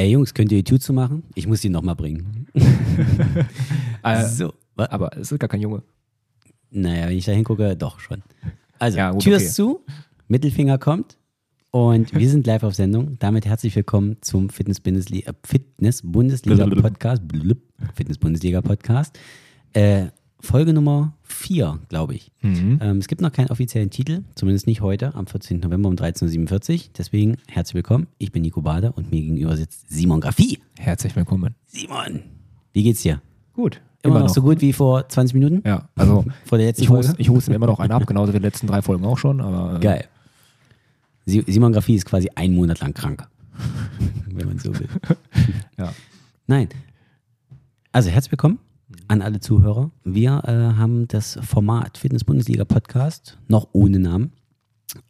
Ey 0.00 0.12
Jungs, 0.12 0.32
könnt 0.32 0.50
ihr 0.50 0.56
die 0.56 0.64
Tür 0.64 0.80
zumachen? 0.80 1.24
Ich 1.34 1.46
muss 1.46 1.60
die 1.60 1.68
nochmal 1.68 1.94
bringen. 1.94 2.46
Äh, 4.02 4.26
so, 4.26 4.54
aber 4.76 5.14
es 5.18 5.30
ist 5.30 5.38
gar 5.38 5.48
kein 5.48 5.60
Junge. 5.60 5.82
naja, 6.70 7.06
wenn 7.08 7.18
ich 7.18 7.26
da 7.26 7.32
hingucke, 7.32 7.76
doch 7.76 8.00
schon. 8.00 8.22
Also, 8.78 8.96
Ja, 8.96 9.10
gut, 9.10 9.20
Tür 9.20 9.36
okay. 9.36 9.44
ist 9.44 9.54
zu, 9.54 9.84
Mittelfinger 10.26 10.78
kommt 10.78 11.18
und 11.70 12.14
wir 12.14 12.30
sind 12.30 12.46
live 12.46 12.62
auf 12.62 12.74
Sendung. 12.74 13.18
Damit 13.18 13.44
herzlich 13.44 13.76
willkommen 13.76 14.16
zum 14.22 14.48
Fitness-Bundesliga 14.48 15.34
Fitness 15.44 16.00
Podcast. 16.00 17.22
Fitness-Bundesliga 17.94 18.62
Podcast. 18.62 19.18
Äh, 19.74 20.06
Folge 20.40 20.72
Nummer 20.72 21.12
4, 21.22 21.78
glaube 21.88 22.14
ich. 22.14 22.32
Mhm. 22.40 22.78
Ähm, 22.82 22.98
es 22.98 23.08
gibt 23.08 23.20
noch 23.20 23.30
keinen 23.32 23.48
offiziellen 23.50 23.90
Titel, 23.90 24.22
zumindest 24.34 24.66
nicht 24.66 24.80
heute, 24.80 25.14
am 25.14 25.26
14. 25.26 25.60
November 25.60 25.88
um 25.88 25.94
13.47 25.96 26.74
Uhr. 26.86 26.90
Deswegen 26.96 27.36
herzlich 27.46 27.74
willkommen. 27.74 28.06
Ich 28.18 28.32
bin 28.32 28.42
Nico 28.42 28.62
Bader 28.62 28.96
und 28.96 29.10
mir 29.10 29.20
gegenüber 29.20 29.56
sitzt 29.56 29.90
Simon 29.90 30.20
Graffi. 30.20 30.58
Herzlich 30.78 31.14
willkommen. 31.14 31.54
Simon, 31.66 32.22
wie 32.72 32.82
geht's 32.82 33.02
dir? 33.02 33.20
Gut. 33.52 33.80
Immer, 34.02 34.20
noch, 34.20 34.28
so 34.30 34.40
gut 34.40 34.62
wie 34.62 34.72
vor 34.72 35.06
20 35.06 35.34
Minuten? 35.34 35.62
Ja, 35.68 35.88
also 35.94 36.24
Vor 36.46 36.56
der 36.56 36.68
letzten 36.68 36.84
ich 36.84 36.88
Folge? 36.88 37.08
huste, 37.08 37.20
ich 37.20 37.28
huste 37.28 37.50
mir 37.50 37.56
immer 37.56 37.66
noch 37.66 37.80
einen 37.80 37.92
ab, 37.92 38.06
genauso 38.06 38.32
wie 38.32 38.38
die 38.38 38.42
letzten 38.42 38.66
drei 38.66 38.80
Folgen 38.80 39.04
auch 39.04 39.18
schon. 39.18 39.42
Aber, 39.42 39.76
äh, 39.76 39.80
Geil. 39.80 40.06
Si- 41.26 41.44
Simon 41.46 41.72
Graffi 41.72 41.94
ist 41.96 42.06
quasi 42.06 42.30
einen 42.34 42.54
Monat 42.56 42.80
lang 42.80 42.94
krank. 42.94 43.28
Wenn 44.30 44.48
man 44.48 44.58
so 44.58 44.72
will. 44.78 44.88
Ja. 45.76 45.92
Nein. 46.46 46.68
Also 47.92 48.08
herzlich 48.08 48.32
willkommen 48.32 48.58
an 49.10 49.22
alle 49.22 49.40
Zuhörer. 49.40 49.90
Wir 50.04 50.40
äh, 50.44 50.78
haben 50.78 51.08
das 51.08 51.36
Format 51.42 51.98
Fitness-Bundesliga 51.98 52.64
Podcast, 52.64 53.38
noch 53.48 53.68
ohne 53.72 53.98
Namen, 53.98 54.30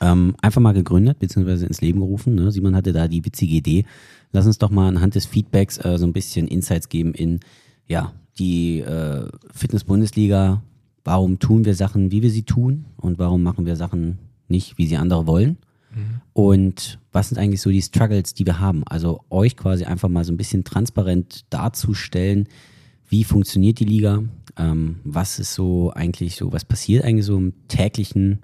ähm, 0.01 0.35
einfach 0.41 0.63
mal 0.63 0.73
gegründet, 0.73 1.19
beziehungsweise 1.19 1.67
ins 1.67 1.83
Leben 1.83 2.01
gerufen. 2.01 2.35
Ne? 2.35 2.51
Simon 2.51 2.75
hatte 2.75 2.95
da 2.95 3.09
die 3.09 3.23
witzige 3.27 3.57
Idee. 3.57 3.85
Lass 4.33 4.47
uns 4.47 4.57
doch 4.57 4.71
mal 4.71 4.89
anhand 4.89 5.17
des 5.17 5.27
Feedbacks 5.27 5.85
äh, 5.85 5.99
so 5.99 6.07
ein 6.07 6.15
bisschen 6.15 6.49
Insights 6.49 6.89
geben 6.89 7.13
in 7.13 7.41
ja, 7.89 8.15
die 8.39 8.81
äh, 8.81 9.29
Fitness-Bundesliga. 9.53 10.63
Warum 11.05 11.39
tun 11.39 11.67
wir 11.67 11.75
Sachen, 11.75 12.11
wie 12.11 12.23
wir 12.23 12.31
sie 12.31 12.45
tun 12.45 12.87
und 12.97 13.19
warum 13.19 13.43
machen 13.43 13.67
wir 13.67 13.77
Sachen 13.77 14.19
nicht, 14.49 14.79
wie 14.79 14.87
sie 14.87 14.97
andere 14.97 15.27
wollen? 15.27 15.59
Und 16.35 17.01
was 17.11 17.31
sind 17.31 17.39
eigentlich 17.39 17.61
so 17.61 17.71
die 17.71 17.83
Struggles, 17.83 18.33
die 18.33 18.47
wir 18.47 18.61
haben? 18.61 18.85
Also 18.87 19.25
euch 19.29 19.57
quasi 19.57 19.85
einfach 19.85 20.09
mal 20.09 20.25
so 20.25 20.33
ein 20.33 20.37
bisschen 20.37 20.63
transparent 20.63 21.45
darzustellen, 21.51 22.47
wie 23.11 23.25
funktioniert 23.25 23.81
die 23.81 23.85
Liga, 23.85 24.23
ähm, 24.57 25.01
was 25.05 25.39
ist 25.39 25.55
so 25.55 25.93
eigentlich 25.95 26.37
so, 26.37 26.53
was 26.53 26.65
passiert 26.65 27.05
eigentlich 27.05 27.27
so 27.27 27.37
im 27.37 27.53
täglichen 27.67 28.39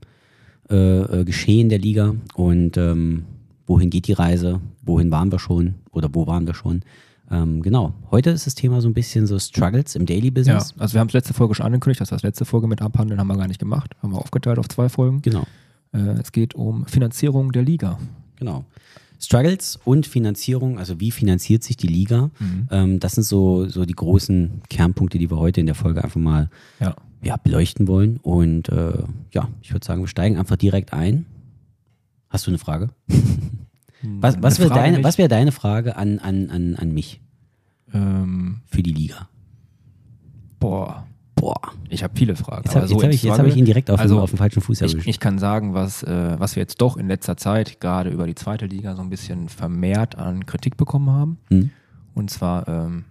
äh, 0.69 1.20
äh, 1.20 1.25
Geschehen 1.25 1.69
der 1.69 1.78
Liga 1.78 2.17
und 2.34 2.77
ähm, 2.77 3.25
wohin 3.67 3.91
geht 3.91 4.09
die 4.09 4.12
Reise, 4.12 4.61
wohin 4.83 5.11
waren 5.11 5.31
wir 5.31 5.39
schon 5.39 5.77
oder 5.92 6.09
wo 6.12 6.27
waren 6.27 6.47
wir 6.47 6.55
schon. 6.55 6.83
Ähm, 7.31 7.62
genau, 7.62 7.94
heute 8.11 8.31
ist 8.31 8.47
das 8.47 8.56
Thema 8.56 8.81
so 8.81 8.89
ein 8.89 8.94
bisschen 8.94 9.27
so 9.27 9.39
Struggles 9.39 9.94
im 9.94 10.05
Daily 10.05 10.27
ja, 10.27 10.33
Business. 10.33 10.75
also 10.78 10.94
wir 10.94 11.00
haben 11.00 11.09
es 11.09 11.14
letzte 11.14 11.34
Folge 11.34 11.55
schon 11.55 11.67
angekündigt, 11.67 12.00
dass 12.00 12.11
wir 12.11 12.17
das 12.17 12.22
letzte 12.25 12.44
Folge 12.44 12.67
mit 12.67 12.83
abhandeln, 12.83 13.20
haben 13.20 13.28
wir 13.28 13.37
gar 13.37 13.48
nicht 13.48 13.61
gemacht. 13.61 13.94
Haben 14.03 14.12
wir 14.12 14.19
aufgeteilt 14.19 14.59
auf 14.59 14.69
zwei 14.69 14.89
Folgen. 14.89 15.22
Genau. 15.22 15.44
Äh, 15.92 16.20
es 16.20 16.33
geht 16.33 16.55
um 16.55 16.87
Finanzierung 16.87 17.53
der 17.53 17.62
Liga. 17.62 17.98
Genau. 18.37 18.64
Struggles 19.19 19.78
und 19.84 20.06
Finanzierung, 20.06 20.78
also 20.78 21.00
wie 21.00 21.11
finanziert 21.11 21.62
sich 21.64 21.77
die 21.77 21.86
Liga? 21.86 22.31
Ähm, 22.70 23.00
das 23.00 23.12
sind 23.12 23.25
so, 23.25 23.67
so 23.69 23.84
die 23.84 23.95
großen 23.95 24.62
Kernpunkte, 24.69 25.19
die 25.19 25.31
wir 25.31 25.39
heute 25.39 25.61
in 25.61 25.67
der 25.67 25.75
Folge 25.75 26.05
einfach 26.05 26.20
mal 26.20 26.50
Ja. 26.81 26.95
ja, 27.22 27.37
beleuchten 27.37 27.89
wollen. 27.89 28.19
Und 28.19 28.69
äh, 28.69 28.92
ja, 29.33 29.48
ich 29.62 29.72
würde 29.72 29.87
sagen, 29.87 30.03
wir 30.03 30.09
steigen 30.09 30.37
einfach 30.39 30.56
direkt 30.56 30.92
ein. 30.92 31.27
Hast 32.28 32.47
du 32.47 32.50
eine 32.50 32.59
Frage? 32.59 32.91
Was, 34.03 34.42
was 34.42 34.61
Eine 34.61 34.69
wäre 34.70 34.78
deine, 34.78 35.05
was 35.05 35.17
wär 35.19 35.28
deine 35.28 35.53
Frage 35.53 35.97
an, 35.97 36.19
an, 36.19 36.50
an, 36.50 36.77
an 36.77 36.92
mich 36.92 37.20
Ähm, 37.92 38.61
für 38.67 38.83
die 38.83 38.92
Liga? 38.92 39.28
boah, 40.61 41.06
Boah. 41.47 41.72
ich 41.89 42.02
habe 42.02 42.12
viele 42.16 42.34
Fragen. 42.34 42.64
Jetzt 42.64 42.75
habe 42.75 42.89
so 42.89 43.00
hab 43.00 43.11
ich, 43.11 43.22
jetzt 43.22 43.39
hab 43.39 43.47
ich 43.47 43.56
ihn 43.56 43.64
direkt 43.64 43.89
auf, 43.91 44.00
also, 44.00 44.19
auf 44.20 44.31
dem 44.31 44.38
falschen 44.38 44.60
Fuß 44.60 44.81
Ich, 44.81 44.93
erwischt. 44.93 45.09
ich 45.09 45.20
kann 45.20 45.38
sagen, 45.38 45.75
was, 45.75 46.03
äh, 46.03 46.34
was 46.38 46.56
wir 46.56 46.60
jetzt 46.60 46.81
doch 46.81 46.97
in 46.97 47.06
letzter 47.06 47.37
Zeit 47.37 47.81
gerade 47.81 48.10
über 48.10 48.26
die 48.26 48.34
zweite 48.34 48.66
Liga 48.66 48.97
so 48.97 49.03
ein 49.03 49.10
bisschen 49.10 49.48
vermehrt 49.48 50.19
an 50.19 50.44
Kritik 50.47 50.76
bekommen 50.76 51.10
haben. 51.10 51.38
Hm. 51.48 51.70
Und 52.15 52.31
zwar, 52.31 52.66
ähm, 52.66 53.04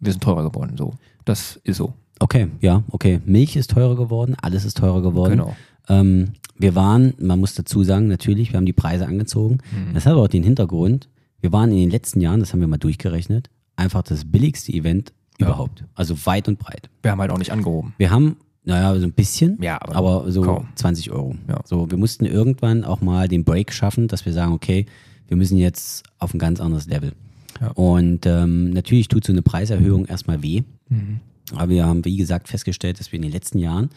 wir 0.00 0.10
sind 0.10 0.24
teurer 0.24 0.42
geworden. 0.42 0.76
So, 0.76 0.94
das 1.24 1.60
ist 1.62 1.76
so. 1.76 1.94
Okay, 2.18 2.48
ja, 2.60 2.82
okay. 2.90 3.20
Milch 3.24 3.54
ist 3.54 3.70
teurer 3.70 3.94
geworden, 3.94 4.34
alles 4.42 4.64
ist 4.64 4.78
teurer 4.78 5.02
geworden. 5.02 5.32
Genau. 5.32 5.56
Ähm, 5.88 6.32
wir 6.58 6.74
waren, 6.74 7.14
man 7.20 7.38
muss 7.38 7.54
dazu 7.54 7.84
sagen, 7.84 8.08
natürlich, 8.08 8.52
wir 8.52 8.56
haben 8.56 8.66
die 8.66 8.72
Preise 8.72 9.06
angezogen. 9.06 9.58
Mhm. 9.70 9.94
Das 9.94 10.06
hat 10.06 10.12
aber 10.12 10.22
auch 10.22 10.28
den 10.28 10.42
Hintergrund, 10.42 11.08
wir 11.40 11.52
waren 11.52 11.70
in 11.70 11.78
den 11.78 11.90
letzten 11.90 12.20
Jahren, 12.20 12.40
das 12.40 12.52
haben 12.52 12.60
wir 12.60 12.68
mal 12.68 12.78
durchgerechnet, 12.78 13.50
einfach 13.76 14.02
das 14.02 14.24
billigste 14.24 14.72
Event. 14.72 15.12
Überhaupt. 15.42 15.84
Also 15.94 16.26
weit 16.26 16.48
und 16.48 16.58
breit. 16.58 16.88
Wir 17.02 17.10
haben 17.10 17.20
halt 17.20 17.30
auch 17.30 17.38
nicht 17.38 17.52
angehoben. 17.52 17.94
Wir 17.98 18.10
haben, 18.10 18.36
naja, 18.64 18.98
so 18.98 19.06
ein 19.06 19.12
bisschen, 19.12 19.58
Ja, 19.60 19.80
aber 19.80 19.96
aber 19.96 20.32
so 20.32 20.42
kaum. 20.42 20.68
20 20.74 21.10
Euro. 21.10 21.34
Ja. 21.48 21.60
So, 21.64 21.90
wir 21.90 21.98
mussten 21.98 22.24
irgendwann 22.24 22.84
auch 22.84 23.00
mal 23.00 23.28
den 23.28 23.44
Break 23.44 23.72
schaffen, 23.72 24.08
dass 24.08 24.24
wir 24.26 24.32
sagen, 24.32 24.52
okay, 24.52 24.86
wir 25.28 25.36
müssen 25.36 25.56
jetzt 25.56 26.04
auf 26.18 26.34
ein 26.34 26.38
ganz 26.38 26.60
anderes 26.60 26.86
Level. 26.86 27.12
Ja. 27.60 27.68
Und 27.72 28.26
ähm, 28.26 28.70
natürlich 28.70 29.08
tut 29.08 29.24
so 29.24 29.32
eine 29.32 29.42
Preiserhöhung 29.42 30.06
erstmal 30.06 30.42
weh. 30.42 30.62
Mhm. 30.88 31.20
Aber 31.54 31.68
wir 31.68 31.86
haben, 31.86 32.04
wie 32.04 32.16
gesagt, 32.16 32.48
festgestellt, 32.48 32.98
dass 33.00 33.12
wir 33.12 33.16
in 33.16 33.22
den 33.22 33.32
letzten 33.32 33.58
Jahren 33.58 33.90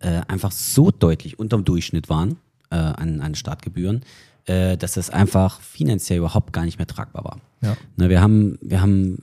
äh, 0.00 0.20
einfach 0.28 0.52
so 0.52 0.90
deutlich 0.90 1.38
unterm 1.38 1.64
Durchschnitt 1.64 2.08
waren 2.08 2.36
äh, 2.70 2.76
an, 2.76 3.20
an 3.20 3.34
Startgebühren, 3.34 4.02
äh, 4.46 4.76
dass 4.76 4.94
das 4.94 5.10
einfach 5.10 5.60
finanziell 5.60 6.18
überhaupt 6.18 6.52
gar 6.52 6.64
nicht 6.64 6.78
mehr 6.78 6.86
tragbar 6.86 7.24
war. 7.24 7.40
Ja. 7.60 7.76
Ne, 7.96 8.08
wir 8.08 8.20
haben, 8.20 8.58
wir 8.60 8.80
haben 8.80 9.22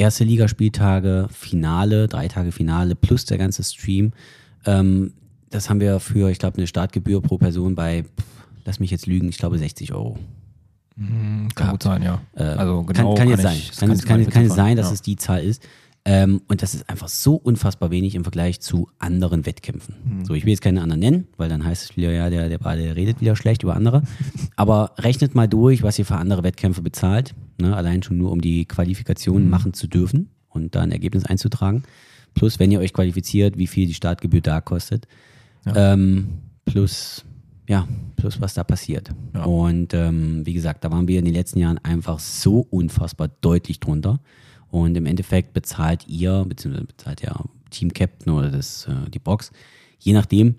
erste 0.00 0.24
Ligaspieltage, 0.24 1.28
Finale, 1.30 2.08
drei 2.08 2.26
Tage 2.26 2.52
Finale 2.52 2.94
plus 2.94 3.26
der 3.26 3.38
ganze 3.38 3.62
Stream. 3.62 4.12
Ähm, 4.64 5.12
das 5.50 5.68
haben 5.68 5.80
wir 5.80 6.00
für, 6.00 6.30
ich 6.30 6.38
glaube, 6.38 6.56
eine 6.58 6.66
Startgebühr 6.66 7.20
pro 7.20 7.38
Person 7.38 7.74
bei, 7.74 8.02
pff, 8.04 8.24
lass 8.64 8.80
mich 8.80 8.90
jetzt 8.90 9.06
lügen, 9.06 9.28
ich 9.28 9.38
glaube 9.38 9.58
60 9.58 9.92
Euro. 9.92 10.18
Mhm, 10.96 11.48
Kann 11.54 11.70
gut 11.70 11.82
sein, 11.82 12.02
ja. 12.02 12.20
Äh, 12.34 12.42
also 12.42 12.82
genau 12.82 13.14
kann, 13.14 13.28
kann 13.28 13.28
jetzt 13.28 13.44
ich- 13.54 13.70
sein. 13.76 13.88
Kann, 13.88 13.98
kann, 13.98 14.24
kann, 14.24 14.30
kann 14.32 14.44
es 14.46 14.54
sein, 14.54 14.76
dass 14.76 14.86
ja. 14.86 14.92
es 14.94 15.02
die 15.02 15.16
Zahl 15.16 15.42
ist. 15.44 15.62
Ähm, 16.06 16.40
und 16.48 16.62
das 16.62 16.74
ist 16.74 16.88
einfach 16.88 17.08
so 17.08 17.34
unfassbar 17.34 17.90
wenig 17.90 18.14
im 18.14 18.24
Vergleich 18.24 18.60
zu 18.60 18.88
anderen 18.98 19.44
Wettkämpfen. 19.44 19.94
Mhm. 20.02 20.24
So, 20.24 20.34
ich 20.34 20.44
will 20.44 20.50
jetzt 20.50 20.62
keine 20.62 20.80
anderen 20.80 21.00
nennen, 21.00 21.26
weil 21.36 21.50
dann 21.50 21.62
heißt 21.64 21.90
es 21.90 21.96
wieder, 21.96 22.10
ja, 22.10 22.30
der, 22.30 22.48
der, 22.48 22.58
der 22.58 22.96
redet 22.96 23.20
wieder 23.20 23.36
schlecht 23.36 23.62
über 23.62 23.76
andere. 23.76 24.02
Aber 24.56 24.92
rechnet 24.98 25.34
mal 25.34 25.46
durch, 25.46 25.82
was 25.82 25.98
ihr 25.98 26.06
für 26.06 26.16
andere 26.16 26.42
Wettkämpfe 26.42 26.80
bezahlt. 26.80 27.34
Ne? 27.60 27.76
Allein 27.76 28.02
schon 28.02 28.16
nur, 28.16 28.32
um 28.32 28.40
die 28.40 28.64
Qualifikation 28.64 29.44
Mhm. 29.44 29.50
machen 29.50 29.74
zu 29.74 29.86
dürfen 29.88 30.30
und 30.48 30.74
da 30.74 30.80
ein 30.80 30.90
Ergebnis 30.92 31.26
einzutragen. 31.26 31.82
Plus, 32.34 32.58
wenn 32.58 32.70
ihr 32.70 32.80
euch 32.80 32.92
qualifiziert, 32.94 33.58
wie 33.58 33.66
viel 33.66 33.86
die 33.86 33.94
Startgebühr 33.94 34.40
da 34.40 34.60
kostet. 34.60 35.06
Ähm, 35.74 36.28
plus, 36.64 37.24
ja, 37.68 37.86
plus 38.16 38.40
was 38.40 38.54
da 38.54 38.64
passiert. 38.64 39.10
Ja. 39.34 39.44
Und 39.44 39.92
ähm, 39.92 40.46
wie 40.46 40.54
gesagt, 40.54 40.84
da 40.84 40.90
waren 40.90 41.08
wir 41.08 41.18
in 41.18 41.24
den 41.26 41.34
letzten 41.34 41.58
Jahren 41.58 41.78
einfach 41.78 42.18
so 42.18 42.60
unfassbar 42.70 43.28
deutlich 43.42 43.80
drunter. 43.80 44.20
Und 44.70 44.96
im 44.96 45.06
Endeffekt 45.06 45.52
bezahlt 45.52 46.06
ihr, 46.06 46.44
beziehungsweise 46.46 46.86
bezahlt 46.86 47.22
ja 47.22 47.44
Team 47.70 47.92
Captain 47.92 48.32
oder 48.32 48.50
das, 48.50 48.86
äh, 48.86 49.10
die 49.10 49.18
Box, 49.18 49.50
je 49.98 50.12
nachdem, 50.12 50.56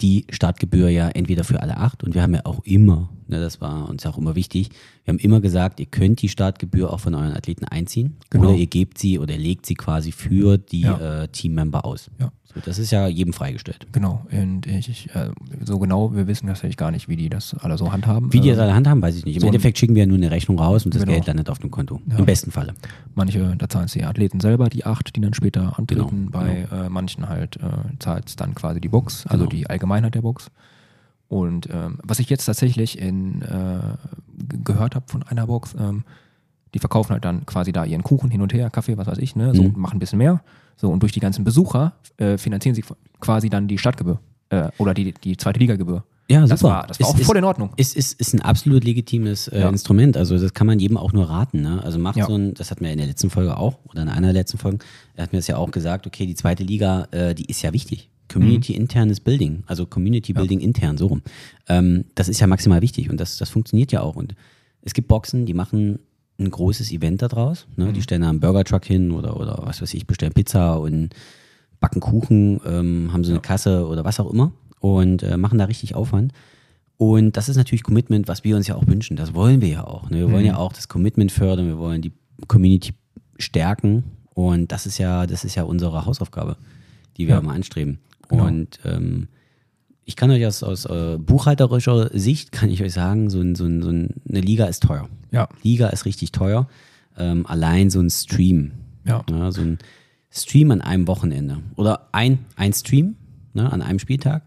die 0.00 0.26
Startgebühr 0.30 0.88
ja 0.88 1.08
entweder 1.08 1.44
für 1.44 1.60
alle 1.60 1.76
acht. 1.76 2.04
Und 2.04 2.14
wir 2.14 2.22
haben 2.22 2.34
ja 2.34 2.42
auch 2.44 2.64
immer, 2.64 3.10
ne, 3.28 3.40
das 3.40 3.60
war 3.60 3.88
uns 3.88 4.04
auch 4.06 4.18
immer 4.18 4.34
wichtig, 4.34 4.70
wir 5.04 5.12
haben 5.12 5.18
immer 5.20 5.40
gesagt, 5.40 5.80
ihr 5.80 5.86
könnt 5.86 6.20
die 6.22 6.28
Startgebühr 6.28 6.92
auch 6.92 7.00
von 7.00 7.14
euren 7.14 7.32
Athleten 7.34 7.64
einziehen 7.64 8.16
Genau. 8.30 8.48
oder 8.50 8.56
ihr 8.58 8.66
gebt 8.66 8.98
sie 8.98 9.18
oder 9.18 9.36
legt 9.36 9.66
sie 9.66 9.74
quasi 9.74 10.12
für 10.12 10.58
die 10.58 10.80
Ja. 10.82 11.22
äh, 11.24 11.28
Teammember 11.28 11.84
aus. 11.84 12.10
Ja. 12.18 12.30
So, 12.54 12.60
das 12.64 12.78
ist 12.78 12.90
ja 12.92 13.06
jedem 13.08 13.34
freigestellt. 13.34 13.86
Genau, 13.92 14.26
und 14.32 14.66
ich, 14.66 15.10
äh, 15.14 15.28
so 15.62 15.78
genau, 15.78 16.14
wir 16.14 16.26
wissen 16.26 16.46
tatsächlich 16.46 16.78
gar 16.78 16.90
nicht, 16.90 17.06
wie 17.06 17.16
die 17.16 17.28
das 17.28 17.52
alle 17.60 17.76
so 17.76 17.92
handhaben. 17.92 18.32
Wie 18.32 18.40
die 18.40 18.48
das 18.48 18.58
alle 18.58 18.72
handhaben, 18.74 19.02
weiß 19.02 19.16
ich 19.18 19.26
nicht. 19.26 19.36
Im 19.36 19.40
so 19.42 19.46
Endeffekt 19.48 19.76
schicken 19.76 19.94
wir 19.94 20.04
ja 20.04 20.06
nur 20.06 20.16
eine 20.16 20.30
Rechnung 20.30 20.58
raus 20.58 20.86
und 20.86 20.94
das 20.94 21.02
Genau. 21.02 21.12
Geld 21.12 21.26
landet 21.26 21.50
auf 21.50 21.58
dem 21.58 21.70
Konto. 21.70 22.00
Ja. 22.10 22.16
Im 22.16 22.24
besten 22.24 22.50
Falle. 22.50 22.72
Manche, 23.14 23.54
da 23.58 23.68
zahlen 23.68 23.84
es 23.84 23.92
die 23.92 24.02
Athleten 24.02 24.40
selber, 24.40 24.70
die 24.70 24.86
acht, 24.86 25.14
die 25.14 25.20
dann 25.20 25.34
später 25.34 25.78
antreten. 25.78 26.08
Genau, 26.26 26.30
Bei 26.30 26.66
Äh, 26.72 26.88
manchen 26.88 27.28
halt 27.28 27.56
äh, 27.56 27.60
zahlt 27.98 28.28
es 28.30 28.36
dann 28.36 28.54
quasi 28.54 28.80
die 28.80 28.88
Box, 28.88 29.26
also 29.26 29.44
Genau. 29.44 29.50
die 29.50 29.68
Allgemeinheit 29.68 30.14
der 30.14 30.22
Box. 30.22 30.50
Und 31.28 31.68
ähm, 31.70 31.98
was 32.02 32.18
ich 32.20 32.30
jetzt 32.30 32.46
tatsächlich 32.46 32.98
in, 32.98 33.42
äh, 33.42 33.80
gehört 34.64 34.94
habe 34.94 35.04
von 35.08 35.22
einer 35.22 35.46
Box, 35.46 35.74
ähm, 35.78 36.04
die 36.74 36.78
verkaufen 36.78 37.12
halt 37.12 37.24
dann 37.24 37.44
quasi 37.46 37.72
da 37.72 37.84
ihren 37.84 38.02
Kuchen 38.02 38.30
hin 38.30 38.40
und 38.40 38.52
her, 38.54 38.70
Kaffee, 38.70 38.96
was 38.96 39.06
weiß 39.06 39.18
ich, 39.18 39.36
ne, 39.36 39.54
so 39.54 39.62
Mhm. 39.62 39.74
machen 39.76 39.96
ein 39.96 40.00
bisschen 40.00 40.18
mehr. 40.18 40.42
So 40.76 40.88
und 40.90 41.02
durch 41.02 41.12
die 41.12 41.20
ganzen 41.20 41.44
Besucher 41.44 41.94
äh, 42.18 42.38
finanzieren 42.38 42.74
sie 42.74 42.84
quasi 43.20 43.48
dann 43.50 43.68
die 43.68 43.78
Stadtgebühr 43.78 44.20
äh, 44.50 44.68
oder 44.78 44.94
die, 44.94 45.12
die 45.12 45.36
zweite 45.36 45.58
Ligagebühr. 45.60 46.04
Ja, 46.30 46.46
Das 46.46 46.60
super. 46.60 46.72
war, 46.74 46.86
das 46.86 47.00
war 47.00 47.08
Ist- 47.08 47.14
auch 47.14 47.18
ist- 47.20 47.26
voll 47.26 47.36
in 47.38 47.44
Ordnung. 47.44 47.70
Ist, 47.76 47.96
ist, 47.96 48.20
ist 48.20 48.34
ein 48.34 48.42
absolut 48.42 48.84
legitimes 48.84 49.48
äh, 49.48 49.60
Ja. 49.60 49.68
Instrument. 49.70 50.16
Also 50.16 50.38
das 50.38 50.52
kann 50.52 50.66
man 50.66 50.78
jedem 50.78 50.98
auch 50.98 51.12
nur 51.14 51.28
raten. 51.28 51.62
Ne? 51.62 51.82
Also 51.82 51.98
macht 51.98 52.16
Ja. 52.18 52.26
so 52.26 52.36
ein, 52.36 52.52
das 52.54 52.70
hatten 52.70 52.84
wir 52.84 52.92
in 52.92 52.98
der 52.98 53.06
letzten 53.06 53.30
Folge 53.30 53.56
auch, 53.56 53.78
oder 53.88 54.02
in 54.02 54.08
einer 54.10 54.26
der 54.28 54.34
letzten 54.42 54.58
Folgen, 54.58 54.78
er 55.14 55.24
hat 55.24 55.32
mir 55.32 55.38
das 55.38 55.46
ja 55.46 55.56
auch 55.56 55.70
gesagt, 55.70 56.06
okay, 56.06 56.26
die 56.26 56.34
zweite 56.34 56.62
Liga, 56.64 57.08
äh, 57.12 57.34
die 57.34 57.46
ist 57.46 57.62
ja 57.62 57.72
wichtig. 57.72 58.10
Community-internes 58.28 59.20
Building, 59.20 59.62
also 59.66 59.86
Community-Building 59.86 60.60
intern, 60.60 60.98
so 60.98 61.06
rum. 61.06 61.22
Ähm, 61.68 62.04
das 62.14 62.28
ist 62.28 62.40
ja 62.40 62.46
maximal 62.46 62.82
wichtig 62.82 63.10
und 63.10 63.18
das, 63.18 63.36
das 63.38 63.50
funktioniert 63.50 63.92
ja 63.92 64.02
auch. 64.02 64.16
Und 64.16 64.34
es 64.82 64.94
gibt 64.94 65.08
Boxen, 65.08 65.46
die 65.46 65.54
machen 65.54 65.98
ein 66.38 66.50
großes 66.50 66.92
Event 66.92 67.22
daraus. 67.22 67.66
Ne? 67.76 67.92
Die 67.92 68.02
stellen 68.02 68.22
da 68.22 68.28
einen 68.30 68.40
Burger-Truck 68.40 68.84
hin 68.84 69.10
oder, 69.10 69.38
oder 69.40 69.60
was 69.64 69.82
weiß 69.82 69.92
ich, 69.94 70.06
bestellen 70.06 70.32
Pizza 70.32 70.78
und 70.78 71.10
backen 71.80 72.00
Kuchen, 72.00 72.60
ähm, 72.64 73.10
haben 73.12 73.24
so 73.24 73.32
eine 73.32 73.40
Kasse 73.40 73.86
oder 73.88 74.04
was 74.04 74.20
auch 74.20 74.30
immer 74.32 74.52
und 74.80 75.22
äh, 75.22 75.36
machen 75.36 75.58
da 75.58 75.64
richtig 75.64 75.94
Aufwand. 75.94 76.32
Und 76.96 77.36
das 77.36 77.48
ist 77.48 77.56
natürlich 77.56 77.82
Commitment, 77.84 78.26
was 78.28 78.42
wir 78.44 78.56
uns 78.56 78.66
ja 78.66 78.74
auch 78.74 78.86
wünschen. 78.86 79.16
Das 79.16 79.32
wollen 79.34 79.60
wir 79.60 79.68
ja 79.68 79.84
auch. 79.84 80.10
Ne? 80.10 80.18
Wir 80.18 80.30
wollen 80.32 80.44
ja 80.44 80.56
auch 80.56 80.72
das 80.72 80.88
Commitment 80.88 81.30
fördern, 81.32 81.66
wir 81.66 81.78
wollen 81.78 82.02
die 82.02 82.12
Community 82.48 82.92
stärken. 83.38 84.04
Und 84.34 84.70
das 84.72 84.86
ist 84.86 84.98
ja, 84.98 85.26
das 85.26 85.44
ist 85.44 85.54
ja 85.56 85.62
unsere 85.64 86.06
Hausaufgabe, 86.06 86.56
die 87.16 87.26
wir 87.26 87.34
Ja. 87.34 87.40
immer 87.40 87.52
anstreben. 87.52 87.98
Genau. 88.28 88.46
Und 88.46 88.78
ähm, 88.84 89.28
ich 90.04 90.16
kann 90.16 90.30
euch 90.30 90.44
aus, 90.46 90.62
aus 90.62 90.84
äh, 90.86 91.18
buchhalterischer 91.18 92.10
Sicht, 92.18 92.52
kann 92.52 92.70
ich 92.70 92.82
euch 92.82 92.92
sagen, 92.92 93.30
so, 93.30 93.40
ein, 93.40 93.54
so, 93.54 93.64
ein, 93.64 93.82
so 93.82 93.90
ein, 93.90 94.14
eine 94.28 94.40
Liga 94.40 94.66
ist 94.66 94.82
teuer. 94.82 95.08
Ja. 95.30 95.48
Liga 95.62 95.88
ist 95.88 96.04
richtig 96.04 96.32
teuer. 96.32 96.68
Ähm, 97.16 97.46
allein 97.46 97.90
so 97.90 98.00
ein 98.00 98.10
Stream. 98.10 98.72
Ja. 99.04 99.24
Ja, 99.30 99.50
so 99.50 99.62
ein 99.62 99.78
Stream 100.30 100.70
an 100.70 100.80
einem 100.80 101.06
Wochenende. 101.08 101.58
Oder 101.76 102.08
ein, 102.12 102.44
ein 102.56 102.72
Stream 102.72 103.16
ne, 103.54 103.70
an 103.72 103.82
einem 103.82 103.98
Spieltag, 103.98 104.44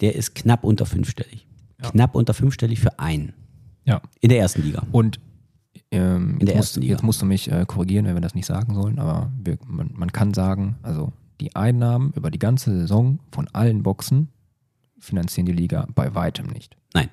der 0.00 0.14
ist 0.14 0.34
knapp 0.34 0.64
unter 0.64 0.86
fünfstellig. 0.86 1.46
Knapp 1.82 2.14
unter 2.14 2.32
fünfstellig 2.32 2.80
für 2.80 2.98
einen. 2.98 3.34
Ja. 3.84 4.00
In 4.20 4.30
der 4.30 4.38
ersten 4.38 4.62
Liga. 4.62 4.86
Und 4.90 5.20
ähm, 5.90 6.38
In 6.40 6.46
der 6.46 6.54
jetzt, 6.54 6.56
ersten 6.56 6.56
musst, 6.56 6.76
Liga. 6.76 6.92
jetzt 6.92 7.02
musst 7.02 7.22
du 7.22 7.26
mich 7.26 7.50
äh, 7.50 7.64
korrigieren, 7.66 8.06
wenn 8.06 8.14
wir 8.14 8.20
das 8.20 8.34
nicht 8.34 8.46
sagen 8.46 8.74
sollen, 8.74 8.98
aber 8.98 9.30
wir, 9.42 9.58
man, 9.66 9.90
man 9.94 10.10
kann 10.12 10.32
sagen, 10.32 10.76
also 10.82 11.12
die 11.40 11.54
Einnahmen 11.56 12.12
über 12.16 12.30
die 12.30 12.38
ganze 12.38 12.70
Saison 12.76 13.18
von 13.32 13.48
allen 13.52 13.82
Boxen 13.82 14.28
finanzieren 14.98 15.46
die 15.46 15.52
Liga 15.52 15.86
bei 15.94 16.14
weitem 16.14 16.46
nicht. 16.46 16.76
Nein. 16.94 17.08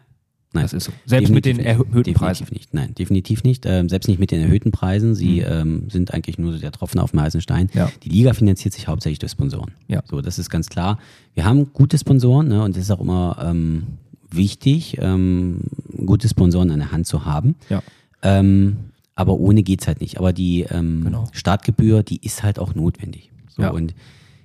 Nein. 0.54 0.64
Das 0.64 0.74
ist 0.74 0.84
so. 0.86 0.92
Selbst 1.06 1.30
mit 1.32 1.46
den 1.46 1.58
Definitiv 1.58 1.58
nicht. 1.58 1.66
erhöhten 1.68 1.94
definitiv 2.14 2.18
Preisen. 2.18 2.48
nicht. 2.52 2.74
Nein, 2.74 2.94
definitiv 2.96 3.44
nicht. 3.44 3.66
Ähm, 3.66 3.88
selbst 3.90 4.08
nicht 4.10 4.20
mit 4.20 4.32
den 4.32 4.42
erhöhten 4.42 4.72
Preisen. 4.72 5.16
Sie 5.16 5.40
ähm, 5.40 5.90
sind 5.90 6.14
eigentlich 6.14 6.38
nur 6.38 6.58
der 6.58 6.72
Tropfen 6.74 7.00
auf 7.00 7.12
dem 7.12 7.22
heißen 7.22 7.40
Stein. 7.42 7.70
Ja. 7.74 7.90
Die 8.04 8.10
Liga 8.10 8.34
finanziert 8.34 8.74
sich 8.74 8.88
hauptsächlich 8.88 9.20
durch 9.20 9.32
Sponsoren. 9.32 9.72
Ja. 9.88 10.04
So, 10.10 10.20
das 10.22 10.40
ist 10.40 10.50
ganz 10.50 10.68
klar. 10.68 11.00
Wir 11.36 11.46
haben 11.46 11.72
gute 11.72 11.98
Sponsoren 11.98 12.50
ne, 12.50 12.64
und 12.64 12.76
es 12.76 12.84
ist 12.84 12.92
auch 12.92 13.00
immer 13.00 13.38
ähm, 13.42 13.84
wichtig, 14.30 14.98
ähm, 15.00 15.62
gute 16.06 16.28
Sponsoren 16.28 16.70
an 16.72 16.80
der 16.80 16.92
Hand 16.92 17.08
zu 17.08 17.24
haben. 17.26 17.56
Ja. 17.70 17.82
Ähm, 18.22 18.78
aber 19.16 19.34
ohne 19.40 19.64
geht's 19.64 19.88
halt 19.88 20.02
nicht. 20.02 20.18
Aber 20.18 20.34
die 20.34 20.64
ähm, 20.70 21.02
Genau. 21.06 21.28
Startgebühr, 21.32 22.04
die 22.04 22.18
ist 22.26 22.44
halt 22.44 22.60
auch 22.60 22.76
notwendig. 22.76 23.32
So, 23.62 23.68
Ja. 23.68 23.72
Und 23.72 23.94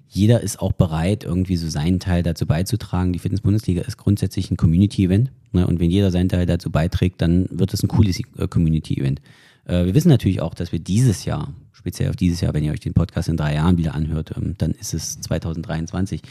jeder 0.09 0.41
ist 0.41 0.61
auch 0.61 0.73
bereit, 0.73 1.25
irgendwie 1.25 1.57
so 1.57 1.69
seinen 1.69 2.01
Teil 2.01 2.23
dazu 2.23 2.47
beizutragen. 2.47 3.13
Die 3.13 3.19
Fitness-Bundesliga 3.19 3.83
ist 3.83 3.97
grundsätzlich 3.97 4.51
ein 4.51 4.57
Community-Event. 4.57 5.31
Ne? 5.53 5.67
Und 5.67 5.81
wenn 5.81 5.91
jeder 5.91 6.11
seinen 6.11 6.29
Teil 6.29 6.47
dazu 6.47 6.71
beiträgt, 6.71 7.21
dann 7.21 7.49
wird 7.51 7.75
es 7.75 7.83
ein 7.83 7.89
cooles 7.89 8.21
äh, 8.21 8.49
Community-Event. 8.49 9.21
Äh, 9.67 9.87
wir 9.87 9.95
wissen 9.95 10.09
natürlich 10.09 10.41
auch, 10.41 10.55
dass 10.55 10.73
wir 10.73 10.79
dieses 10.79 11.25
Jahr, 11.25 11.53
speziell 11.73 12.11
auf 12.11 12.17
dieses 12.17 12.41
Jahr, 12.41 12.55
wenn 12.55 12.65
ihr 12.65 12.73
euch 12.73 12.81
den 12.81 12.95
Podcast 12.95 13.29
in 13.29 13.37
drei 13.37 13.55
Jahren 13.55 13.79
wieder 13.79 13.95
anhört, 13.95 14.33
ähm, 14.37 14.55
dann 14.59 14.71
ist 14.73 14.95
es 14.95 15.21
2023. 15.21 16.23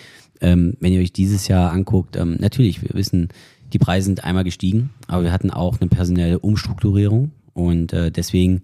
Ähm, 0.41 0.77
wenn 0.79 0.93
ihr 0.93 1.01
euch 1.01 1.13
dieses 1.13 1.47
Jahr 1.47 1.71
anguckt, 1.71 2.15
ähm, 2.15 2.37
natürlich, 2.39 2.81
wir 2.81 2.89
wissen, 2.93 3.29
die 3.73 3.79
Preise 3.79 4.05
sind 4.05 4.23
einmal 4.23 4.43
gestiegen, 4.43 4.91
aber 5.07 5.23
wir 5.23 5.31
hatten 5.31 5.51
auch 5.51 5.81
eine 5.81 5.89
personelle 5.89 6.39
Umstrukturierung 6.39 7.31
und 7.53 7.93
äh, 7.93 8.11
deswegen 8.11 8.61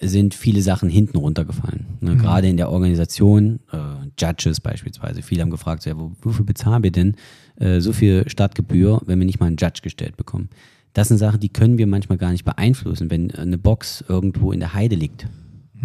sind 0.00 0.34
viele 0.34 0.62
Sachen 0.62 0.88
hinten 0.88 1.16
runtergefallen. 1.18 1.86
Ne? 2.00 2.16
Gerade 2.16 2.48
in 2.48 2.56
der 2.56 2.70
Organisation, 2.70 3.58
äh, 3.72 3.78
Judges 4.18 4.60
beispielsweise. 4.60 5.22
Viele 5.22 5.42
haben 5.42 5.50
gefragt, 5.50 5.82
so, 5.82 5.90
ja, 5.90 5.98
wo, 5.98 6.12
wofür 6.22 6.44
bezahlen 6.44 6.82
wir 6.82 6.92
denn 6.92 7.16
äh, 7.56 7.80
so 7.80 7.92
viel 7.92 8.28
Startgebühr, 8.28 9.02
wenn 9.06 9.18
wir 9.18 9.26
nicht 9.26 9.40
mal 9.40 9.46
einen 9.46 9.56
Judge 9.56 9.80
gestellt 9.82 10.16
bekommen? 10.16 10.50
Das 10.92 11.08
sind 11.08 11.18
Sachen, 11.18 11.40
die 11.40 11.48
können 11.48 11.78
wir 11.78 11.86
manchmal 11.86 12.18
gar 12.18 12.30
nicht 12.30 12.44
beeinflussen. 12.44 13.10
Wenn 13.10 13.32
eine 13.32 13.58
Box 13.58 14.04
irgendwo 14.08 14.52
in 14.52 14.60
der 14.60 14.74
Heide 14.74 14.96
liegt 14.96 15.26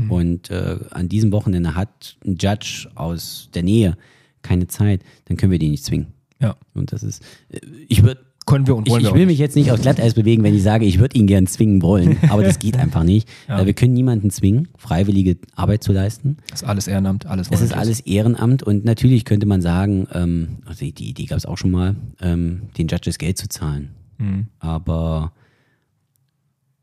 und 0.09 0.49
äh, 0.49 0.79
an 0.91 1.07
diesem 1.09 1.31
Wochenende 1.31 1.75
hat 1.75 2.17
ein 2.25 2.37
Judge 2.37 2.89
aus 2.95 3.49
der 3.53 3.63
Nähe 3.63 3.97
keine 4.41 4.67
Zeit, 4.67 5.01
dann 5.25 5.37
können 5.37 5.51
wir 5.51 5.59
die 5.59 5.69
nicht 5.69 5.85
zwingen. 5.85 6.07
Ja. 6.39 6.55
Und 6.73 6.91
das 6.91 7.03
ist, 7.03 7.23
äh, 7.49 7.59
ich 7.87 8.03
würde 8.03 8.21
Können 8.45 8.67
wir 8.67 8.75
und 8.75 8.87
ich, 8.87 8.91
wollen 8.93 9.01
ich 9.03 9.07
auch 9.09 9.13
will 9.13 9.21
nicht. 9.21 9.33
mich 9.33 9.39
jetzt 9.39 9.55
nicht 9.55 9.71
aus 9.71 9.81
Glatteis 9.81 10.13
bewegen, 10.13 10.43
wenn 10.43 10.53
ich 10.55 10.63
sage, 10.63 10.85
ich 10.85 10.99
würde 10.99 11.17
ihn 11.17 11.27
gern 11.27 11.47
zwingen 11.47 11.81
wollen, 11.81 12.17
aber 12.29 12.43
das 12.43 12.59
geht 12.59 12.77
einfach 12.77 13.03
nicht. 13.03 13.27
Ja. 13.47 13.61
Äh, 13.61 13.65
Wir 13.65 13.73
können 13.73 13.93
niemanden 13.93 14.29
zwingen, 14.31 14.67
freiwillige 14.77 15.37
Arbeit 15.55 15.83
zu 15.83 15.91
leisten. 15.93 16.37
Das 16.49 16.61
ist 16.61 16.67
alles 16.67 16.87
Ehrenamt, 16.87 17.25
alles 17.25 17.49
Es 17.51 17.61
ist 17.61 17.73
alles 17.73 17.99
Ehrenamt 18.01 18.63
und 18.63 18.85
natürlich 18.85 19.25
könnte 19.25 19.45
man 19.45 19.61
sagen, 19.61 20.07
ähm, 20.13 20.57
also 20.65 20.83
die 20.85 20.91
die 20.91 21.09
Idee 21.09 21.25
gab 21.25 21.37
es 21.37 21.45
auch 21.45 21.57
schon 21.57 21.71
mal, 21.71 21.95
ähm, 22.21 22.63
den 22.77 22.87
Judges 22.87 23.17
Geld 23.17 23.37
zu 23.37 23.47
zahlen. 23.47 23.89
Mhm. 24.17 24.47
Aber 24.59 25.31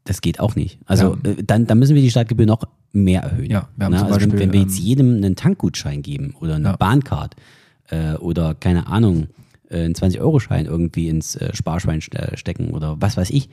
das 0.04 0.20
geht 0.22 0.40
auch 0.40 0.56
nicht. 0.56 0.78
Also 0.86 1.16
äh, 1.24 1.42
dann, 1.44 1.66
dann 1.66 1.78
müssen 1.78 1.94
wir 1.94 2.02
die 2.02 2.10
Startgebühr 2.10 2.46
noch 2.46 2.64
mehr 2.92 3.22
erhöhen. 3.22 3.50
Ja, 3.50 3.68
wir 3.76 3.84
haben 3.86 3.92
Na, 3.92 3.98
zum 3.98 4.06
also 4.08 4.20
wenn, 4.20 4.30
Beispiel, 4.30 4.40
wenn 4.40 4.52
wir 4.52 4.60
jetzt 4.62 4.78
ähm, 4.78 4.84
jedem 4.84 5.16
einen 5.16 5.36
Tankgutschein 5.36 6.02
geben 6.02 6.34
oder 6.40 6.56
eine 6.56 6.68
Ja. 6.70 6.76
Bahncard 6.76 7.36
äh, 7.90 8.14
oder 8.14 8.54
keine 8.54 8.86
Ahnung, 8.88 9.28
äh, 9.70 9.84
einen 9.84 9.94
20-Euro-Schein 9.94 10.66
irgendwie 10.66 11.08
ins 11.08 11.36
äh, 11.36 11.54
Sparschwein 11.54 12.00
ste- 12.00 12.32
stecken 12.36 12.70
oder 12.70 12.96
was 13.00 13.16
weiß 13.16 13.30
ich, 13.30 13.48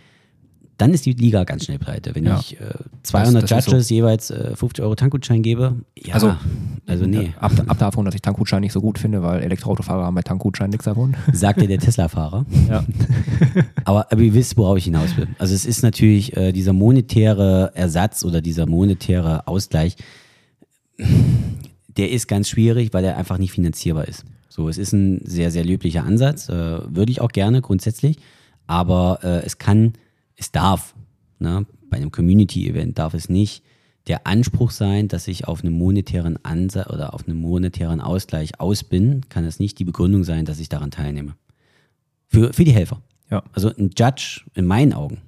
dann 0.80 0.94
ist 0.94 1.08
die 1.08 1.14
Liga 1.14 1.44
ganz 1.44 1.66
schnell 1.66 1.80
pleite. 1.80 2.14
Wenn 2.14 2.26
Ja. 2.26 2.38
ich 2.40 2.62
äh, 2.62 2.66
200 3.02 3.42
Das- 3.44 3.50
das 3.50 3.66
Judges 3.66 3.90
jeweils 3.90 4.30
äh, 4.30 4.56
50 4.56 4.84
Euro 4.84 4.94
Tankgutschein 4.94 5.42
gebe, 5.42 5.74
ja, 5.98 6.14
also, 6.14 6.36
Also- 6.86 7.06
nee, 7.08 7.34
Ab, 7.40 7.52
ab 7.66 7.80
davon, 7.80 8.06
dass 8.06 8.14
ich 8.14 8.22
Tankgutschein 8.22 8.62
nicht 8.62 8.74
so 8.74 8.80
gut 8.82 9.00
finde, 9.00 9.24
weil 9.24 9.42
Elektroautofahrer 9.42 10.06
haben 10.06 10.14
bei 10.14 10.22
Tankgutschein 10.22 10.70
nichts 10.70 10.86
davon. 10.86 11.16
sagte 11.34 11.66
der 11.66 11.80
Tesla-Fahrer. 11.80 12.46
Ja. 12.70 12.84
Aber, 13.86 14.12
aber 14.12 14.22
ihr 14.22 14.34
wisst, 14.36 14.56
worauf 14.58 14.78
ich 14.78 14.84
hinaus 14.84 15.18
will. 15.18 15.28
Also 15.40 15.56
es 15.56 15.66
ist 15.66 15.82
natürlich 15.82 16.38
äh, 16.38 16.52
dieser 16.52 16.74
monetäre 16.74 17.72
Ersatz 17.74 18.24
oder 18.24 18.42
dieser 18.42 18.68
monetäre 18.68 19.48
Ausgleich, 19.48 19.96
der 21.98 22.12
ist 22.12 22.28
ganz 22.28 22.50
schwierig, 22.50 22.94
weil 22.94 23.04
er 23.04 23.18
einfach 23.18 23.38
nicht 23.38 23.52
finanzierbar 23.52 24.08
ist. 24.08 24.26
So, 24.50 24.70
es 24.70 24.78
ist 24.78 24.94
ein 24.94 25.22
sehr, 25.26 25.52
sehr 25.52 25.66
löblicher 25.66 26.04
Ansatz, 26.04 26.50
äh, 26.50 26.54
würde 26.54 27.12
ich 27.12 27.22
auch 27.22 27.32
gerne 27.32 27.62
grundsätzlich, 27.62 28.18
aber 28.66 29.20
äh, 29.24 29.46
es 29.46 29.58
kann, 29.58 29.94
es 30.36 30.52
darf, 30.52 30.96
ne, 31.40 31.66
bei 31.90 31.98
einem 31.98 32.12
Community-Event 32.12 32.98
darf 32.98 33.14
es 33.14 33.30
nicht 33.30 33.64
der 34.08 34.26
Anspruch 34.26 34.72
sein, 34.72 35.10
dass 35.10 35.28
ich 35.28 35.48
auf 35.48 35.64
einen 35.64 35.74
monetären 35.74 36.44
Ansatz 36.44 36.90
oder 36.90 37.14
auf 37.14 37.28
einen 37.28 37.40
monetären 37.40 38.00
Ausgleich 38.00 38.60
aus 38.60 38.84
bin, 38.84 39.22
kann 39.30 39.44
es 39.44 39.60
nicht 39.60 39.80
die 39.80 39.84
Begründung 39.84 40.24
sein, 40.24 40.46
dass 40.46 40.60
ich 40.60 40.70
daran 40.70 40.92
teilnehme. 40.92 41.36
Für, 42.28 42.54
für 42.54 42.64
die 42.64 42.72
Helfer. 42.72 43.02
Ja. 43.30 43.44
Also 43.52 43.70
ein 43.70 43.92
Judge 43.98 44.42
in 44.54 44.66
meinen 44.66 44.94
Augen, 44.94 45.20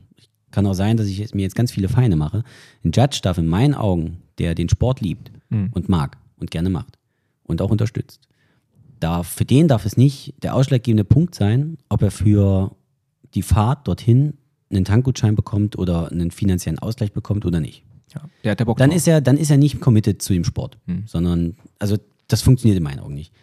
kann 0.52 0.66
auch 0.66 0.74
sein, 0.74 0.98
dass 0.98 1.08
ich 1.08 1.34
mir 1.34 1.42
jetzt 1.42 1.56
ganz 1.56 1.72
viele 1.72 1.90
Feinde 1.90 2.16
mache, 2.16 2.44
ein 2.84 2.92
Judge 2.92 3.20
darf 3.22 3.38
in 3.38 3.48
meinen 3.48 3.76
Augen, 3.76 4.18
der 4.38 4.56
den 4.56 4.70
Sport 4.70 5.02
liebt 5.02 5.32
und 5.50 5.90
mag 5.90 6.18
und 6.40 6.52
gerne 6.52 6.70
macht 6.70 6.98
und 7.44 7.62
auch 7.62 7.70
unterstützt, 7.72 8.22
darf, 9.00 9.28
für 9.28 9.46
den 9.46 9.68
darf 9.68 9.86
es 9.86 9.98
nicht 9.98 10.34
der 10.44 10.56
ausschlaggebende 10.56 11.04
Punkt 11.06 11.36
sein, 11.36 11.78
ob 11.90 12.02
er 12.02 12.12
für 12.12 12.76
die 13.34 13.42
Fahrt 13.44 13.88
dorthin 13.88 14.34
einen 14.72 14.86
Tankgutschein 14.86 15.36
bekommt 15.36 15.78
oder 15.78 16.12
einen 16.12 16.32
finanziellen 16.32 16.80
Ausgleich 16.80 17.12
bekommt 17.14 17.46
oder 17.46 17.60
nicht. 17.60 17.84
ja. 18.14 18.22
Der 18.44 18.52
hat 18.52 18.60
der 18.60 18.66
Bock 18.66 18.78
Dann 18.78 18.90
drauf. 18.90 18.98
ist 18.98 19.08
er, 19.08 19.22
dann 19.22 19.38
ist 19.38 19.50
er 19.52 19.58
nicht 19.58 19.80
committed 19.80 20.22
zu 20.22 20.34
dem 20.34 20.44
Sport, 20.44 20.78
Hm. 20.86 21.04
sondern, 21.08 21.56
also 21.80 21.98
das 22.28 22.42
funktioniert 22.42 22.78
in 22.78 22.84
meinen 22.84 23.00
Augen 23.00 23.14
nicht. 23.16 23.34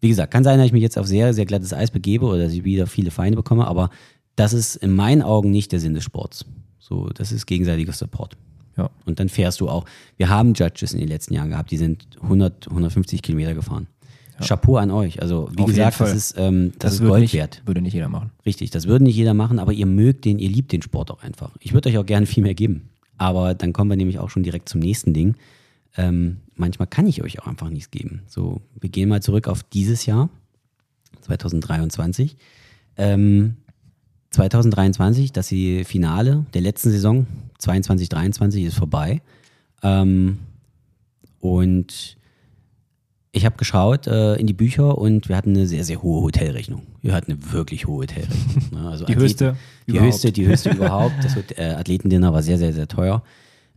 Wie 0.00 0.08
gesagt, 0.08 0.32
kann 0.32 0.44
sein, 0.44 0.58
dass 0.58 0.66
ich 0.66 0.72
mich 0.72 0.82
jetzt 0.82 0.98
auf 0.98 1.06
sehr, 1.06 1.34
sehr 1.34 1.44
glattes 1.46 1.72
Eis 1.72 1.90
begebe 1.90 2.24
oder 2.26 2.38
dass 2.44 2.52
ich 2.52 2.64
wieder 2.64 2.86
viele 2.86 3.10
Feinde 3.10 3.36
bekomme, 3.36 3.66
aber 3.66 3.90
das 4.36 4.52
ist 4.52 4.76
in 4.76 4.92
meinen 4.94 5.22
Augen 5.22 5.50
nicht 5.50 5.72
der 5.72 5.80
Sinn 5.80 5.94
des 5.94 6.04
Sports. 6.04 6.44
So, 6.78 7.08
das 7.10 7.32
ist 7.32 7.46
gegenseitiger 7.46 7.92
Support. 7.92 8.36
Ja. 8.80 8.90
Und 9.04 9.20
dann 9.20 9.28
fährst 9.28 9.60
du 9.60 9.68
auch. 9.68 9.84
Wir 10.16 10.28
haben 10.28 10.54
Judges 10.54 10.92
in 10.92 11.00
den 11.00 11.08
letzten 11.08 11.34
Jahren 11.34 11.50
gehabt, 11.50 11.70
die 11.70 11.76
sind 11.76 12.06
100, 12.22 12.68
150 12.68 13.22
Kilometer 13.22 13.54
gefahren. 13.54 13.86
Chapeau 14.40 14.76
an 14.76 14.90
euch. 14.90 15.20
Also, 15.20 15.50
wie 15.54 15.62
Auf 15.62 15.68
gesagt, 15.68 16.00
das 16.00 16.14
ist, 16.14 16.34
ähm, 16.38 16.72
das 16.78 16.94
ist 16.94 17.00
würde 17.00 17.10
Gold 17.10 17.22
nicht, 17.22 17.34
wert. 17.34 17.62
Würde 17.66 17.82
nicht 17.82 17.92
jeder 17.92 18.08
machen. 18.08 18.30
Richtig, 18.46 18.70
das 18.70 18.86
würde 18.86 19.04
nicht 19.04 19.16
jeder 19.16 19.34
machen, 19.34 19.58
aber 19.58 19.72
ihr 19.72 19.84
mögt 19.84 20.24
den, 20.24 20.38
ihr 20.38 20.48
liebt 20.48 20.72
den 20.72 20.80
Sport 20.80 21.10
auch 21.10 21.22
einfach. 21.22 21.50
Ich 21.60 21.74
würde 21.74 21.90
euch 21.90 21.98
auch 21.98 22.06
gerne 22.06 22.24
viel 22.24 22.42
mehr 22.42 22.54
geben. 22.54 22.88
Aber 23.18 23.54
dann 23.54 23.74
kommen 23.74 23.90
wir 23.90 23.98
nämlich 23.98 24.18
auch 24.18 24.30
schon 24.30 24.42
direkt 24.42 24.70
zum 24.70 24.80
nächsten 24.80 25.12
Ding. 25.12 25.34
Ähm, 25.96 26.38
manchmal 26.54 26.88
kann 26.88 27.06
ich 27.06 27.22
euch 27.22 27.38
auch 27.40 27.46
einfach 27.46 27.68
nichts 27.68 27.90
geben. 27.90 28.22
So, 28.26 28.62
wir 28.80 28.88
gehen 28.88 29.10
mal 29.10 29.20
zurück 29.20 29.46
auf 29.46 29.62
dieses 29.62 30.06
Jahr, 30.06 30.30
2023. 31.20 32.38
Ähm, 32.96 33.56
2023, 34.30 35.32
das 35.32 35.48
die 35.48 35.84
Finale 35.84 36.44
der 36.54 36.60
letzten 36.62 36.90
Saison, 36.90 37.26
22, 37.58 38.08
23, 38.08 38.64
ist 38.64 38.76
vorbei. 38.76 39.22
Ähm, 39.82 40.38
und 41.40 42.16
ich 43.32 43.44
habe 43.44 43.56
geschaut 43.56 44.06
äh, 44.06 44.34
in 44.36 44.46
die 44.46 44.52
Bücher 44.52 44.98
und 44.98 45.28
wir 45.28 45.36
hatten 45.36 45.50
eine 45.50 45.66
sehr, 45.66 45.84
sehr 45.84 46.02
hohe 46.02 46.22
Hotelrechnung. 46.22 46.82
Wir 47.00 47.14
hatten 47.14 47.32
eine 47.32 47.52
wirklich 47.52 47.86
hohe 47.86 48.02
Hotelrechnung. 48.02 48.70
Ne? 48.72 48.88
Also 48.88 49.04
Die 49.04 49.16
höchste 49.16 49.56
Die 49.86 49.92
überhaupt. 49.92 50.12
höchste, 50.12 50.32
die 50.32 50.46
höchste 50.46 50.70
überhaupt. 50.76 51.14
Das 51.22 51.36
äh, 51.56 51.74
Athletendinner 51.76 52.32
war 52.32 52.42
sehr, 52.42 52.58
sehr, 52.58 52.72
sehr 52.72 52.88
teuer. 52.88 53.22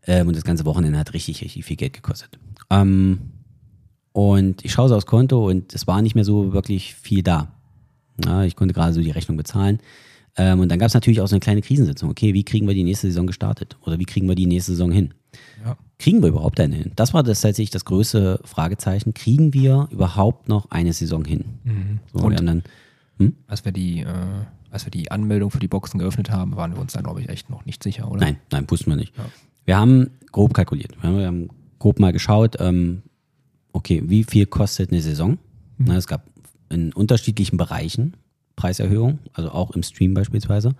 Ähm, 0.05 0.27
und 0.27 0.35
das 0.35 0.43
ganze 0.43 0.65
Wochenende 0.65 0.99
hat 0.99 1.13
richtig, 1.13 1.41
richtig 1.41 1.65
viel 1.65 1.77
Geld 1.77 1.93
gekostet. 1.93 2.37
Ähm, 2.69 3.19
und 4.11 4.63
ich 4.63 4.71
schaue 4.71 4.89
so 4.89 4.95
aufs 4.95 5.05
Konto 5.07 5.47
und 5.49 5.73
es 5.73 5.87
war 5.87 6.01
nicht 6.01 6.13
mehr 6.13 6.23
so 6.23 6.53
wirklich 6.53 6.93
viel 6.93 7.23
da. 7.23 7.47
Ja, 8.23 8.43
ich 8.43 8.55
konnte 8.55 8.73
gerade 8.73 8.93
so 8.93 9.01
die 9.01 9.09
Rechnung 9.11 9.37
bezahlen. 9.37 9.79
Ähm, 10.35 10.59
und 10.61 10.69
dann 10.69 10.79
gab 10.79 10.87
es 10.87 10.93
natürlich 10.93 11.21
auch 11.21 11.27
so 11.27 11.35
eine 11.35 11.39
kleine 11.41 11.61
Krisensitzung. 11.61 12.09
Okay, 12.09 12.33
wie 12.33 12.43
kriegen 12.43 12.67
wir 12.67 12.73
die 12.73 12.83
nächste 12.83 13.07
Saison 13.07 13.27
gestartet? 13.27 13.77
Oder 13.85 13.99
wie 13.99 14.05
kriegen 14.05 14.27
wir 14.27 14.35
die 14.35 14.47
nächste 14.47 14.71
Saison 14.71 14.91
hin? 14.91 15.13
Ja. 15.63 15.77
Kriegen 15.99 16.21
wir 16.21 16.29
überhaupt 16.29 16.59
eine 16.59 16.75
hin? 16.75 16.91
Das 16.95 17.13
war 17.13 17.23
das 17.23 17.41
tatsächlich 17.41 17.69
das 17.69 17.85
größte 17.85 18.39
Fragezeichen. 18.43 19.13
Kriegen 19.13 19.53
wir 19.53 19.87
überhaupt 19.91 20.49
noch 20.49 20.69
eine 20.71 20.91
Saison 20.93 21.23
hin? 21.25 21.45
So, 22.13 22.23
Und- 22.25 22.39
dann, 22.43 22.63
Als 23.47 23.63
wir 23.63 23.71
die, 23.71 23.99
äh, 24.01 24.07
als 24.71 24.85
wir 24.85 24.91
die 24.91 25.11
Anmeldung 25.11 25.51
für 25.51 25.59
die 25.59 25.67
Boxen 25.67 25.99
geöffnet 25.99 26.29
haben, 26.31 26.55
waren 26.55 26.73
wir 26.73 26.81
uns 26.81 26.93
da, 26.93 27.01
glaube 27.01 27.21
ich, 27.21 27.29
echt 27.29 27.49
noch 27.49 27.65
nicht 27.65 27.83
sicher, 27.83 28.09
oder? 28.11 28.21
Nein, 28.21 28.37
nein, 28.51 28.65
wussten 28.69 28.89
wir 28.89 28.95
nicht. 28.97 29.15
Ja. 29.15 29.25
Wir 29.65 29.77
haben 29.77 30.09
grob 30.31 30.53
kalkuliert. 30.53 30.97
Wir 31.01 31.27
haben, 31.27 31.49
grob 31.79 31.99
mal 31.99 32.11
geschaut, 32.11 32.57
ähm, 32.59 33.03
okay, 33.71 34.01
wie 34.07 34.23
viel 34.23 34.45
kostet 34.47 34.91
eine 34.91 35.01
Saison? 35.01 35.37
Na, 35.77 35.95
es 35.95 36.07
gab 36.07 36.25
in 36.69 36.91
unterschiedlichen 36.91 37.55
Bereichen 37.57 38.15
Preiserhöhungen, 38.55 39.19
also 39.33 39.51
auch 39.51 39.71
im 39.71 39.83
Stream 39.83 40.13
beispielsweise. 40.13 40.75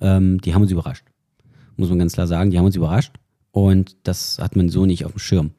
Ähm, 0.00 0.40
die 0.40 0.54
haben 0.54 0.62
uns 0.62 0.70
überrascht. 0.70 1.04
Muss 1.76 1.88
man 1.88 1.98
ganz 1.98 2.12
klar 2.14 2.26
sagen, 2.26 2.50
die 2.50 2.58
haben 2.58 2.66
uns 2.66 2.76
überrascht. 2.76 3.12
Und 3.50 3.96
das 4.02 4.38
hat 4.38 4.54
man 4.54 4.68
so 4.68 4.84
nicht 4.86 5.04
auf 5.04 5.12
dem 5.12 5.18
Schirm. 5.18 5.50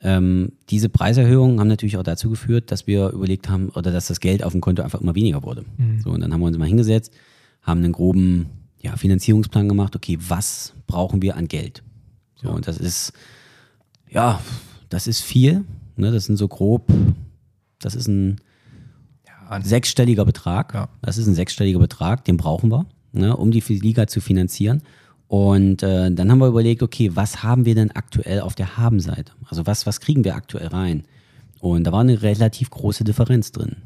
Ähm, 0.00 0.52
diese 0.70 0.88
Preiserhöhungen 0.88 1.58
haben 1.60 1.68
natürlich 1.68 1.96
auch 1.96 2.02
dazu 2.02 2.30
geführt, 2.30 2.70
dass 2.70 2.86
wir 2.86 3.10
überlegt 3.10 3.48
haben, 3.48 3.68
oder 3.70 3.90
dass 3.92 4.06
das 4.06 4.20
Geld 4.20 4.42
auf 4.42 4.52
dem 4.52 4.60
Konto 4.60 4.82
einfach 4.82 5.00
immer 5.00 5.14
weniger 5.14 5.42
wurde. 5.42 5.64
So, 6.02 6.10
und 6.10 6.20
dann 6.20 6.32
haben 6.32 6.40
wir 6.40 6.46
uns 6.46 6.58
mal 6.58 6.68
hingesetzt, 6.68 7.12
haben 7.62 7.82
einen 7.82 7.92
groben 7.92 8.46
ja, 8.80 8.96
Finanzierungsplan 8.96 9.68
gemacht, 9.68 9.96
okay, 9.96 10.18
was 10.20 10.72
brauchen 10.86 11.20
wir 11.22 11.36
an 11.36 11.48
Geld? 11.48 11.82
So, 12.36 12.50
und 12.50 12.68
das 12.68 12.78
ist, 12.78 13.12
ja, 14.08 14.40
das 14.88 15.06
ist 15.08 15.20
viel. 15.20 15.64
Ne? 15.96 16.12
Das 16.12 16.26
sind 16.26 16.36
so 16.36 16.46
grob, 16.46 16.92
das 17.80 17.96
ist 17.96 18.06
ein 18.06 18.36
Ja, 18.36 18.47
an, 19.50 19.62
sechsstelliger 19.62 20.24
Betrag. 20.24 20.74
Ja. 20.74 20.88
Das 21.02 21.18
ist 21.18 21.26
ein 21.26 21.34
sechsstelliger 21.34 21.78
Betrag, 21.78 22.24
den 22.24 22.36
brauchen 22.36 22.70
wir, 22.70 22.86
ne, 23.12 23.36
um 23.36 23.50
die 23.50 23.60
Liga 23.60 24.06
zu 24.06 24.20
finanzieren. 24.20 24.82
Und 25.26 25.82
äh, 25.82 26.10
dann 26.10 26.30
haben 26.30 26.38
wir 26.38 26.48
überlegt, 26.48 26.82
okay, 26.82 27.10
was 27.14 27.42
haben 27.42 27.66
wir 27.66 27.74
denn 27.74 27.90
aktuell 27.90 28.40
auf 28.40 28.54
der 28.54 28.78
Habenseite? 28.78 29.32
Also 29.46 29.66
was, 29.66 29.84
was 29.84 30.00
kriegen 30.00 30.24
wir 30.24 30.34
aktuell 30.34 30.68
rein? 30.68 31.04
Und 31.60 31.84
da 31.84 31.92
war 31.92 32.00
eine 32.00 32.22
relativ 32.22 32.70
große 32.70 33.04
Differenz 33.04 33.52
drin. 33.52 33.76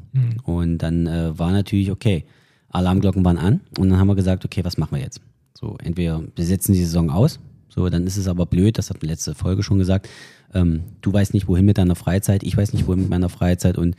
Und 0.43 0.77
dann 0.77 1.07
äh, 1.07 1.37
war 1.37 1.51
natürlich, 1.51 1.91
okay, 1.91 2.25
Alarmglocken 2.69 3.23
waren 3.25 3.37
an 3.37 3.61
und 3.77 3.89
dann 3.89 3.99
haben 3.99 4.07
wir 4.07 4.15
gesagt, 4.15 4.45
okay, 4.45 4.63
was 4.63 4.77
machen 4.77 4.95
wir 4.95 5.03
jetzt? 5.03 5.21
So, 5.53 5.77
entweder 5.83 6.23
wir 6.35 6.45
setzen 6.45 6.73
die 6.73 6.83
Saison 6.83 7.09
aus, 7.09 7.39
so, 7.69 7.89
dann 7.89 8.05
ist 8.05 8.17
es 8.17 8.27
aber 8.27 8.45
blöd, 8.45 8.77
das 8.77 8.89
hat 8.89 9.01
die 9.01 9.07
letzte 9.07 9.35
Folge 9.35 9.63
schon 9.63 9.79
gesagt, 9.79 10.07
ähm, 10.53 10.83
du 11.01 11.11
weißt 11.11 11.33
nicht, 11.33 11.47
wohin 11.47 11.65
mit 11.65 11.77
deiner 11.77 11.95
Freizeit, 11.95 12.43
ich 12.43 12.55
weiß 12.55 12.73
nicht, 12.73 12.87
wohin 12.87 13.01
mit 13.01 13.09
meiner 13.09 13.29
Freizeit 13.29 13.77
und 13.77 13.95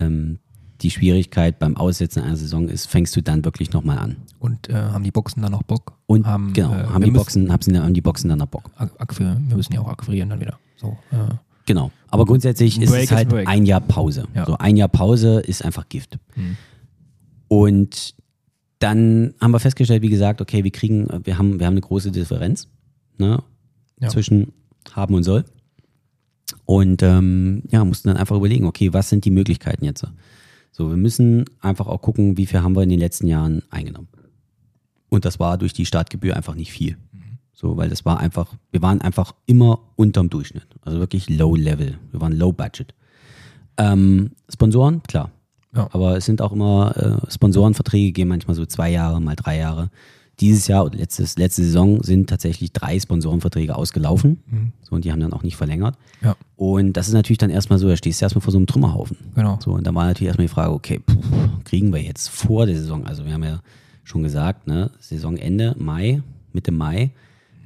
ähm, 0.00 0.38
die 0.82 0.90
Schwierigkeit 0.90 1.58
beim 1.58 1.76
Aussetzen 1.76 2.22
einer 2.22 2.36
Saison 2.36 2.68
ist, 2.68 2.86
fängst 2.86 3.14
du 3.16 3.22
dann 3.22 3.44
wirklich 3.44 3.72
nochmal 3.72 3.98
an. 3.98 4.16
und 4.38 4.68
äh, 4.68 4.74
haben 4.74 5.04
die 5.04 5.10
Boxen 5.10 5.40
dann 5.42 5.52
noch 5.52 5.62
Bock? 5.62 5.92
Und 6.06 6.26
haben, 6.26 6.52
genau, 6.52 6.72
äh, 6.74 6.84
haben, 6.84 7.02
die 7.04 7.10
müssen- 7.10 7.14
Boxen, 7.24 7.52
haben, 7.52 7.62
sie, 7.62 7.78
haben 7.78 7.94
die 7.94 8.00
Boxen 8.00 8.28
dann 8.28 8.38
noch 8.38 8.46
Bock. 8.46 8.70
Wir 9.18 9.56
müssen 9.56 9.72
ja 9.72 9.80
auch 9.80 9.88
akquirieren 9.88 10.28
dann 10.30 10.40
wieder. 10.40 10.58
So, 10.76 10.96
äh, 11.12 11.34
Genau. 11.64 11.92
Aber 12.08 12.26
grundsätzlich 12.26 12.80
ist 12.82 12.92
es 12.92 13.12
halt 13.12 13.28
break. 13.28 13.46
ein 13.48 13.64
Jahr 13.66 13.80
Pause. 13.80 14.26
Ja. 14.34 14.44
So 14.46 14.58
ein 14.58 14.76
Jahr 14.76 14.88
Pause 14.88 15.38
ist 15.40 15.64
einfach 15.64 15.88
Gift. 15.88 16.18
Hm. 16.34 16.56
Und 17.48 18.14
dann 18.80 19.34
haben 19.40 19.52
wir 19.52 19.60
festgestellt, 19.60 20.02
wie 20.02 20.08
gesagt, 20.08 20.40
okay, 20.40 20.64
wir 20.64 20.72
kriegen, 20.72 21.06
wir 21.24 21.38
haben, 21.38 21.60
wir 21.60 21.66
haben 21.66 21.74
eine 21.74 21.80
große 21.82 22.10
Differenz 22.10 22.66
ne, 23.18 23.42
Ja. 24.00 24.08
zwischen 24.08 24.52
haben 24.92 25.14
und 25.14 25.22
soll. 25.22 25.44
Und 26.64 27.02
ähm, 27.02 27.62
ja, 27.70 27.84
mussten 27.84 28.08
dann 28.08 28.16
einfach 28.16 28.36
überlegen, 28.36 28.64
okay, 28.66 28.92
was 28.92 29.08
sind 29.08 29.24
die 29.24 29.30
Möglichkeiten 29.30 29.84
jetzt? 29.84 30.04
So, 30.72 30.88
wir 30.88 30.96
müssen 30.96 31.44
einfach 31.60 31.86
auch 31.86 32.00
gucken, 32.00 32.36
wie 32.36 32.46
viel 32.46 32.62
haben 32.62 32.74
wir 32.74 32.82
in 32.82 32.88
den 32.88 32.98
letzten 32.98 33.28
Jahren 33.28 33.62
eingenommen. 33.70 34.08
Und 35.10 35.24
das 35.24 35.38
war 35.38 35.58
durch 35.58 35.74
die 35.74 35.86
Startgebühr 35.86 36.34
einfach 36.34 36.54
nicht 36.54 36.72
viel. 36.72 36.96
So, 37.52 37.76
weil 37.76 37.90
das 37.90 38.04
war 38.04 38.18
einfach, 38.18 38.54
wir 38.72 38.82
waren 38.82 39.00
einfach 39.02 39.34
immer 39.46 39.78
unterm 39.94 40.30
Durchschnitt. 40.30 40.66
Also 40.80 40.98
wirklich 40.98 41.28
low 41.28 41.54
level. 41.54 41.98
Wir 42.10 42.20
waren 42.20 42.32
low 42.32 42.50
budget. 42.50 42.94
Ähm, 43.76 44.32
Sponsoren, 44.52 45.02
klar. 45.04 45.30
Ja. 45.74 45.88
Aber 45.92 46.16
es 46.16 46.24
sind 46.24 46.42
auch 46.42 46.52
immer, 46.52 46.96
äh, 46.96 47.30
Sponsorenverträge 47.30 48.12
gehen 48.12 48.28
manchmal 48.28 48.56
so 48.56 48.66
zwei 48.66 48.90
Jahre, 48.90 49.20
mal 49.20 49.36
drei 49.36 49.58
Jahre. 49.58 49.90
Dieses 50.42 50.66
Jahr 50.66 50.84
oder 50.84 50.98
letztes, 50.98 51.38
letzte 51.38 51.62
Saison 51.64 52.02
sind 52.02 52.28
tatsächlich 52.28 52.72
drei 52.72 52.98
Sponsorenverträge 53.00 53.74
ausgelaufen. 53.74 54.42
So, 54.82 54.94
und 54.96 55.04
die 55.06 55.12
haben 55.12 55.20
dann 55.20 55.32
auch 55.32 55.42
nicht 55.44 55.56
verlängert. 55.56 55.96
ja, 56.22 56.36
Und 56.56 56.92
das 56.98 57.08
ist 57.08 57.14
natürlich 57.14 57.38
dann 57.38 57.48
erstmal 57.50 57.78
so, 57.78 57.88
da 57.88 57.96
stehst 57.96 58.20
du 58.20 58.24
erstmal 58.24 58.42
vor 58.42 58.52
so 58.52 58.58
einem 58.58 58.66
Trümmerhaufen. 58.66 59.16
genau. 59.34 59.58
So, 59.62 59.72
und 59.72 59.86
da 59.86 59.94
war 59.94 60.04
natürlich 60.04 60.26
erstmal 60.28 60.46
die 60.48 60.52
Frage, 60.52 60.72
okay, 60.72 60.98
puh, 60.98 61.16
kriegen 61.64 61.92
wir 61.94 62.02
jetzt 62.02 62.28
vor 62.28 62.66
der 62.66 62.76
Saison, 62.76 63.06
also 63.06 63.24
wir 63.24 63.32
haben 63.32 63.44
ja 63.44 63.60
schon 64.04 64.22
gesagt, 64.24 64.66
ne, 64.66 64.90
Saisonende 64.98 65.74
Mai, 65.78 66.22
Mitte 66.52 66.72
Mai, 66.72 67.12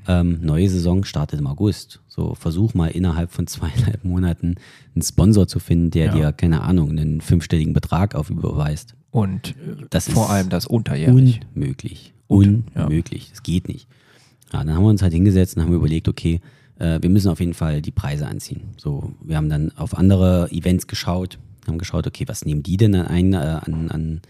ähm, 0.06 0.38
neue 0.42 0.68
Saison 0.68 1.02
startet 1.04 1.40
im 1.40 1.46
August. 1.48 2.00
So, 2.06 2.34
versuch 2.34 2.74
mal 2.74 2.88
innerhalb 2.88 3.32
von 3.32 3.46
zweieinhalb 3.46 4.04
Monaten 4.04 4.54
einen 4.94 5.02
Sponsor 5.02 5.48
zu 5.48 5.58
finden, 5.58 5.90
der 5.90 6.06
Ja. 6.06 6.12
dir, 6.14 6.32
keine 6.32 6.60
Ahnung, 6.60 6.90
einen 6.90 7.20
fünfstelligen 7.22 7.72
Betrag 7.72 8.14
auf 8.14 8.30
überweist. 8.30 8.94
Und 9.10 9.50
äh, 9.56 9.84
Das 9.90 10.08
vor 10.10 10.24
ist 10.26 10.30
allem 10.30 10.48
das 10.50 10.66
unterjährig. 10.66 11.40
Unmöglich. 11.54 12.12
Unmöglich. 12.28 13.30
Das 13.30 13.42
geht 13.42 13.68
nicht. 13.68 13.88
Ja, 14.52 14.62
dann 14.64 14.74
haben 14.74 14.82
wir 14.84 14.90
uns 14.90 15.02
halt 15.02 15.12
hingesetzt 15.12 15.56
und 15.56 15.62
haben 15.62 15.72
überlegt, 15.72 16.08
okay, 16.08 16.40
äh, 16.78 16.98
wir 17.00 17.10
müssen 17.10 17.28
auf 17.28 17.40
jeden 17.40 17.54
Fall 17.54 17.82
die 17.82 17.90
Preise 17.90 18.26
anziehen. 18.26 18.62
So, 18.76 19.12
wir 19.22 19.36
haben 19.36 19.48
dann 19.48 19.72
auf 19.76 19.96
andere 19.96 20.48
Events 20.50 20.86
geschaut, 20.86 21.38
haben 21.66 21.78
geschaut, 21.78 22.06
okay, 22.06 22.24
was 22.28 22.44
nehmen 22.44 22.62
die 22.62 22.76
denn 22.76 22.94
ein, 22.94 23.32
äh, 23.32 23.36
an, 23.36 23.90
an, 23.90 24.20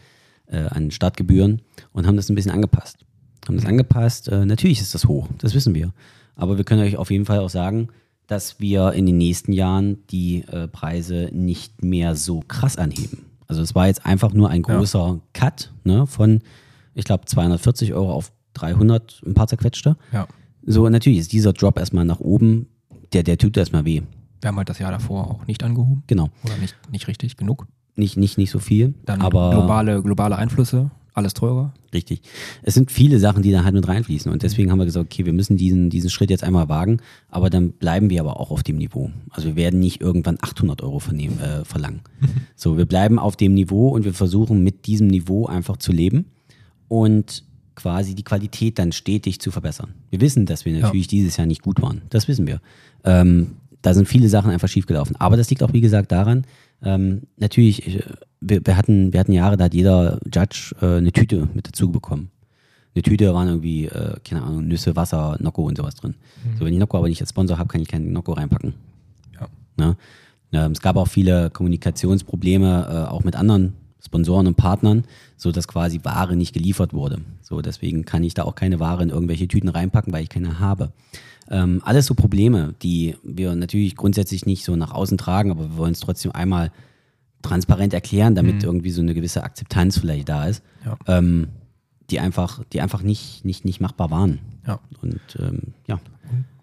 äh, 0.46 0.58
an 0.68 0.90
Startgebühren 0.90 1.60
und 1.92 2.06
haben 2.06 2.16
das 2.16 2.28
ein 2.30 2.34
bisschen 2.34 2.52
angepasst. 2.52 2.98
Haben 3.46 3.56
das 3.56 3.66
angepasst. 3.66 4.28
Äh, 4.28 4.46
natürlich 4.46 4.80
ist 4.80 4.94
das 4.94 5.04
hoch, 5.06 5.28
das 5.38 5.54
wissen 5.54 5.74
wir. 5.74 5.92
Aber 6.34 6.56
wir 6.56 6.64
können 6.64 6.82
euch 6.82 6.96
auf 6.96 7.10
jeden 7.10 7.24
Fall 7.26 7.38
auch 7.40 7.50
sagen, 7.50 7.88
dass 8.26 8.58
wir 8.58 8.92
in 8.92 9.06
den 9.06 9.18
nächsten 9.18 9.52
Jahren 9.52 9.98
die 10.10 10.44
äh, 10.50 10.66
Preise 10.66 11.30
nicht 11.32 11.82
mehr 11.82 12.16
so 12.16 12.42
krass 12.48 12.76
anheben. 12.76 13.26
Also 13.46 13.62
es 13.62 13.74
war 13.76 13.86
jetzt 13.86 14.04
einfach 14.04 14.32
nur 14.32 14.50
ein 14.50 14.64
Ja. 14.66 14.76
großer 14.76 15.20
Cut 15.32 15.72
ne, 15.84 16.06
von, 16.06 16.40
ich 16.96 17.04
glaube, 17.04 17.26
240 17.26 17.94
Euro 17.94 18.12
auf 18.12 18.32
300, 18.54 19.22
ein 19.24 19.34
paar 19.34 19.46
zerquetschte. 19.46 19.96
Ja. 20.12 20.26
So, 20.64 20.88
natürlich 20.88 21.18
ist 21.20 21.32
dieser 21.32 21.52
Drop 21.52 21.78
erstmal 21.78 22.04
nach 22.04 22.20
oben, 22.20 22.66
der, 23.12 23.22
der 23.22 23.38
tut 23.38 23.56
erstmal 23.56 23.84
weh. 23.84 24.02
Wir 24.40 24.48
haben 24.48 24.56
halt 24.56 24.68
das 24.68 24.78
Jahr 24.78 24.90
davor 24.90 25.30
auch 25.30 25.46
nicht 25.46 25.62
angehoben. 25.62 26.02
Genau. 26.06 26.30
Oder 26.44 26.56
nicht, 26.56 26.74
nicht 26.90 27.06
richtig 27.06 27.36
genug. 27.36 27.66
Nicht, 27.94 28.16
nicht, 28.16 28.36
nicht 28.38 28.50
so 28.50 28.58
viel, 28.58 28.94
Dann 29.04 29.20
aber 29.22 29.50
globale, 29.50 30.02
globale 30.02 30.36
Einflüsse, 30.36 30.90
alles 31.14 31.32
teurer. 31.32 31.72
richtig. 31.94 32.20
Es 32.62 32.74
sind 32.74 32.90
viele 32.90 33.18
Sachen, 33.18 33.42
die 33.42 33.50
da 33.50 33.64
halt 33.64 33.74
mit 33.74 33.88
reinfließen. 33.88 34.30
Und 34.30 34.42
deswegen 34.42 34.70
haben 34.70 34.78
wir 34.78 34.84
gesagt, 34.84 35.06
okay, 35.06 35.24
wir 35.24 35.32
müssen 35.32 35.56
diesen, 35.56 35.88
diesen 35.88 36.10
Schritt 36.10 36.28
jetzt 36.28 36.44
einmal 36.44 36.68
wagen, 36.68 36.98
aber 37.30 37.48
dann 37.48 37.72
bleiben 37.72 38.10
wir 38.10 38.20
aber 38.20 38.38
auch 38.38 38.50
auf 38.50 38.62
dem 38.62 38.76
Niveau. 38.76 39.10
Also 39.30 39.48
wir 39.48 39.56
werden 39.56 39.80
nicht 39.80 40.02
irgendwann 40.02 40.36
800 40.40 40.82
Euro 40.82 40.98
vernehmen, 40.98 41.40
äh, 41.40 41.64
verlangen. 41.64 42.00
So, 42.58 42.78
wir 42.78 42.86
bleiben 42.86 43.18
auf 43.18 43.36
dem 43.36 43.52
Niveau 43.54 43.88
und 43.90 44.04
wir 44.04 44.14
versuchen 44.14 44.62
mit 44.62 44.86
diesem 44.86 45.08
Niveau 45.08 45.46
einfach 45.46 45.76
zu 45.76 45.92
leben 45.92 46.26
und 46.88 47.44
quasi 47.74 48.14
die 48.14 48.24
Qualität 48.24 48.78
dann 48.78 48.92
stetig 48.92 49.40
zu 49.40 49.50
verbessern. 49.50 49.94
Wir 50.10 50.20
wissen, 50.20 50.46
dass 50.46 50.64
wir 50.64 50.78
natürlich 50.78 51.06
dieses 51.08 51.36
Jahr 51.36 51.46
nicht 51.46 51.62
gut 51.62 51.80
waren. 51.82 52.02
Das 52.10 52.26
wissen 52.26 52.46
wir. 52.46 52.60
Ähm, 53.04 53.56
da 53.82 53.94
sind 53.94 54.08
viele 54.08 54.28
Sachen 54.28 54.50
einfach 54.50 54.68
schiefgelaufen. 54.68 55.14
Aber 55.16 55.36
das 55.36 55.50
liegt 55.50 55.62
auch, 55.62 55.72
wie 55.72 55.80
gesagt, 55.80 56.10
daran, 56.10 56.44
ähm, 56.82 57.22
natürlich, 57.36 57.86
äh, 57.86 58.02
wir, 58.40 58.66
wir, 58.66 58.76
hatten, 58.76 59.12
wir 59.12 59.20
hatten 59.20 59.32
Jahre, 59.32 59.56
da 59.56 59.64
hat 59.64 59.74
jeder 59.74 60.18
Judge 60.32 60.74
äh, 60.80 60.96
eine 60.96 61.12
Tüte 61.12 61.48
mit 61.54 61.68
dazu 61.68 61.90
bekommen. 61.92 62.30
Eine 62.94 63.02
Tüte 63.02 63.32
waren 63.34 63.48
irgendwie, 63.48 63.84
äh, 63.86 64.16
keine 64.24 64.42
Ahnung, 64.42 64.66
Nüsse, 64.66 64.96
Wasser, 64.96 65.36
Nocco 65.38 65.62
und 65.62 65.76
sowas 65.76 65.94
drin. 65.94 66.14
So, 66.58 66.64
wenn 66.64 66.72
ich 66.72 66.78
Nocco 66.78 66.96
aber 66.96 67.08
nicht 67.08 67.20
als 67.20 67.30
Sponsor 67.30 67.58
habe, 67.58 67.68
kann 67.68 67.82
ich 67.82 67.88
keinen 67.88 68.12
Nocco 68.12 68.32
reinpacken. 68.32 68.74
Ja. 69.38 69.48
Ne? 69.76 69.96
Ähm, 70.52 70.72
es 70.72 70.80
gab 70.80 70.96
auch 70.96 71.08
viele 71.08 71.50
Kommunikationsprobleme, 71.50 73.06
äh, 73.06 73.10
auch 73.10 73.22
mit 73.22 73.36
anderen 73.36 73.74
Sponsoren 74.04 74.46
und 74.46 74.56
Partnern, 74.56 75.04
so 75.36 75.50
dass 75.52 75.66
quasi 75.68 76.00
Ware 76.04 76.36
nicht 76.36 76.52
geliefert 76.54 76.92
wurde. 76.94 77.20
So 77.42 77.60
deswegen 77.60 78.04
kann 78.04 78.22
ich 78.22 78.34
da 78.34 78.44
auch 78.44 78.54
keine 78.54 78.78
Ware 78.80 79.02
in 79.02 79.10
irgendwelche 79.10 79.48
Tüten 79.48 79.68
reinpacken, 79.68 80.12
weil 80.12 80.22
ich 80.22 80.28
keine 80.28 80.58
habe. 80.60 80.92
Ähm, 81.50 81.80
alles 81.84 82.06
so 82.06 82.14
Probleme, 82.14 82.74
die 82.82 83.16
wir 83.22 83.54
natürlich 83.54 83.96
grundsätzlich 83.96 84.46
nicht 84.46 84.64
so 84.64 84.76
nach 84.76 84.92
außen 84.92 85.18
tragen, 85.18 85.50
aber 85.50 85.70
wir 85.70 85.76
wollen 85.76 85.92
es 85.92 86.00
trotzdem 86.00 86.32
einmal 86.32 86.72
transparent 87.42 87.94
erklären, 87.94 88.34
damit 88.34 88.64
irgendwie 88.64 88.90
so 88.90 89.00
eine 89.00 89.14
gewisse 89.14 89.44
Akzeptanz 89.44 89.98
vielleicht 89.98 90.28
da 90.28 90.46
ist, 90.46 90.62
Ja. 90.84 90.96
ähm, 91.06 91.48
die 92.10 92.18
einfach, 92.20 92.62
die 92.72 92.80
einfach 92.80 93.02
nicht, 93.02 93.44
nicht, 93.44 93.64
nicht 93.64 93.80
machbar 93.80 94.10
waren. 94.10 94.38
Ja. 94.66 94.80
Und 95.02 95.20
ähm, 95.38 95.74
ja, 95.86 96.00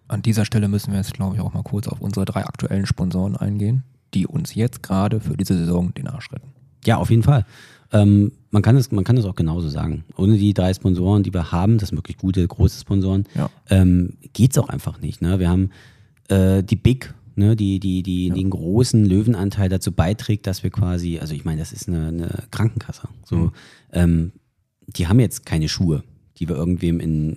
An 0.09 0.21
dieser 0.21 0.45
Stelle 0.45 0.67
müssen 0.67 0.91
wir 0.91 0.97
jetzt, 0.99 1.13
glaube 1.13 1.35
ich, 1.35 1.41
auch 1.41 1.53
mal 1.53 1.63
kurz 1.63 1.87
auf 1.87 2.01
unsere 2.01 2.25
drei 2.25 2.45
aktuellen 2.45 2.85
Sponsoren 2.85 3.35
eingehen, 3.37 3.83
die 4.13 4.27
uns 4.27 4.53
jetzt 4.55 4.83
gerade 4.83 5.19
für 5.21 5.35
diese 5.37 5.57
Saison 5.57 5.93
den 5.93 6.07
Arsch 6.07 6.31
retten. 6.31 6.49
Ja, 6.85 6.97
auf 6.97 7.09
jeden 7.09 7.23
Fall. 7.23 7.45
Ähm, 7.91 8.31
man, 8.49 8.61
kann 8.63 8.75
es, 8.75 8.91
man 8.91 9.03
kann 9.03 9.17
es 9.17 9.25
auch 9.25 9.35
genauso 9.35 9.69
sagen. 9.69 10.03
Ohne 10.17 10.37
die 10.37 10.53
drei 10.53 10.73
Sponsoren, 10.73 11.23
die 11.23 11.33
wir 11.33 11.51
haben, 11.51 11.77
das 11.77 11.89
sind 11.89 11.97
wirklich 11.97 12.17
gute, 12.17 12.45
große 12.47 12.79
Sponsoren, 12.79 13.25
Ja. 13.35 13.49
ähm, 13.69 14.13
geht's 14.33 14.57
auch 14.57 14.69
einfach 14.69 14.99
nicht. 14.99 15.21
Ne? 15.21 15.39
Wir 15.39 15.49
haben 15.49 15.69
äh, 16.29 16.63
die 16.63 16.75
Big, 16.75 17.13
ne? 17.35 17.55
die, 17.55 17.79
die, 17.79 18.01
die 18.01 18.29
den 18.31 18.49
großen 18.49 19.05
Löwenanteil 19.05 19.69
dazu 19.69 19.91
beiträgt, 19.91 20.47
dass 20.47 20.63
wir 20.63 20.71
quasi, 20.71 21.19
also 21.19 21.35
ich 21.35 21.45
meine, 21.45 21.59
das 21.59 21.71
ist 21.71 21.87
eine, 21.87 22.07
eine 22.07 22.43
Krankenkasse. 22.49 23.07
So, 23.25 23.51
ähm, 23.91 24.31
die 24.87 25.07
haben 25.07 25.19
jetzt 25.19 25.45
keine 25.45 25.69
Schuhe, 25.69 26.03
die 26.37 26.49
wir 26.49 26.55
irgendwem 26.55 26.99
in, 26.99 27.33
äh, 27.33 27.35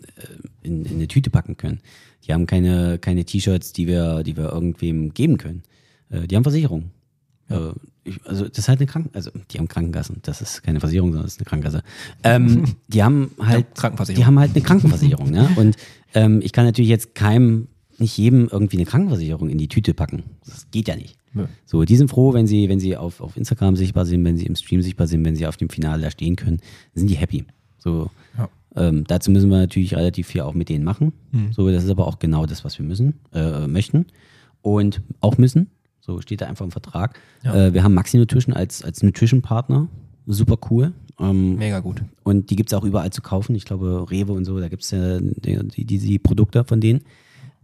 in, 0.62 0.86
in 0.86 0.94
eine 0.94 1.08
Tüte 1.08 1.28
packen 1.28 1.58
können. 1.58 1.80
Die 2.26 2.32
haben 2.32 2.46
keine, 2.46 2.98
keine 2.98 3.24
T-Shirts, 3.24 3.72
die 3.74 3.86
wir, 3.86 4.22
die 4.22 4.36
wir 4.38 4.50
irgendwem 4.52 5.12
geben 5.12 5.36
können. 5.36 5.62
Äh, 6.08 6.26
die 6.26 6.34
haben 6.34 6.44
Versicherung. 6.44 6.90
Äh, 7.48 7.70
ich, 8.04 8.24
also 8.24 8.46
das 8.48 8.58
ist 8.58 8.68
halt 8.68 8.78
eine 8.80 8.86
Kranken, 8.86 9.10
also 9.14 9.30
die 9.50 9.58
haben 9.58 9.68
Krankenkassen. 9.68 10.20
Das 10.22 10.40
ist 10.40 10.62
keine 10.62 10.80
Versicherung, 10.80 11.10
sondern 11.10 11.26
das 11.26 11.34
ist 11.34 11.40
eine 11.40 11.46
Krankenkasse. 11.46 11.82
Ähm, 12.22 12.64
die 12.88 13.02
haben 13.02 13.30
halt, 13.40 13.74
Krankenversicherung. 13.74 14.20
die 14.22 14.26
haben 14.26 14.38
halt 14.38 14.50
eine 14.54 14.62
Krankenversicherung. 14.64 15.30
ne? 15.30 15.48
Und 15.56 15.76
ähm, 16.14 16.40
ich 16.42 16.52
kann 16.52 16.64
natürlich 16.64 16.88
jetzt 16.90 17.14
keinem, 17.14 17.68
nicht 17.98 18.16
jedem 18.16 18.48
irgendwie 18.50 18.76
eine 18.76 18.86
Krankenversicherung 18.86 19.48
in 19.48 19.58
die 19.58 19.68
Tüte 19.68 19.94
packen. 19.94 20.22
Das 20.44 20.70
geht 20.70 20.86
ja 20.88 20.96
nicht. 20.96 21.16
Nö. 21.34 21.46
So, 21.64 21.84
die 21.84 21.96
sind 21.96 22.08
froh, 22.08 22.32
wenn 22.32 22.46
sie, 22.46 22.68
wenn 22.68 22.80
sie 22.80 22.96
auf, 22.96 23.20
auf 23.20 23.36
Instagram 23.36 23.76
sichtbar 23.76 24.06
sind, 24.06 24.24
wenn 24.24 24.36
sie 24.36 24.46
im 24.46 24.54
Stream 24.56 24.82
sichtbar 24.82 25.06
sind, 25.06 25.24
wenn 25.24 25.36
sie 25.36 25.46
auf 25.46 25.56
dem 25.56 25.68
Finale 25.68 26.02
da 26.02 26.10
stehen 26.10 26.36
können, 26.36 26.60
sind 26.94 27.08
die 27.10 27.14
happy. 27.16 27.44
So, 27.78 28.10
Ja. 28.38 28.48
ähm, 28.76 29.04
dazu 29.06 29.30
müssen 29.30 29.50
wir 29.50 29.58
natürlich 29.58 29.94
relativ 29.94 30.28
viel 30.28 30.40
auch 30.42 30.54
mit 30.54 30.68
denen 30.68 30.84
machen. 30.84 31.12
So, 31.52 31.70
das 31.70 31.84
ist 31.84 31.90
aber 31.90 32.06
auch 32.06 32.18
genau 32.18 32.46
das, 32.46 32.64
was 32.64 32.78
wir 32.78 32.86
müssen, 32.86 33.14
äh, 33.34 33.66
möchten 33.66 34.06
und 34.62 35.02
auch 35.20 35.36
müssen. 35.38 35.70
So 36.06 36.20
steht 36.20 36.40
da 36.40 36.46
einfach 36.46 36.64
im 36.64 36.70
Vertrag. 36.70 37.18
Ja. 37.42 37.66
Äh, 37.66 37.74
wir 37.74 37.82
haben 37.82 37.94
Maxi 37.94 38.16
Nutrition 38.16 38.54
als, 38.54 38.84
als 38.84 39.02
Nutrition-Partner. 39.02 39.88
Super 40.26 40.56
cool. 40.70 40.92
Ähm, 41.18 41.56
Mega 41.56 41.80
gut. 41.80 42.02
und 42.24 42.50
die 42.50 42.56
gibt's 42.56 42.74
auch 42.74 42.84
überall 42.84 43.10
zu 43.10 43.22
kaufen. 43.22 43.54
Ich 43.56 43.64
glaube, 43.64 44.06
Rewe 44.10 44.32
und 44.32 44.44
so, 44.44 44.60
da 44.60 44.68
gibt's 44.68 44.90
ja 44.90 45.18
die, 45.18 45.84
die, 45.86 45.98
die, 45.98 46.18
Produkte 46.18 46.64
von 46.64 46.80
denen. 46.80 47.00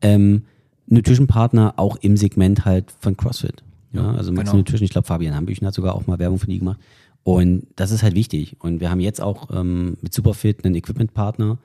Ähm, 0.00 0.42
Nutrition-Partner 0.86 1.74
auch 1.76 1.96
im 1.96 2.16
Segment 2.16 2.64
halt 2.64 2.92
von 2.98 3.16
CrossFit. 3.16 3.62
Ja, 3.92 4.10
also 4.12 4.32
Max 4.32 4.50
genau. 4.50 4.58
Nutrition, 4.58 4.84
ich 4.84 4.90
glaube, 4.90 5.06
Fabian 5.06 5.34
Hambüchen 5.34 5.66
hat 5.66 5.74
sogar 5.74 5.94
auch 5.94 6.06
mal 6.06 6.18
Werbung 6.18 6.38
für 6.38 6.46
die 6.46 6.58
gemacht. 6.58 6.80
Und 7.24 7.66
das 7.76 7.92
ist 7.92 8.02
halt 8.02 8.14
wichtig. 8.14 8.56
Und 8.58 8.80
wir 8.80 8.90
haben 8.90 9.00
jetzt 9.00 9.20
auch 9.20 9.50
ähm, 9.54 9.96
mit 10.00 10.12
Superfit 10.12 10.64
einen 10.64 10.74
Equipment-Partner, 10.74 11.58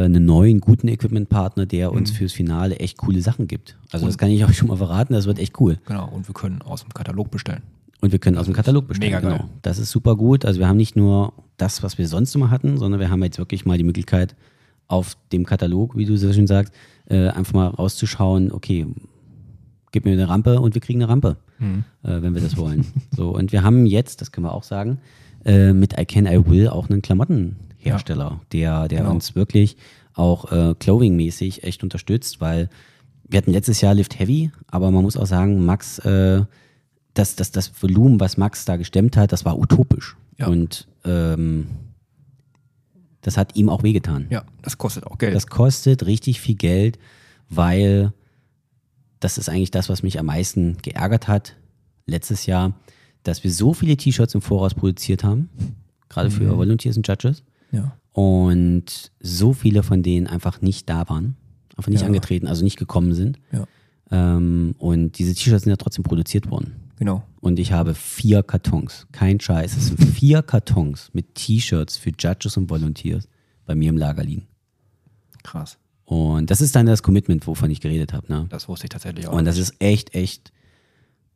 einen 0.00 0.24
neuen, 0.24 0.60
guten 0.60 0.88
Equipment-Partner, 0.88 1.66
der 1.66 1.92
uns 1.92 2.10
Mhm. 2.12 2.16
fürs 2.16 2.32
Finale 2.32 2.76
echt 2.80 2.98
coole 2.98 3.20
Sachen 3.22 3.46
gibt. 3.46 3.76
Also 3.92 4.06
das 4.06 4.18
kann 4.18 4.30
ich 4.30 4.44
euch 4.44 4.56
schon 4.56 4.68
mal 4.68 4.76
verraten, 4.76 5.12
das 5.14 5.26
wird 5.26 5.38
echt 5.38 5.60
cool. 5.60 5.78
Genau. 5.86 6.08
Und 6.08 6.28
wir 6.28 6.34
können 6.34 6.62
aus 6.62 6.82
dem 6.82 6.92
Katalog 6.92 7.30
bestellen. 7.30 7.62
Und 8.00 8.12
wir 8.12 8.18
können 8.18 8.36
aus 8.36 8.44
dem 8.46 8.54
Katalog 8.54 8.86
bestellen. 8.88 9.12
mega 9.12 9.20
geil. 9.20 9.38
Genau. 9.38 9.50
Das 9.62 9.78
ist 9.78 9.90
super 9.90 10.16
gut. 10.16 10.44
Also 10.44 10.60
wir 10.60 10.68
haben 10.68 10.76
nicht 10.76 10.94
nur 10.96 11.32
das, 11.56 11.82
was 11.82 11.96
wir 11.96 12.06
sonst 12.08 12.34
immer 12.34 12.50
hatten, 12.50 12.76
sondern 12.76 13.00
wir 13.00 13.08
haben 13.08 13.22
jetzt 13.22 13.38
wirklich 13.38 13.64
mal 13.64 13.78
die 13.78 13.84
Möglichkeit, 13.84 14.34
auf 14.88 15.16
dem 15.32 15.46
Katalog, 15.46 15.96
wie 15.96 16.04
du 16.04 16.16
so 16.18 16.30
schön 16.32 16.46
sagst, 16.46 16.74
äh, 17.08 17.28
einfach 17.28 17.54
mal 17.54 17.68
rauszuschauen, 17.68 18.52
okay, 18.52 18.86
gib 19.92 20.04
mir 20.04 20.12
eine 20.12 20.28
Rampe 20.28 20.60
und 20.60 20.74
wir 20.74 20.82
kriegen 20.82 21.00
eine 21.02 21.08
Rampe, 21.10 21.36
äh, 21.60 21.66
wenn 22.02 22.34
wir 22.34 22.42
das 22.42 22.56
wollen. 22.58 22.84
so, 23.16 23.30
und 23.34 23.52
wir 23.52 23.62
haben 23.62 23.86
jetzt, 23.86 24.20
das 24.20 24.30
können 24.32 24.44
wir 24.46 24.52
auch 24.52 24.64
sagen, 24.64 24.98
äh, 25.46 25.72
mit 25.72 25.98
I 25.98 26.04
Can, 26.04 26.26
I 26.26 26.44
Will 26.46 26.68
auch 26.68 26.90
einen 26.90 27.00
Klamottenhersteller, 27.84 28.40
der, 28.52 28.88
der 28.88 28.98
Genau. 29.00 29.10
uns 29.12 29.34
wirklich 29.34 29.76
auch 30.14 30.50
äh, 30.52 30.74
Clothing-mäßig 30.78 31.64
echt 31.64 31.82
unterstützt, 31.82 32.40
weil 32.40 32.68
wir 33.28 33.38
hatten 33.38 33.52
letztes 33.52 33.80
Jahr 33.80 33.94
Lift 33.94 34.18
Heavy, 34.18 34.50
aber 34.68 34.90
man 34.90 35.02
muss 35.02 35.16
auch 35.16 35.26
sagen, 35.26 35.64
Max, 35.64 35.98
äh, 36.00 36.44
das, 37.14 37.36
das, 37.36 37.50
das 37.52 37.72
Volumen, 37.82 38.20
was 38.20 38.36
Max 38.36 38.64
da 38.64 38.76
gestemmt 38.76 39.16
hat, 39.16 39.32
das 39.32 39.44
war 39.44 39.58
utopisch. 39.58 40.16
Ja. 40.38 40.48
Und 40.48 40.86
ähm, 41.04 41.66
das 43.22 43.36
hat 43.36 43.56
ihm 43.56 43.68
auch 43.68 43.82
wehgetan. 43.82 44.26
Ja, 44.30 44.44
das 44.62 44.76
kostet 44.78 45.06
auch 45.06 45.18
Geld. 45.18 45.34
Das 45.34 45.46
kostet 45.46 46.06
richtig 46.06 46.40
viel 46.40 46.56
Geld, 46.56 46.98
weil 47.48 48.12
das 49.20 49.38
ist 49.38 49.48
eigentlich 49.48 49.70
das, 49.70 49.88
was 49.88 50.02
mich 50.02 50.18
am 50.18 50.26
meisten 50.26 50.76
geärgert 50.82 51.28
hat 51.28 51.56
letztes 52.06 52.46
Jahr, 52.46 52.74
dass 53.22 53.42
wir 53.42 53.50
so 53.50 53.72
viele 53.72 53.96
T-Shirts 53.96 54.34
im 54.34 54.42
Voraus 54.42 54.74
produziert 54.74 55.24
haben, 55.24 55.48
gerade 56.10 56.30
für 56.30 56.44
Mhm. 56.44 56.56
Volunteers 56.58 56.96
und 56.98 57.08
Judges, 57.08 57.42
ja. 57.74 57.96
und 58.12 59.12
so 59.20 59.52
viele 59.52 59.82
von 59.82 60.02
denen 60.02 60.26
einfach 60.26 60.60
nicht 60.60 60.88
da 60.88 61.08
waren, 61.08 61.36
einfach 61.76 61.90
nicht 61.90 62.00
Ja. 62.02 62.06
angetreten, 62.06 62.46
also 62.46 62.62
nicht 62.64 62.78
gekommen 62.78 63.14
sind. 63.14 63.38
Ja. 63.52 63.66
Ähm, 64.10 64.74
und 64.78 65.18
diese 65.18 65.34
T-Shirts 65.34 65.64
sind 65.64 65.70
ja 65.70 65.76
trotzdem 65.76 66.04
produziert 66.04 66.50
worden. 66.50 66.74
Genau. 66.96 67.24
Und 67.40 67.58
ich 67.58 67.72
habe 67.72 67.94
vier 67.94 68.42
Kartons, 68.42 69.06
kein 69.10 69.40
Scheiß, 69.40 69.76
es 69.76 69.86
sind 69.88 70.02
vier 70.04 70.42
Kartons 70.42 71.10
mit 71.12 71.34
T-Shirts 71.34 71.96
für 71.96 72.12
Judges 72.18 72.56
und 72.56 72.70
Volunteers 72.70 73.28
bei 73.66 73.74
mir 73.74 73.88
im 73.90 73.96
Lager 73.96 74.22
liegen. 74.22 74.46
Krass. 75.42 75.78
Und 76.04 76.50
das 76.50 76.60
ist 76.60 76.76
dann 76.76 76.86
das 76.86 77.02
Commitment, 77.02 77.46
wovon 77.46 77.70
ich 77.70 77.80
geredet 77.80 78.12
habe. 78.12 78.30
Ne? 78.32 78.46
Das 78.50 78.68
wusste 78.68 78.86
ich 78.86 78.90
tatsächlich 78.90 79.26
auch. 79.26 79.32
Und 79.32 79.44
das 79.46 79.58
ist 79.58 79.74
echt, 79.80 80.14
echt 80.14 80.52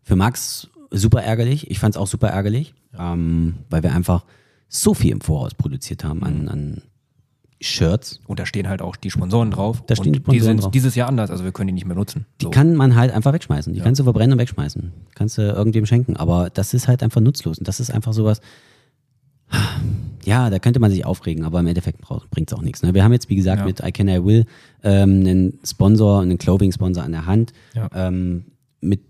für 0.03 0.15
Max 0.15 0.69
super 0.91 1.23
ärgerlich. 1.23 1.71
Ich 1.71 1.79
fand 1.79 1.95
es 1.95 2.01
auch 2.01 2.07
super 2.07 2.29
ärgerlich, 2.29 2.75
ähm, 2.99 3.57
weil 3.71 3.83
wir 3.83 3.93
einfach 3.95 4.25
so 4.69 4.95
viel 4.95 5.13
im 5.13 5.21
Voraus 5.21 5.55
produziert 5.55 6.05
haben 6.05 6.23
an, 6.23 6.49
an 6.49 6.83
Shirts. 7.61 8.21
Und 8.27 8.39
da 8.39 8.47
stehen 8.47 8.69
halt 8.69 8.83
auch 8.83 8.95
die 8.97 9.11
Sponsoren 9.11 9.51
drauf. 9.51 9.83
Da 9.87 9.97
stehen 9.97 10.13
die 10.13 10.19
Sponsoren 10.21 10.39
die 10.39 10.45
sind 10.45 10.63
drauf. 10.63 10.71
dieses 10.71 10.95
Jahr 10.95 11.09
anders, 11.09 11.31
also 11.31 11.43
wir 11.45 11.53
können 11.53 11.69
die 11.69 11.73
nicht 11.75 11.87
mehr 11.87 11.97
nutzen. 11.97 12.27
Die 12.41 12.45
So. 12.45 12.51
kann 12.51 12.77
man 12.77 12.95
halt 12.95 13.11
einfach 13.13 13.33
wegschmeißen. 13.33 13.73
Die 13.73 13.81
kannst 13.81 13.99
du 13.99 14.05
verbrennen 14.05 14.33
und 14.35 14.39
wegschmeißen. 14.39 14.93
Kannst 15.15 15.39
du 15.39 15.43
irgendwem 15.43 15.85
schenken. 15.87 16.17
Aber 16.17 16.51
das 16.51 16.73
ist 16.75 16.87
halt 16.87 17.03
einfach 17.03 17.21
nutzlos. 17.21 17.59
Und 17.59 17.67
das 17.67 17.81
ist 17.81 17.91
einfach 17.91 18.13
sowas. 18.13 18.41
Ja, 20.25 20.51
da 20.51 20.59
könnte 20.59 20.79
man 20.79 20.91
sich 20.91 21.07
aufregen, 21.07 21.45
aber 21.45 21.59
im 21.61 21.67
Endeffekt 21.67 22.01
bringt 22.31 22.53
es 22.53 22.57
auch 22.57 22.61
nichts. 22.63 22.83
Ne? 22.83 22.93
Wir 22.93 23.03
haben 23.03 23.13
jetzt, 23.13 23.31
wie 23.31 23.37
gesagt, 23.37 23.61
Ja. 23.61 23.65
mit 23.67 23.81
I 23.81 23.93
Can 23.93 24.09
I 24.09 24.23
Will 24.23 24.45
ähm, 24.83 25.21
einen 25.21 25.59
Sponsor, 25.65 26.21
einen 26.21 26.37
Clothing-Sponsor 26.37 27.03
an 27.03 27.13
der 27.13 27.25
Hand. 27.27 27.55
Ja. 27.75 27.89
Ähm, 27.95 28.45
mit 28.81 29.01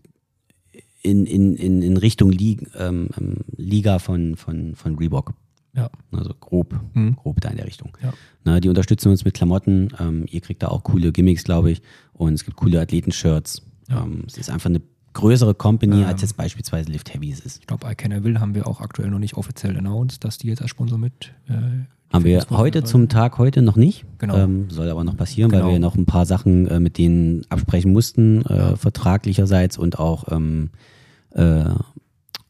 in, 1.02 1.26
in, 1.26 1.56
in, 1.56 1.82
in 1.82 1.96
Richtung 1.96 2.30
Liga, 2.30 2.66
ähm, 2.88 3.08
ähm, 3.18 3.36
Liga 3.56 3.98
von, 3.98 4.36
von, 4.36 4.76
von 4.76 4.94
Reebok. 4.96 5.34
Ja. 5.78 5.90
Also 6.12 6.34
grob, 6.38 6.78
Mhm. 6.94 7.16
grob 7.16 7.40
da 7.40 7.48
in 7.50 7.56
der 7.56 7.66
Richtung. 7.66 7.96
Ja. 8.02 8.12
Ne, 8.44 8.60
die 8.60 8.68
unterstützen 8.68 9.08
uns 9.10 9.24
mit 9.24 9.34
Klamotten. 9.34 9.88
Ähm, 9.98 10.24
ihr 10.30 10.40
kriegt 10.40 10.62
da 10.62 10.68
auch 10.68 10.82
coole 10.84 11.12
Gimmicks, 11.12 11.44
glaube 11.44 11.70
ich. 11.70 11.82
Und 12.12 12.34
es 12.34 12.44
gibt 12.44 12.56
coole 12.56 12.80
Athletenshirts. 12.80 13.62
Ähm, 13.90 14.24
es 14.26 14.36
ist 14.38 14.50
einfach 14.50 14.68
eine 14.70 14.80
größere 15.14 15.54
Company, 15.54 16.04
als 16.04 16.20
jetzt 16.22 16.36
beispielsweise 16.36 16.90
Lift 16.90 17.12
Heavy 17.14 17.30
es 17.32 17.40
ist. 17.40 17.58
Ich 17.60 17.66
glaube, 17.66 17.90
I 17.90 17.94
Can 17.94 18.12
I 18.12 18.22
Will 18.22 18.38
haben 18.40 18.54
wir 18.54 18.66
auch 18.66 18.80
aktuell 18.80 19.10
noch 19.10 19.18
nicht 19.18 19.34
offiziell 19.36 19.76
announced, 19.76 20.22
dass 20.24 20.38
die 20.38 20.48
jetzt 20.48 20.60
als 20.62 20.70
Sponsor 20.70 20.98
mit. 20.98 21.32
Äh, 21.48 21.52
Haben 22.12 22.24
wir 22.24 22.44
heute 22.50 22.84
zum 22.84 23.08
Tag 23.08 23.36
heute 23.38 23.60
noch 23.62 23.76
nicht. 23.76 24.04
Genau. 24.18 24.36
Ähm, 24.36 24.70
soll 24.70 24.88
aber 24.90 25.04
noch 25.04 25.16
passieren, 25.16 25.50
weil 25.52 25.60
Genau. 25.60 25.72
wir 25.72 25.78
noch 25.80 25.96
ein 25.96 26.06
paar 26.06 26.24
Sachen 26.26 26.66
äh, 26.68 26.78
mit 26.80 26.98
denen 26.98 27.44
absprechen 27.50 27.92
mussten, 27.92 28.42
äh, 28.46 28.76
vertraglicherseits 28.76 29.76
und 29.76 29.98
auch 29.98 30.30
ähm, 30.30 30.70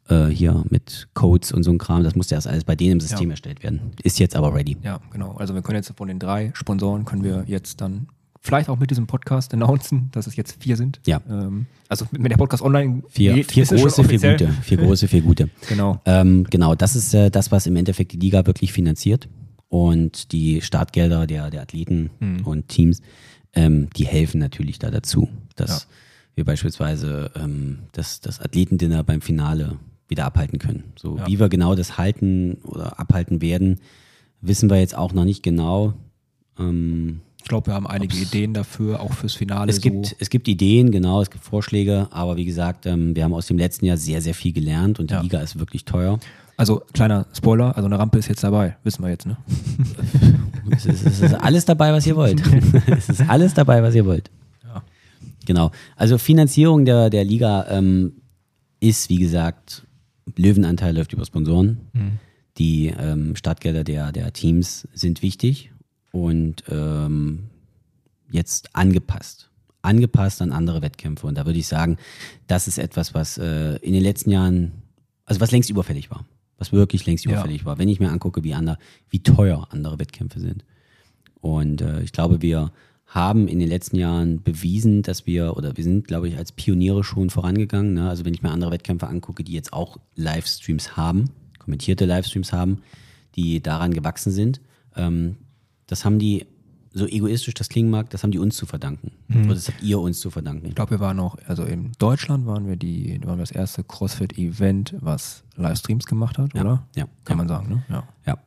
äh, 0.09 0.27
hier 0.27 0.65
mit 0.71 1.09
Codes 1.15 1.53
und 1.53 1.63
so 1.63 1.71
ein 1.71 1.79
Kram. 1.79 2.03
Das 2.05 2.15
musste 2.17 2.35
erst 2.35 2.47
alles 2.47 2.65
bei 2.65 2.77
denen 2.77 2.93
im 2.93 3.01
System 3.01 3.29
Ja. 3.29 3.33
erstellt 3.33 3.63
werden. 3.63 3.81
Ist 4.03 4.19
jetzt 4.19 4.35
aber 4.37 4.55
ready. 4.55 4.77
Ja, 4.83 5.01
genau. 5.13 5.33
Also 5.37 5.55
wir 5.55 5.63
können 5.63 5.77
jetzt 5.77 5.93
von 5.97 6.09
den 6.09 6.19
drei 6.19 6.51
Sponsoren 6.55 7.05
können 7.05 7.25
wir 7.25 7.45
jetzt 7.47 7.81
dann 7.81 8.09
vielleicht 8.41 8.69
auch 8.69 8.79
mit 8.79 8.91
diesem 8.91 9.07
Podcast 9.07 9.53
announcen, 9.53 10.09
dass 10.13 10.27
es 10.27 10.37
jetzt 10.37 10.63
vier 10.63 10.77
sind. 10.77 11.01
Ja. 11.07 11.21
Ähm, 11.29 11.67
also 11.89 12.07
wenn 12.13 12.23
der 12.29 12.37
Podcast 12.37 12.63
online 12.63 13.03
Vier, 13.09 13.35
geht, 13.35 13.51
vier 13.53 13.65
große, 13.67 14.05
vier 14.05 14.19
gute. 14.33 14.49
Vier 14.63 14.77
große, 14.79 15.09
vier 15.09 15.23
gute. 15.23 15.51
Genau. 15.69 16.01
Ähm, 16.05 16.45
genau, 16.49 16.75
das 16.75 16.95
ist 16.97 17.13
äh, 17.15 17.31
das, 17.31 17.51
was 17.51 17.67
im 17.67 17.77
Endeffekt 17.77 18.13
die 18.13 18.19
Liga 18.19 18.47
wirklich 18.47 18.73
finanziert. 18.73 19.29
Und 19.71 20.33
die 20.33 20.63
Startgelder 20.63 21.27
der, 21.27 21.51
der 21.51 21.61
Athleten 21.63 22.11
Mhm. 22.21 22.41
und 22.47 22.69
Teams, 22.69 23.03
ähm, 23.53 23.89
die 23.97 24.07
helfen 24.07 24.39
natürlich 24.41 24.79
da 24.79 24.91
dazu, 24.91 25.29
dass 25.57 25.83
Ja. 25.83 25.87
wir 26.37 26.45
beispielsweise 26.47 27.31
ähm, 27.37 27.81
das, 27.93 28.21
das 28.21 28.41
Athletendinner 28.41 29.03
beim 29.05 29.21
Finale 29.21 29.77
wieder 30.09 30.25
abhalten 30.25 30.59
können. 30.59 30.85
So 30.97 31.19
Ja. 31.19 31.27
wie 31.27 31.39
wir 31.39 31.49
genau 31.49 31.75
das 31.75 31.99
halten 31.99 32.59
oder 32.65 32.99
abhalten 32.99 33.41
werden, 33.41 33.81
wissen 34.41 34.71
wir 34.71 34.79
jetzt 34.79 34.97
auch 34.97 35.13
noch 35.13 35.25
nicht 35.25 35.43
genau. 35.43 35.95
Ähm, 36.59 37.21
Ich 37.43 37.49
glaube, 37.49 37.69
wir 37.69 37.75
haben 37.75 37.87
einige 37.87 38.17
Ideen 38.17 38.53
dafür, 38.53 39.01
auch 39.01 39.13
fürs 39.15 39.35
Finale. 39.35 39.71
es 39.71 39.81
gibt, 39.81 40.07
so. 40.07 40.17
es 40.19 40.29
gibt 40.29 40.49
Ideen, 40.49 40.91
genau, 40.91 41.23
es 41.23 41.31
gibt 41.31 41.45
Vorschläge, 41.45 42.09
aber 42.11 42.37
wie 42.37 42.45
gesagt, 42.45 42.85
ähm, 42.87 43.15
wir 43.17 43.25
haben 43.25 43.33
aus 43.33 43.47
dem 43.47 43.57
letzten 43.59 43.87
Jahr 43.87 43.97
sehr, 43.97 44.21
sehr 44.21 44.35
viel 44.35 44.53
gelernt 44.53 44.99
und 45.01 45.11
die 45.11 45.15
Ja. 45.15 45.21
Liga 45.23 45.41
ist 45.41 45.59
wirklich 45.59 45.85
teuer. 45.85 46.19
Also 46.57 46.83
kleiner 46.93 47.27
Spoiler, 47.33 47.77
also 47.77 47.87
eine 47.87 47.99
Rampe 47.99 48.19
ist 48.19 48.29
jetzt 48.29 48.43
dabei, 48.43 48.77
wissen 48.83 49.03
wir 49.03 49.11
jetzt, 49.11 49.27
ne? 49.27 49.37
Es 50.71 50.85
ist, 50.85 51.07
es 51.07 51.21
ist 51.21 51.35
alles 51.35 51.65
dabei, 51.65 51.93
was 51.93 52.07
ihr 52.07 52.17
wollt. 52.17 52.43
es 52.87 53.09
ist 53.09 53.29
alles 53.29 53.55
dabei, 53.55 53.83
was 53.83 53.95
ihr 53.95 54.05
wollt. 54.05 54.31
Ja. 54.65 54.83
Genau. 55.47 55.71
Also 55.97 56.19
Finanzierung 56.19 56.85
der, 56.85 57.09
der 57.09 57.25
Liga 57.25 57.65
ähm, 57.71 58.13
ist, 58.81 59.09
wie 59.09 59.17
gesagt, 59.17 59.85
Löwenanteil 60.39 60.97
läuft 60.97 61.13
über 61.13 61.25
Sponsoren. 61.27 61.79
Die 62.57 62.87
ähm, 62.99 63.37
Startgelder 63.37 63.85
der, 63.85 64.13
der 64.13 64.33
Teams 64.33 64.89
sind 64.95 65.23
wichtig 65.23 65.71
und 66.13 66.65
ähm, 66.71 67.45
jetzt 68.31 68.75
angepasst. 68.75 69.51
Angepasst 69.83 70.43
an 70.43 70.53
andere 70.53 70.83
Wettkämpfe. 70.83 71.27
Und 71.27 71.37
da 71.37 71.47
würde 71.47 71.59
ich 71.59 71.67
sagen, 71.67 71.99
das 72.47 72.67
ist 72.69 72.79
etwas, 72.79 73.15
was 73.15 73.39
äh, 73.39 73.77
in 73.77 73.93
den 73.93 74.03
letzten 74.03 74.31
Jahren, 74.31 74.73
also 75.25 75.41
was 75.41 75.51
längst 75.51 75.71
überfällig 75.71 76.11
war. 76.11 76.25
Was 76.57 76.73
wirklich 76.73 77.07
längst 77.07 77.25
Ja. 77.25 77.33
überfällig 77.33 77.65
war. 77.65 77.79
Wenn 77.79 77.89
ich 77.89 78.01
mir 78.01 78.11
angucke, 78.11 78.43
wie, 78.43 78.55
andere, 78.55 78.79
wie 79.11 79.21
teuer 79.23 79.69
andere 79.71 79.99
Wettkämpfe 79.99 80.41
sind. 80.41 80.65
Und 81.41 81.81
äh, 81.81 82.03
ich 82.03 82.13
glaube, 82.13 82.43
wir 82.43 82.73
haben 83.09 83.49
in 83.49 83.59
den 83.59 83.69
letzten 83.69 83.97
Jahren 83.97 84.43
bewiesen, 84.43 85.03
dass 85.03 85.27
wir, 85.27 85.57
oder 85.57 85.77
wir 85.77 85.83
sind, 85.85 86.07
glaube 86.07 86.29
ich, 86.29 86.37
als 86.37 86.53
Pioniere 86.53 87.03
schon 87.03 87.31
vorangegangen. 87.31 87.95
Ne? 87.95 88.09
Also 88.09 88.25
wenn 88.27 88.35
ich 88.35 88.43
mir 88.43 88.51
andere 88.51 88.71
Wettkämpfe 88.71 89.09
angucke, 89.09 89.43
die 89.45 89.53
jetzt 89.53 89.73
auch 89.73 89.97
Livestreams 90.15 90.97
haben, 90.97 91.31
kommentierte 91.59 92.05
Livestreams 92.05 92.53
haben, 92.53 92.83
die 93.35 93.63
daran 93.63 93.95
gewachsen 93.95 94.31
sind. 94.31 94.61
Ähm, 94.95 95.37
das 95.87 96.05
haben 96.05 96.19
die, 96.19 96.47
so 96.93 97.07
egoistisch 97.07 97.55
das 97.55 97.69
klingen 97.71 97.91
mag, 97.91 98.11
das 98.11 98.23
haben 98.23 98.31
die 98.31 98.39
uns 98.39 98.57
zu 98.57 98.67
verdanken. 98.67 99.13
Mhm. 99.29 99.45
Oder 99.47 99.55
das 99.55 99.69
habt 99.69 99.83
ihr 99.83 99.99
uns 100.01 100.21
zu 100.21 100.31
verdanken. 100.31 100.67
Ich 100.67 100.75
glaube, 100.75 100.91
wir 100.93 101.01
waren 101.01 101.19
auch, 101.19 101.37
also 101.47 101.63
in 101.65 101.93
Deutschland 101.99 102.47
waren 102.47 102.67
wir 102.67 102.77
die, 102.77 103.19
waren 103.25 103.39
wir 103.39 103.43
das 103.43 103.53
erste 103.53 103.85
CrossFit-Event, 103.85 104.97
was 105.01 105.45
Livestreams 105.57 106.05
gemacht 106.05 106.37
hat, 106.37 106.53
Ja, 106.55 106.61
oder? 106.61 106.87
ja, 106.95 107.05
Kann 107.25 107.37
ja. 107.39 107.45
man 107.45 107.49
sagen, 107.49 107.69
ne? 107.69 107.83
Ja. 107.89 108.09
Ja. 108.27 108.39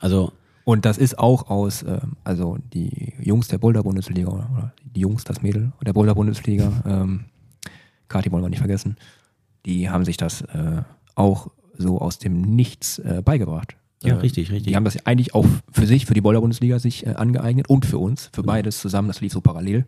Also, 0.00 0.32
Und 0.64 0.84
das 0.84 0.98
ist 0.98 1.18
auch 1.18 1.48
aus, 1.48 1.82
ähm, 1.82 2.16
also 2.24 2.58
die 2.72 3.14
Jungs 3.20 3.48
der 3.48 3.58
Boulder-Bundesliga 3.58 4.28
oder, 4.28 4.48
oder 4.52 4.72
die 4.84 5.00
Jungs, 5.00 5.24
das 5.24 5.42
Mädel 5.42 5.72
der 5.84 5.92
Boulder-Bundesliga, 5.92 6.82
ähm, 6.86 7.24
Kati 8.08 8.30
wollen 8.32 8.42
wir 8.42 8.50
nicht 8.50 8.58
vergessen, 8.58 8.96
die 9.66 9.88
haben 9.88 10.04
sich 10.04 10.16
das 10.16 10.42
äh, 10.42 10.82
auch 11.14 11.48
so 11.76 12.00
aus 12.00 12.18
dem 12.18 12.42
Nichts 12.42 12.98
äh, 12.98 13.22
beigebracht. 13.24 13.76
Ja, 14.02 14.14
äh, 14.14 14.18
richtig, 14.18 14.50
richtig. 14.50 14.68
Die 14.68 14.76
haben 14.76 14.84
das 14.84 15.04
eigentlich 15.06 15.34
auch 15.34 15.46
für 15.70 15.86
sich, 15.86 16.06
für 16.06 16.14
die 16.14 16.20
Boulder-Bundesliga 16.20 16.78
sich 16.78 17.06
äh, 17.06 17.10
angeeignet 17.10 17.68
und 17.68 17.86
für 17.86 17.98
uns, 17.98 18.30
für 18.32 18.42
beides 18.42 18.80
zusammen, 18.80 19.08
das 19.08 19.20
lief 19.20 19.32
so 19.32 19.40
parallel. 19.40 19.86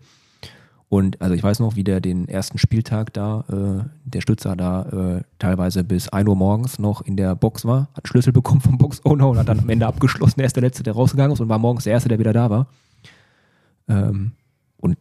Und 0.93 1.23
also 1.23 1.35
ich 1.35 1.43
weiß 1.43 1.61
noch, 1.61 1.75
wie 1.75 1.85
der 1.85 2.03
den 2.03 2.29
ersten 2.29 2.59
Spieltag 2.59 3.15
da, 3.15 3.47
äh, 3.51 3.89
der 4.05 4.21
Stützer 4.21 4.57
da 4.57 4.83
äh, 5.17 5.23
teilweise 5.39 5.85
bis 5.85 6.11
1 6.11 6.29
Uhr 6.29 6.37
morgens 6.37 6.79
noch 6.79 7.01
in 7.01 7.17
der 7.17 7.35
Box 7.35 7.65
war, 7.65 7.89
hat 7.95 8.07
Schlüssel 8.07 8.31
bekommen 8.35 8.61
vom 8.61 8.77
Box-Owner 8.77 9.27
und 9.31 9.39
hat 9.39 9.49
dann 9.49 9.61
am 9.61 9.71
Ende 9.71 9.87
abgeschlossen. 9.87 10.41
Er 10.41 10.45
ist 10.45 10.55
der 10.55 10.61
Letzte, 10.63 10.83
der 10.83 10.93
rausgegangen 10.93 11.33
ist 11.33 11.41
und 11.41 11.49
war 11.49 11.59
morgens 11.59 11.85
der 11.85 11.95
Erste, 11.95 12.11
der 12.11 12.19
wieder 12.19 12.35
da 12.35 12.51
war. 12.51 12.67
Ähm, 13.89 14.33
und 14.77 14.99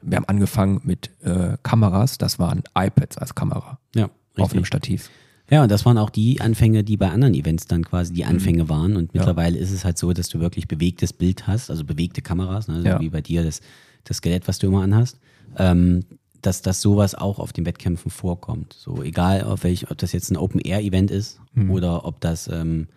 wir 0.00 0.16
haben 0.16 0.26
angefangen 0.26 0.80
mit 0.84 1.10
äh, 1.24 1.56
Kameras, 1.64 2.16
das 2.16 2.38
waren 2.38 2.62
iPads 2.78 3.18
als 3.18 3.34
Kamera 3.34 3.80
ja, 3.96 4.04
auf 4.04 4.12
einem 4.36 4.44
richtig. 4.62 4.66
Stativ. 4.68 5.10
Ja, 5.50 5.64
und 5.64 5.72
das 5.72 5.84
waren 5.84 5.98
auch 5.98 6.10
die 6.10 6.40
Anfänge, 6.40 6.84
die 6.84 6.96
bei 6.96 7.10
anderen 7.10 7.34
Events 7.34 7.66
dann 7.66 7.84
quasi 7.84 8.12
die 8.12 8.24
Anfänge 8.24 8.68
waren. 8.68 8.96
Und 8.96 9.12
mittlerweile 9.12 9.58
ist 9.58 9.72
es 9.72 9.84
halt 9.84 9.98
so, 9.98 10.12
dass 10.12 10.28
du 10.28 10.38
wirklich 10.38 10.68
bewegtes 10.68 11.12
Bild 11.12 11.48
hast, 11.48 11.68
also 11.68 11.82
bewegte 11.84 12.22
Kameras, 12.22 12.68
ne, 12.68 12.80
so 12.80 12.86
Ja. 12.86 13.00
wie 13.00 13.08
bei 13.08 13.20
dir 13.20 13.42
das, 13.42 13.60
das 14.04 14.18
Skelett, 14.18 14.48
was 14.48 14.58
du 14.58 14.68
immer 14.68 14.82
anhast, 14.82 15.18
ähm, 15.56 16.04
dass, 16.42 16.62
dass 16.62 16.80
sowas 16.80 17.14
auch 17.14 17.38
auf 17.38 17.52
den 17.52 17.66
Wettkämpfen 17.66 18.10
vorkommt. 18.10 18.72
So 18.72 19.02
egal, 19.02 19.42
auf 19.42 19.64
welch, 19.64 19.90
ob 19.90 19.98
das 19.98 20.12
jetzt 20.12 20.30
ein 20.30 20.36
Open-Air-Event 20.36 21.10
ist 21.10 21.40
oder 21.68 22.04
ob 22.04 22.20
das 22.20 22.48
ähm, 22.48 22.88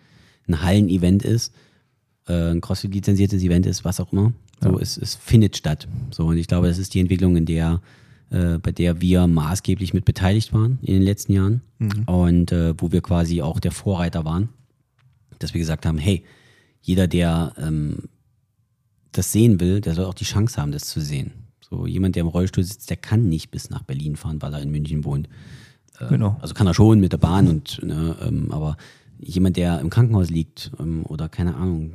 ein 0.47 0.61
Hallen-Event 0.61 1.23
ist, 1.23 1.53
äh, 2.27 2.51
ein 2.51 2.61
CrossFit-lizenziertes 2.61 3.43
Event 3.43 3.65
ist, 3.65 3.83
was 3.83 3.99
auch 3.99 4.13
immer. 4.13 4.33
So, 4.61 4.79
es, 4.79 4.97
es 4.97 5.15
findet 5.15 5.57
statt. 5.57 5.87
So, 6.11 6.27
und 6.27 6.37
ich 6.37 6.47
glaube, 6.47 6.67
das 6.67 6.77
ist 6.77 6.93
die 6.93 7.01
Entwicklung, 7.01 7.35
in 7.35 7.45
der, 7.45 7.81
äh, 8.29 8.59
bei 8.59 8.71
der 8.71 9.01
wir 9.01 9.27
maßgeblich 9.27 9.93
mit 9.93 10.05
beteiligt 10.05 10.53
waren 10.53 10.79
in 10.81 10.93
den 10.93 11.03
letzten 11.03 11.33
Jahren 11.33 11.61
und 12.05 12.51
äh, 12.53 12.73
wo 12.77 12.91
wir 12.93 13.01
quasi 13.01 13.41
auch 13.41 13.59
der 13.59 13.71
Vorreiter 13.71 14.23
waren, 14.23 14.49
dass 15.39 15.53
wir 15.53 15.59
gesagt 15.59 15.85
haben, 15.85 15.97
hey, 15.97 16.23
jeder, 16.81 17.07
der 17.07 17.53
ähm, 17.57 18.03
das 19.13 19.31
sehen 19.31 19.59
will, 19.59 19.81
der 19.81 19.95
soll 19.95 20.05
auch 20.05 20.13
die 20.13 20.25
Chance 20.25 20.61
haben, 20.61 20.71
das 20.71 20.83
zu 20.83 21.01
sehen. 21.01 21.31
So 21.61 21.87
jemand, 21.87 22.15
der 22.15 22.21
im 22.21 22.27
Rollstuhl 22.27 22.63
sitzt, 22.63 22.89
der 22.89 22.97
kann 22.97 23.29
nicht 23.29 23.49
bis 23.51 23.69
nach 23.69 23.83
Berlin 23.83 24.15
fahren, 24.15 24.41
weil 24.41 24.53
er 24.53 24.61
in 24.61 24.71
München 24.71 25.05
wohnt. 25.05 25.27
Genau. 26.09 26.37
Also 26.41 26.53
kann 26.53 26.67
er 26.67 26.73
schon 26.73 26.99
mit 26.99 27.13
der 27.13 27.17
Bahn 27.17 27.47
und 27.47 27.81
ne, 27.83 28.15
ähm, 28.21 28.51
aber 28.51 28.77
jemand, 29.19 29.57
der 29.57 29.79
im 29.79 29.89
Krankenhaus 29.89 30.29
liegt 30.29 30.71
ähm, 30.79 31.05
oder 31.05 31.29
keine 31.29 31.55
Ahnung, 31.55 31.93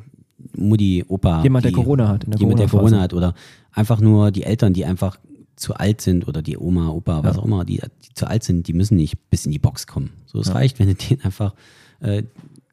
Mutti, 0.57 1.05
Opa, 1.07 1.43
Jemand, 1.43 1.65
der 1.65 1.73
Corona 1.73 2.09
hat, 2.09 2.27
der 2.27 2.39
jemand, 2.39 2.61
der 2.61 2.69
Corona-Phase. 2.69 2.71
Corona 2.71 3.01
hat 3.03 3.13
oder 3.13 3.35
einfach 3.73 4.01
nur 4.01 4.31
die 4.31 4.45
Eltern, 4.45 4.73
die 4.73 4.85
einfach 4.85 5.19
zu 5.57 5.75
alt 5.75 6.01
sind 6.01 6.29
oder 6.29 6.43
die 6.43 6.57
Oma, 6.57 6.91
Opa, 6.91 7.25
was 7.25 7.39
auch 7.39 7.45
immer, 7.45 7.65
die, 7.65 7.81
die 8.05 8.15
zu 8.15 8.27
alt 8.27 8.45
sind, 8.45 8.69
die 8.69 8.73
müssen 8.73 8.97
nicht 8.97 9.31
bis 9.31 9.45
in 9.45 9.53
die 9.53 9.59
Box 9.59 9.87
kommen. 9.87 10.11
So, 10.27 10.41
es 10.41 10.55
reicht, 10.55 10.79
wenn 10.79 10.87
du 10.87 10.95
denen 10.95 11.23
einfach 11.23 11.55
äh, 12.01 12.23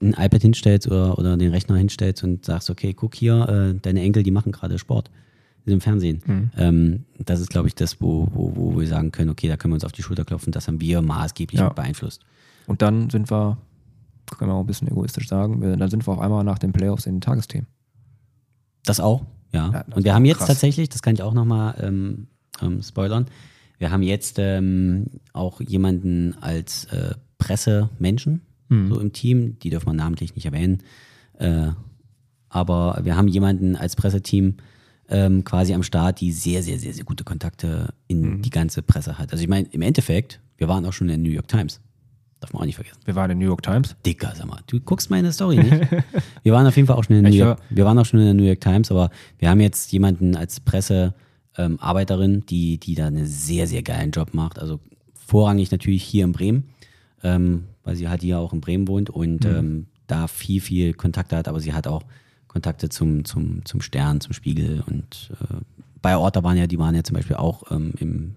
ein 0.02 0.14
iPad 0.14 0.42
hinstellst 0.42 0.88
oder, 0.88 1.18
oder 1.18 1.38
den 1.38 1.52
Rechner 1.52 1.76
hinstellst 1.78 2.24
und 2.24 2.46
sagst, 2.46 2.70
okay, 2.70 2.94
guck 2.94 3.16
hier, 3.16 3.48
äh, 3.76 3.80
deine 3.80 4.02
Enkel, 4.02 4.24
die 4.24 4.32
machen 4.32 4.52
gerade 4.52 4.78
Sport. 4.78 5.10
Die 5.66 5.70
sind 5.70 5.76
im 5.76 5.82
Fernsehen. 5.82 6.22
Mhm. 6.26 6.52
Ähm, 6.58 7.06
das 7.18 7.40
ist, 7.40 7.50
glaube 7.50 7.68
ich, 7.68 7.76
das, 7.76 8.02
wo, 8.02 8.28
wo, 8.34 8.56
wo 8.56 8.80
wir 8.80 8.88
sagen 8.88 9.12
können, 9.12 9.30
okay, 9.30 9.48
da 9.48 9.58
können 9.58 9.72
wir 9.72 9.76
uns 9.76 9.86
auf 9.86 9.94
die 9.94 10.04
Schulter 10.04 10.26
klopfen, 10.26 10.52
das 10.52 10.68
haben 10.68 10.80
wir 10.82 11.02
maßgeblich 11.02 11.60
Ja. 11.60 11.70
beeinflusst. 11.70 12.22
Und 12.68 12.82
dann 12.82 13.10
sind 13.10 13.32
wir, 13.32 13.58
können 14.38 14.52
wir 14.52 14.56
auch 14.56 14.62
ein 14.62 14.68
bisschen 14.68 14.88
egoistisch 14.88 15.28
sagen, 15.28 15.62
wir, 15.62 15.76
dann 15.78 15.90
sind 15.90 16.06
wir 16.08 16.12
auf 16.14 16.20
einmal 16.20 16.44
nach 16.44 16.60
den 16.60 16.72
Playoffs 16.74 17.06
in 17.06 17.16
den 17.16 17.22
Tagesthemen. 17.22 17.68
Das 18.86 19.00
auch, 19.00 19.24
ja. 19.52 19.72
Ja, 19.72 19.84
das 19.88 19.96
und 19.98 20.04
wir 20.04 20.14
haben 20.14 20.26
jetzt 20.26 20.40
krass. 20.40 20.48
tatsächlich, 20.48 20.90
das 20.90 21.02
kann 21.02 21.16
ich 21.16 21.24
auch 21.24 21.34
nochmal 21.34 21.76
ähm, 21.82 22.28
ähm, 22.62 22.82
spoilern, 22.84 23.26
wir 23.78 23.92
haben 23.92 24.04
jetzt 24.04 24.38
ähm, 24.40 25.08
auch 25.34 25.60
jemanden 25.62 26.36
als 26.40 26.86
äh, 26.86 27.16
Pressemenschen 27.38 28.42
Mhm. 28.70 28.90
so 28.94 29.00
im 29.00 29.14
Team, 29.14 29.58
die 29.60 29.70
dürfen 29.70 29.88
wir 29.88 29.94
namentlich 29.94 30.36
nicht 30.36 30.46
erwähnen, 30.46 30.82
äh, 31.38 31.68
aber 32.50 33.00
wir 33.04 33.16
haben 33.16 33.28
jemanden 33.28 33.76
als 33.76 33.96
Presseteam 33.96 34.56
ähm, 35.08 35.44
quasi 35.44 35.74
am 35.74 35.84
Start, 35.84 36.20
die 36.22 36.32
sehr, 36.32 36.64
sehr, 36.64 36.80
sehr, 36.80 36.94
sehr 36.94 37.04
gute 37.04 37.24
Kontakte 37.24 37.94
in 38.08 38.22
Mhm. 38.38 38.42
die 38.42 38.50
ganze 38.50 38.82
Presse 38.82 39.18
hat. 39.20 39.32
Also 39.32 39.44
ich 39.44 39.50
meine, 39.50 39.68
im 39.72 39.82
Endeffekt, 39.84 40.40
wir 40.58 40.68
waren 40.68 40.86
auch 40.86 40.94
schon 40.94 41.10
in 41.10 41.22
der 41.22 41.30
New 41.30 41.34
York 41.36 41.48
Times. 41.48 41.80
Darf 42.40 42.54
man 42.54 42.64
auch 42.64 42.66
nicht 42.66 42.76
vergessen. 42.76 42.98
Wir 43.06 43.16
waren 43.16 43.30
in 43.32 43.38
New 43.38 43.46
York 43.46 43.62
Times. 43.62 43.96
Dicker, 44.06 44.34
sag 44.36 44.48
mal, 44.48 44.60
du 44.68 44.80
guckst 44.80 45.10
meine 45.12 45.32
Story 45.32 45.58
nicht. 45.58 45.72
Wir 46.44 46.54
waren 46.54 46.66
auf 46.68 46.76
jeden 46.76 46.88
Fall 46.88 46.98
auch 46.98 47.04
schon 47.04 47.16
in 47.18 47.24
der 47.24 47.32
New 47.32 47.38
York, 47.38 47.60
wir 47.70 47.86
waren 47.86 47.98
auch 47.98 48.06
schon 48.06 48.20
in 48.20 48.26
der 48.26 48.34
New 48.36 48.44
York 48.44 48.62
Times, 48.62 48.92
aber 48.92 49.10
wir 49.40 49.50
haben 49.50 49.60
jetzt 49.62 49.92
jemanden 49.92 50.36
als 50.36 50.60
Pressearbeiterin, 50.60 52.34
ähm, 52.36 52.46
die, 52.46 52.78
die 52.80 52.96
da 52.96 53.08
einen 53.08 53.26
sehr, 53.26 53.68
sehr 53.68 53.84
geilen 53.84 54.12
Job 54.12 54.34
macht. 54.34 54.60
Also 54.60 54.80
vorrangig 55.14 55.72
natürlich 55.72 56.04
hier 56.04 56.24
in 56.26 56.32
Bremen, 56.34 56.66
ähm, 57.24 57.66
weil 57.84 57.96
sie 57.96 58.08
halt 58.10 58.22
hier 58.22 58.40
auch 58.40 58.54
in 58.54 58.62
Bremen 58.62 58.88
wohnt 58.88 59.10
und 59.10 59.46
ähm, 59.46 59.88
da 60.08 60.28
viel, 60.28 60.62
viel 60.62 60.94
Kontakte 60.94 61.36
hat, 61.38 61.48
aber 61.48 61.60
sie 61.60 61.74
hat 61.74 61.88
auch 61.88 62.04
Kontakte 62.48 62.90
zum, 62.90 63.26
zum, 63.26 63.66
zum 63.66 63.82
Stern, 63.82 64.22
zum 64.22 64.34
Spiegel 64.34 64.84
und 64.88 65.32
äh, 65.42 65.56
bei 66.02 66.16
Orta 66.18 66.44
waren 66.44 66.58
ja, 66.58 66.68
die 66.68 66.78
waren 66.80 66.94
ja 66.96 67.04
zum 67.04 67.16
Beispiel 67.16 67.36
auch 67.36 67.70
ähm, 67.72 67.94
im 68.00 68.36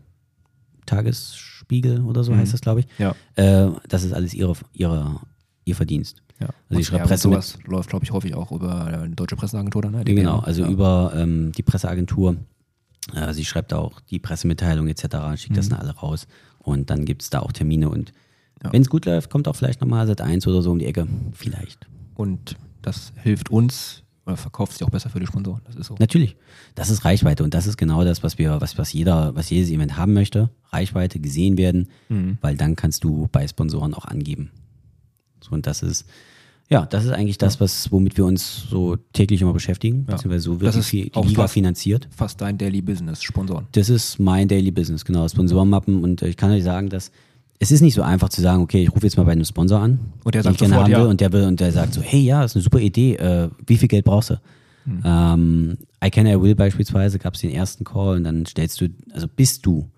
Tagesspiegel 0.86 2.02
oder 2.02 2.24
so 2.24 2.34
heißt 2.34 2.52
das, 2.54 2.60
glaube 2.60 2.80
ich. 2.80 2.86
Ja. 2.98 3.14
Äh, 3.36 3.70
das 3.88 4.04
ist 4.04 4.12
alles 4.12 4.34
ihre, 4.34 4.54
ihre, 4.72 5.20
ihr 5.64 5.76
Verdienst. 5.76 6.22
Ja. 6.40 6.48
Also 6.68 6.80
ich 6.80 6.86
schreibe 6.86 7.02
ja, 7.02 7.06
Presse 7.08 7.28
mit- 7.28 7.42
sowas 7.42 7.58
läuft, 7.66 7.90
glaube 7.90 8.04
ich, 8.04 8.12
häufig 8.12 8.34
auch 8.34 8.52
über 8.52 8.84
eine 8.86 9.10
deutsche 9.10 9.36
Presseagentur 9.36 9.82
dann. 9.82 9.92
Ne? 9.92 10.04
Die 10.04 10.14
Genau, 10.14 10.38
also 10.38 10.62
ja. 10.62 10.68
über 10.68 11.12
ähm, 11.14 11.52
die 11.52 11.62
Presseagentur. 11.62 12.36
Äh, 13.14 13.32
sie 13.34 13.44
schreibt 13.44 13.72
auch 13.74 14.00
die 14.00 14.18
Pressemitteilung 14.18 14.88
etc., 14.88 15.02
schickt 15.36 15.50
Mhm. 15.52 15.56
das 15.56 15.68
dann 15.68 15.80
alle 15.80 15.94
raus 15.96 16.26
und 16.58 16.90
dann 16.90 17.04
gibt 17.04 17.22
es 17.22 17.30
da 17.30 17.40
auch 17.40 17.52
Termine 17.52 17.88
und 17.90 18.12
wenn 18.70 18.82
es 18.82 18.88
gut 18.90 19.04
läuft, 19.06 19.30
kommt 19.30 19.48
auch 19.48 19.56
vielleicht 19.56 19.80
nochmal 19.80 20.06
Sat 20.06 20.20
1 20.20 20.46
oder 20.46 20.62
so 20.62 20.70
um 20.70 20.78
die 20.78 20.86
Ecke. 20.86 21.06
Vielleicht. 21.32 21.86
Und 22.14 22.56
das 22.82 23.12
hilft 23.22 23.50
uns 23.50 24.02
oder 24.26 24.36
verkauft 24.36 24.72
sich 24.72 24.84
auch 24.84 24.90
besser 24.90 25.08
für 25.08 25.20
die 25.20 25.26
Sponsoren. 25.26 25.62
Das 25.64 25.76
ist 25.76 25.86
so. 25.86 25.94
Natürlich. 25.98 26.36
Das 26.74 26.90
ist 26.90 27.04
Reichweite 27.04 27.44
und 27.44 27.54
das 27.54 27.66
ist 27.66 27.76
genau 27.78 28.04
das, 28.04 28.22
was 28.22 28.36
wir, 28.38 28.60
was, 28.60 28.76
was 28.76 28.92
jeder, 28.92 29.34
was 29.34 29.48
jedes 29.50 29.70
Event 29.70 29.96
haben 29.96 30.12
möchte. 30.12 30.50
Reichweite, 30.70 31.18
gesehen 31.20 31.56
werden, 31.56 31.88
Mhm. 32.08 32.36
weil 32.42 32.56
dann 32.56 32.76
kannst 32.76 33.04
du 33.04 33.28
bei 33.32 33.46
Sponsoren 33.48 33.94
auch 33.94 34.04
angeben. 34.04 34.50
So, 35.40 35.52
und 35.52 35.66
das 35.66 35.82
ist, 35.82 36.04
ja, 36.68 36.84
das 36.84 37.04
ist 37.06 37.12
eigentlich 37.12 37.38
das, 37.38 37.60
was, 37.60 37.90
womit 37.90 38.18
wir 38.18 38.26
uns 38.26 38.66
so 38.68 38.96
täglich 39.14 39.40
immer 39.40 39.54
beschäftigen, 39.54 40.04
beziehungsweise 40.04 40.42
so 40.44 40.60
wird 40.60 40.74
Das 40.74 40.90
die, 40.90 41.04
die 41.04 41.14
auch 41.14 41.24
Liga 41.24 41.42
fast- 41.42 41.54
finanziert. 41.54 42.08
Fast 42.14 42.40
dein 42.42 42.58
Daily 42.58 42.82
Business, 42.82 43.22
Sponsoren. 43.22 43.66
Das 43.72 43.88
ist 43.88 44.18
mein 44.18 44.46
Daily 44.48 44.70
Business, 44.70 45.04
genau, 45.06 45.26
Sponsorenmappen 45.26 46.02
und 46.04 46.20
äh, 46.20 46.28
ich 46.28 46.36
kann 46.36 46.50
euch 46.50 46.64
sagen, 46.64 46.90
dass 46.90 47.10
es 47.58 47.70
ist 47.72 47.80
nicht 47.80 47.94
so 47.94 48.02
einfach 48.02 48.28
zu 48.28 48.40
sagen, 48.40 48.62
okay, 48.62 48.82
ich 48.82 48.94
rufe 48.94 49.04
jetzt 49.04 49.16
mal 49.16 49.24
bei 49.24 49.32
einem 49.32 49.44
Sponsor 49.44 49.80
an, 49.80 49.98
Und 50.24 50.34
der 50.34 50.42
den 50.42 50.54
sagt 50.54 50.58
sofort 50.60 50.88
ja. 50.88 51.02
und 51.04 51.20
der 51.20 51.32
will 51.32 51.44
und 51.44 51.58
der 51.60 51.72
sagt 51.72 51.94
so, 51.94 52.00
hey, 52.00 52.20
ja, 52.20 52.44
ist 52.44 52.54
eine 52.54 52.62
super 52.62 52.78
Idee, 52.80 53.14
äh, 53.16 53.48
wie 53.66 53.76
viel 53.76 53.88
Geld 53.88 54.04
brauchst 54.04 54.30
du? 54.30 54.40
Hm. 54.84 55.02
Ähm, 55.04 55.78
I 56.04 56.10
Can 56.10 56.26
I 56.26 56.40
Will 56.40 56.54
beispielsweise 56.54 57.18
gab 57.18 57.34
es 57.34 57.40
den 57.40 57.50
ersten 57.50 57.84
Call 57.84 58.16
und 58.16 58.24
dann 58.24 58.46
stellst 58.46 58.80
du, 58.80 58.88
also 59.12 59.26
bis 59.26 59.60
du 59.60 59.90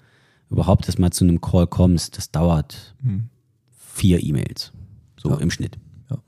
überhaupt 0.51 0.87
erst 0.87 0.99
mal 0.99 1.11
zu 1.11 1.25
einem 1.25 1.41
Call 1.41 1.67
kommst, 1.67 2.17
das 2.17 2.31
dauert 2.31 2.95
vier 3.79 4.23
E-Mails, 4.23 4.73
so 5.17 5.35
im 5.37 5.51
Schnitt. 5.51 5.77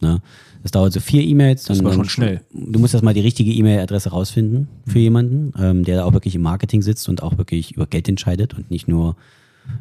Ne? 0.00 0.20
Das 0.62 0.70
dauert 0.70 0.92
so 0.92 1.00
vier 1.00 1.22
E-Mails. 1.22 1.64
dann- 1.64 1.82
war 1.82 1.92
schon 1.92 2.08
schnell. 2.08 2.42
Du 2.52 2.78
musst 2.78 2.94
erst 2.94 3.02
mal 3.04 3.14
die 3.14 3.20
richtige 3.20 3.50
E-Mail-Adresse 3.52 4.10
rausfinden 4.10 4.68
für 4.86 4.98
jemanden, 5.00 5.52
ähm, 5.58 5.84
der 5.84 5.96
da 5.96 6.04
auch 6.04 6.12
wirklich 6.12 6.34
im 6.36 6.42
Marketing 6.42 6.82
sitzt 6.82 7.08
und 7.08 7.22
auch 7.22 7.38
wirklich 7.38 7.72
über 7.72 7.86
Geld 7.86 8.08
entscheidet 8.08 8.54
und 8.54 8.70
nicht 8.70 8.86
nur, 8.86 9.16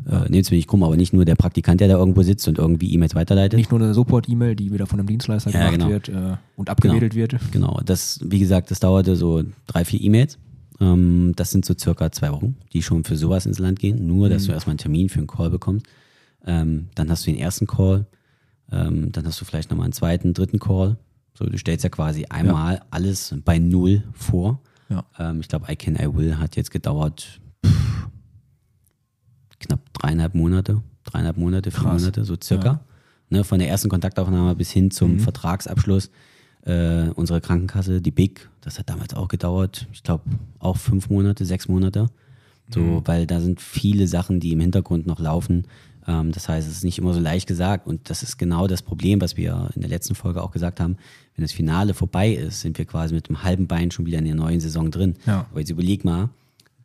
äh, 0.09 0.29
nehmt 0.29 0.45
es 0.45 0.51
mir 0.51 0.57
nicht 0.57 0.67
krumm, 0.67 0.83
aber 0.83 0.97
nicht 0.97 1.13
nur 1.13 1.25
der 1.25 1.35
Praktikant, 1.35 1.81
der 1.81 1.87
da 1.87 1.95
irgendwo 1.97 2.23
sitzt 2.23 2.47
und 2.47 2.57
irgendwie 2.57 2.93
E-Mails 2.93 3.15
weiterleitet. 3.15 3.57
Nicht 3.57 3.71
nur 3.71 3.79
eine 3.79 3.93
Support-E-Mail, 3.93 4.55
die 4.55 4.71
wieder 4.71 4.87
von 4.87 4.99
einem 4.99 5.07
Dienstleister 5.07 5.51
Ja, 5.51 5.69
gemacht 5.69 5.79
genau. 5.79 5.89
wird 5.89 6.09
äh, 6.09 6.37
und 6.55 6.69
abgewedelt 6.69 7.15
wird. 7.15 7.35
Genau, 7.51 7.79
das, 7.85 8.19
wie 8.23 8.39
gesagt, 8.39 8.71
das 8.71 8.79
dauerte 8.79 9.15
so 9.15 9.43
drei, 9.67 9.85
vier 9.85 10.01
E-Mails. 10.01 10.37
Ähm, 10.79 11.33
das 11.35 11.51
sind 11.51 11.65
so 11.65 11.73
circa 11.77 12.11
zwei 12.11 12.31
Wochen, 12.31 12.57
die 12.73 12.81
schon 12.81 13.03
für 13.03 13.15
sowas 13.15 13.45
ins 13.45 13.59
Land 13.59 13.79
gehen. 13.79 14.07
Nur, 14.07 14.29
dass 14.29 14.45
du 14.45 14.51
erstmal 14.51 14.71
einen 14.71 14.79
Termin 14.79 15.09
für 15.09 15.19
einen 15.19 15.27
Call 15.27 15.49
bekommst. 15.49 15.85
Ähm, 16.45 16.87
dann 16.95 17.09
hast 17.09 17.25
du 17.25 17.31
den 17.31 17.39
ersten 17.39 17.67
Call. 17.67 18.07
Ähm, 18.71 19.11
dann 19.11 19.25
hast 19.25 19.39
du 19.39 19.45
vielleicht 19.45 19.69
nochmal 19.69 19.85
einen 19.85 19.93
zweiten, 19.93 20.33
dritten 20.33 20.59
Call. 20.59 20.97
So, 21.33 21.45
du 21.45 21.57
stellst 21.57 21.83
ja 21.83 21.89
quasi 21.89 22.25
einmal 22.25 22.81
alles 22.89 23.35
bei 23.45 23.59
Null 23.59 24.03
vor. 24.13 24.59
Ja. 24.89 25.05
Ähm, 25.19 25.39
ich 25.39 25.47
glaube, 25.47 25.71
I 25.71 25.75
Can, 25.75 25.95
I 25.95 26.13
Will 26.13 26.37
hat 26.37 26.55
jetzt 26.55 26.71
gedauert 26.71 27.39
knapp 29.61 29.79
dreieinhalb 29.93 30.35
Monate. 30.35 30.81
Dreieinhalb 31.05 31.37
Monate, 31.37 31.71
vier 31.71 31.81
Krass. 31.81 32.01
Monate, 32.01 32.25
so 32.25 32.35
circa. 32.41 32.81
Ne, 33.29 33.43
von 33.43 33.59
der 33.59 33.69
ersten 33.69 33.89
Kontaktaufnahme 33.89 34.55
bis 34.55 34.71
hin 34.71 34.85
Mhm. 34.85 34.91
zum 34.91 35.19
Vertragsabschluss. 35.19 36.11
Äh, 36.63 37.09
unsere 37.15 37.41
Krankenkasse, 37.41 38.01
die 38.01 38.11
Big, 38.11 38.49
das 38.61 38.77
hat 38.77 38.89
damals 38.89 39.13
auch 39.15 39.27
gedauert. 39.29 39.87
Ich 39.93 40.03
glaube 40.03 40.23
auch 40.59 40.77
fünf 40.77 41.09
Monate, 41.09 41.43
sechs 41.45 41.67
Monate. 41.67 42.07
So, 42.71 42.79
Mhm. 42.79 43.01
weil 43.05 43.25
da 43.25 43.39
sind 43.41 43.59
viele 43.61 44.07
Sachen, 44.07 44.39
die 44.39 44.51
im 44.51 44.59
Hintergrund 44.59 45.07
noch 45.07 45.19
laufen. 45.19 45.65
Ähm, 46.07 46.31
das 46.31 46.47
heißt, 46.49 46.67
es 46.67 46.75
ist 46.77 46.83
nicht 46.83 46.99
immer 46.99 47.13
so 47.13 47.19
leicht 47.19 47.47
gesagt. 47.47 47.87
Und 47.87 48.09
das 48.09 48.21
ist 48.21 48.37
genau 48.37 48.67
das 48.67 48.81
Problem, 48.83 49.21
was 49.21 49.37
wir 49.37 49.69
in 49.75 49.81
der 49.81 49.89
letzten 49.89 50.13
Folge 50.13 50.41
auch 50.43 50.51
gesagt 50.51 50.79
haben. 50.79 50.97
Wenn 51.35 51.43
das 51.43 51.51
Finale 51.51 51.93
vorbei 51.95 52.31
ist, 52.33 52.61
sind 52.61 52.77
wir 52.77 52.85
quasi 52.85 53.13
mit 53.15 53.27
einem 53.29 53.43
halben 53.43 53.65
Bein 53.67 53.89
schon 53.91 54.05
wieder 54.05 54.19
in 54.19 54.25
der 54.25 54.35
neuen 54.35 54.59
Saison 54.59 54.91
drin. 54.91 55.15
Ja. 55.25 55.47
Aber 55.49 55.59
jetzt 55.59 55.69
überleg 55.71 56.05
mal, 56.05 56.29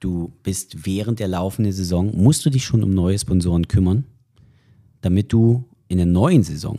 du 0.00 0.32
bist 0.42 0.86
während 0.86 1.18
der 1.20 1.28
laufenden 1.28 1.72
Saison, 1.72 2.12
musst 2.16 2.44
du 2.46 2.50
dich 2.50 2.64
schon 2.64 2.82
um 2.82 2.90
neue 2.94 3.18
Sponsoren 3.18 3.68
kümmern, 3.68 4.04
damit 5.00 5.32
du 5.32 5.64
in 5.88 5.98
der 5.98 6.06
neuen 6.06 6.42
Saison, 6.42 6.78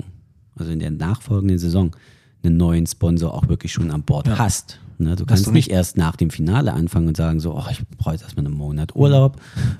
also 0.55 0.71
in 0.71 0.79
der 0.79 0.91
nachfolgenden 0.91 1.57
Saison, 1.59 1.95
einen 2.43 2.57
neuen 2.57 2.85
Sponsor 2.85 3.33
auch 3.33 3.47
wirklich 3.47 3.71
schon 3.73 3.91
an 3.91 4.03
Bord 4.03 4.27
hast. 4.29 4.79
Ne, 4.99 5.15
du 5.15 5.25
kannst 5.25 5.45
du 5.45 5.51
nicht 5.51 5.67
nicht- 5.67 5.71
erst 5.75 5.97
nach 5.97 6.15
dem 6.15 6.29
Finale 6.31 6.73
anfangen 6.73 7.07
und 7.07 7.17
sagen 7.17 7.39
so, 7.39 7.55
oh, 7.55 7.63
ich 7.69 7.81
brauche 7.97 8.13
jetzt 8.13 8.23
erstmal 8.23 8.45
einen 8.45 8.55
Monat 8.55 8.95
Urlaub, 8.95 9.39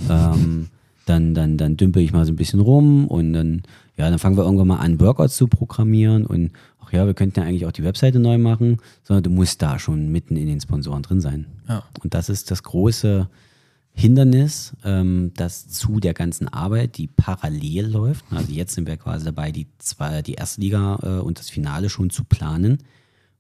ähm, 0.10 0.68
dann, 1.10 1.34
dann, 1.34 1.58
dann 1.58 1.78
dümpel 1.78 2.04
ich 2.04 2.14
mal 2.14 2.26
so 2.26 2.32
ein 2.32 2.38
bisschen 2.38 2.60
rum 2.60 3.08
und 3.08 3.34
dann, 3.34 3.64
ja, 3.98 4.10
dann 4.10 4.20
fangen 4.20 4.38
wir 4.38 4.44
irgendwann 4.44 4.68
mal 4.68 4.78
an, 4.78 5.00
Workouts 5.00 5.38
zu 5.38 5.48
programmieren 5.48 6.26
und 6.26 6.52
ach 6.80 6.94
ja, 6.94 7.06
wir 7.06 7.14
könnten 7.14 7.40
ja 7.40 7.46
eigentlich 7.46 7.66
auch 7.66 7.72
die 7.72 7.84
Webseite 7.84 8.20
neu 8.20 8.38
machen, 8.38 8.78
sondern 9.04 9.24
du 9.24 9.30
musst 9.30 9.62
da 9.62 9.80
schon 9.80 10.12
mitten 10.12 10.36
in 10.36 10.48
den 10.48 10.62
Sponsoren 10.62 11.04
drin 11.04 11.22
sein. 11.22 11.48
Ja. 11.68 11.84
Und 12.04 12.14
das 12.14 12.30
ist 12.30 12.52
das 12.52 12.64
große 12.64 13.30
Hindernis, 13.94 14.74
ähm, 14.86 15.32
das 15.36 15.68
zu 15.70 16.00
der 16.00 16.14
ganzen 16.14 16.48
Arbeit, 16.48 16.98
die 16.98 17.08
parallel 17.08 17.88
läuft. 17.88 18.26
Also 18.30 18.52
jetzt 18.52 18.76
sind 18.76 18.88
wir 18.88 18.98
quasi 18.98 19.26
dabei, 19.26 19.52
die, 19.52 19.68
zwei, 19.80 20.22
die 20.22 20.36
erste 20.36 20.62
Liga 20.62 21.00
äh, 21.02 21.22
und 21.22 21.40
das 21.40 21.50
Finale 21.50 21.90
schon 21.90 22.12
zu 22.12 22.24
planen 22.24 22.78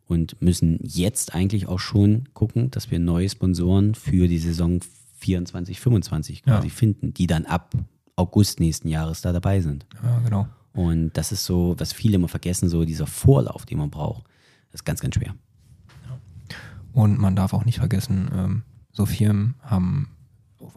und 0.07 0.41
müssen 0.41 0.79
jetzt 0.81 1.35
eigentlich 1.35 1.67
auch 1.67 1.79
schon 1.79 2.29
gucken, 2.33 2.71
dass 2.71 2.89
wir 2.89 2.97
neue 2.97 3.29
Sponsoren 3.29 3.93
für 3.93 4.27
die 4.27 4.39
Saison 4.39 4.79
24, 5.17 5.79
25 5.79 6.43
quasi 6.43 6.67
Ja. 6.67 6.73
finden, 6.73 7.13
die 7.13 7.27
dann 7.27 7.45
ab 7.45 7.73
August 8.15 8.59
nächsten 8.59 8.87
Jahres 8.87 9.21
da 9.21 9.31
dabei 9.31 9.61
sind. 9.61 9.85
Ja, 10.03 10.19
genau. 10.19 10.47
Und 10.73 11.11
das 11.17 11.31
ist 11.31 11.45
so, 11.45 11.75
was 11.77 11.93
viele 11.93 12.15
immer 12.15 12.27
vergessen, 12.27 12.69
so 12.69 12.85
dieser 12.85 13.07
Vorlauf, 13.07 13.65
den 13.65 13.79
man 13.79 13.89
braucht. 13.89 14.23
Ist 14.73 14.85
ganz, 14.85 14.99
ganz 15.01 15.15
schwer. 15.15 15.33
Und 16.93 17.19
man 17.19 17.35
darf 17.35 17.53
auch 17.53 17.65
nicht 17.65 17.79
vergessen, 17.79 18.29
ähm, 18.33 18.63
so 18.91 19.05
Firmen 19.05 19.55
haben, 19.61 20.09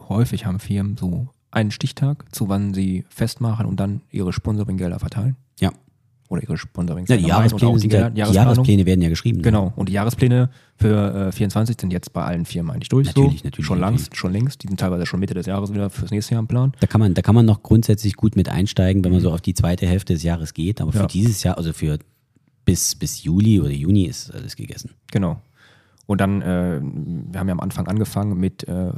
häufig 0.07 0.45
haben 0.45 0.59
Firmen 0.59 0.97
so 0.97 1.29
einen 1.49 1.71
Stichtag, 1.71 2.25
zu 2.33 2.47
wann 2.49 2.73
sie 2.73 3.05
festmachen 3.09 3.65
und 3.65 3.79
dann 3.79 4.01
ihre 4.11 4.31
Sponsoringgelder 4.33 4.99
verteilen. 4.99 5.35
Ja. 5.59 5.71
Oder 6.31 6.43
ihre 6.43 6.57
Sponsoring 6.57 7.05
ja 7.07 7.17
die 7.17 7.25
Jahrespläne, 7.27 7.77
sind 7.79 7.91
ja, 7.93 8.09
die 8.09 8.19
Jahrespläne 8.21 8.85
werden 8.85 9.01
ja 9.01 9.09
geschrieben. 9.09 9.39
ne? 9.39 9.43
Genau, 9.43 9.73
und 9.75 9.89
die 9.89 9.93
Jahrespläne 9.93 10.49
für 10.77 11.27
äh, 11.27 11.31
24 11.33 11.75
sind 11.79 11.91
jetzt 11.91 12.13
bei 12.13 12.23
allen 12.23 12.45
Firmen 12.45 12.71
eigentlich 12.71 12.87
durch. 12.89 13.07
Natürlich, 13.07 13.39
so. 13.41 13.45
natürlich, 13.45 13.65
Schon 13.65 13.79
natürlich. 13.79 13.99
längst, 13.99 14.15
schon 14.15 14.31
längst. 14.31 14.63
Die 14.63 14.67
sind 14.67 14.79
teilweise 14.79 15.05
schon 15.05 15.19
Mitte 15.19 15.33
des 15.33 15.45
Jahres 15.45 15.73
wieder 15.73 15.89
fürs 15.89 16.09
nächste 16.09 16.33
Jahr 16.35 16.39
im 16.41 16.47
Plan. 16.47 16.71
Da 16.79 16.87
kann 16.87 17.01
man, 17.01 17.13
da 17.13 17.21
kann 17.21 17.35
man 17.35 17.45
noch 17.45 17.61
grundsätzlich 17.63 18.15
gut 18.15 18.35
mit 18.37 18.47
einsteigen, 18.49 19.03
wenn 19.03 19.11
man 19.11 19.19
so 19.19 19.31
auf 19.31 19.41
die 19.41 19.53
zweite 19.53 19.85
Hälfte 19.85 20.13
des 20.13 20.23
Jahres 20.23 20.53
geht. 20.53 20.79
Aber 20.81 20.91
für 20.93 20.99
Ja. 20.99 21.07
dieses 21.07 21.43
Jahr, 21.43 21.57
also 21.57 21.73
für 21.73 21.99
bis, 22.63 22.95
bis 22.95 23.23
Juli 23.23 23.59
oder 23.59 23.71
Juni 23.71 24.05
ist 24.05 24.33
alles 24.33 24.55
gegessen. 24.55 24.91
Genau. 25.11 25.41
Und 26.07 26.21
dann, 26.21 26.41
äh, 26.41 26.79
wir 26.81 27.39
haben 27.39 27.47
ja 27.47 27.53
am 27.53 27.59
Anfang 27.59 27.87
angefangen 27.87 28.39
mit, 28.39 28.67
äh, 28.67 28.91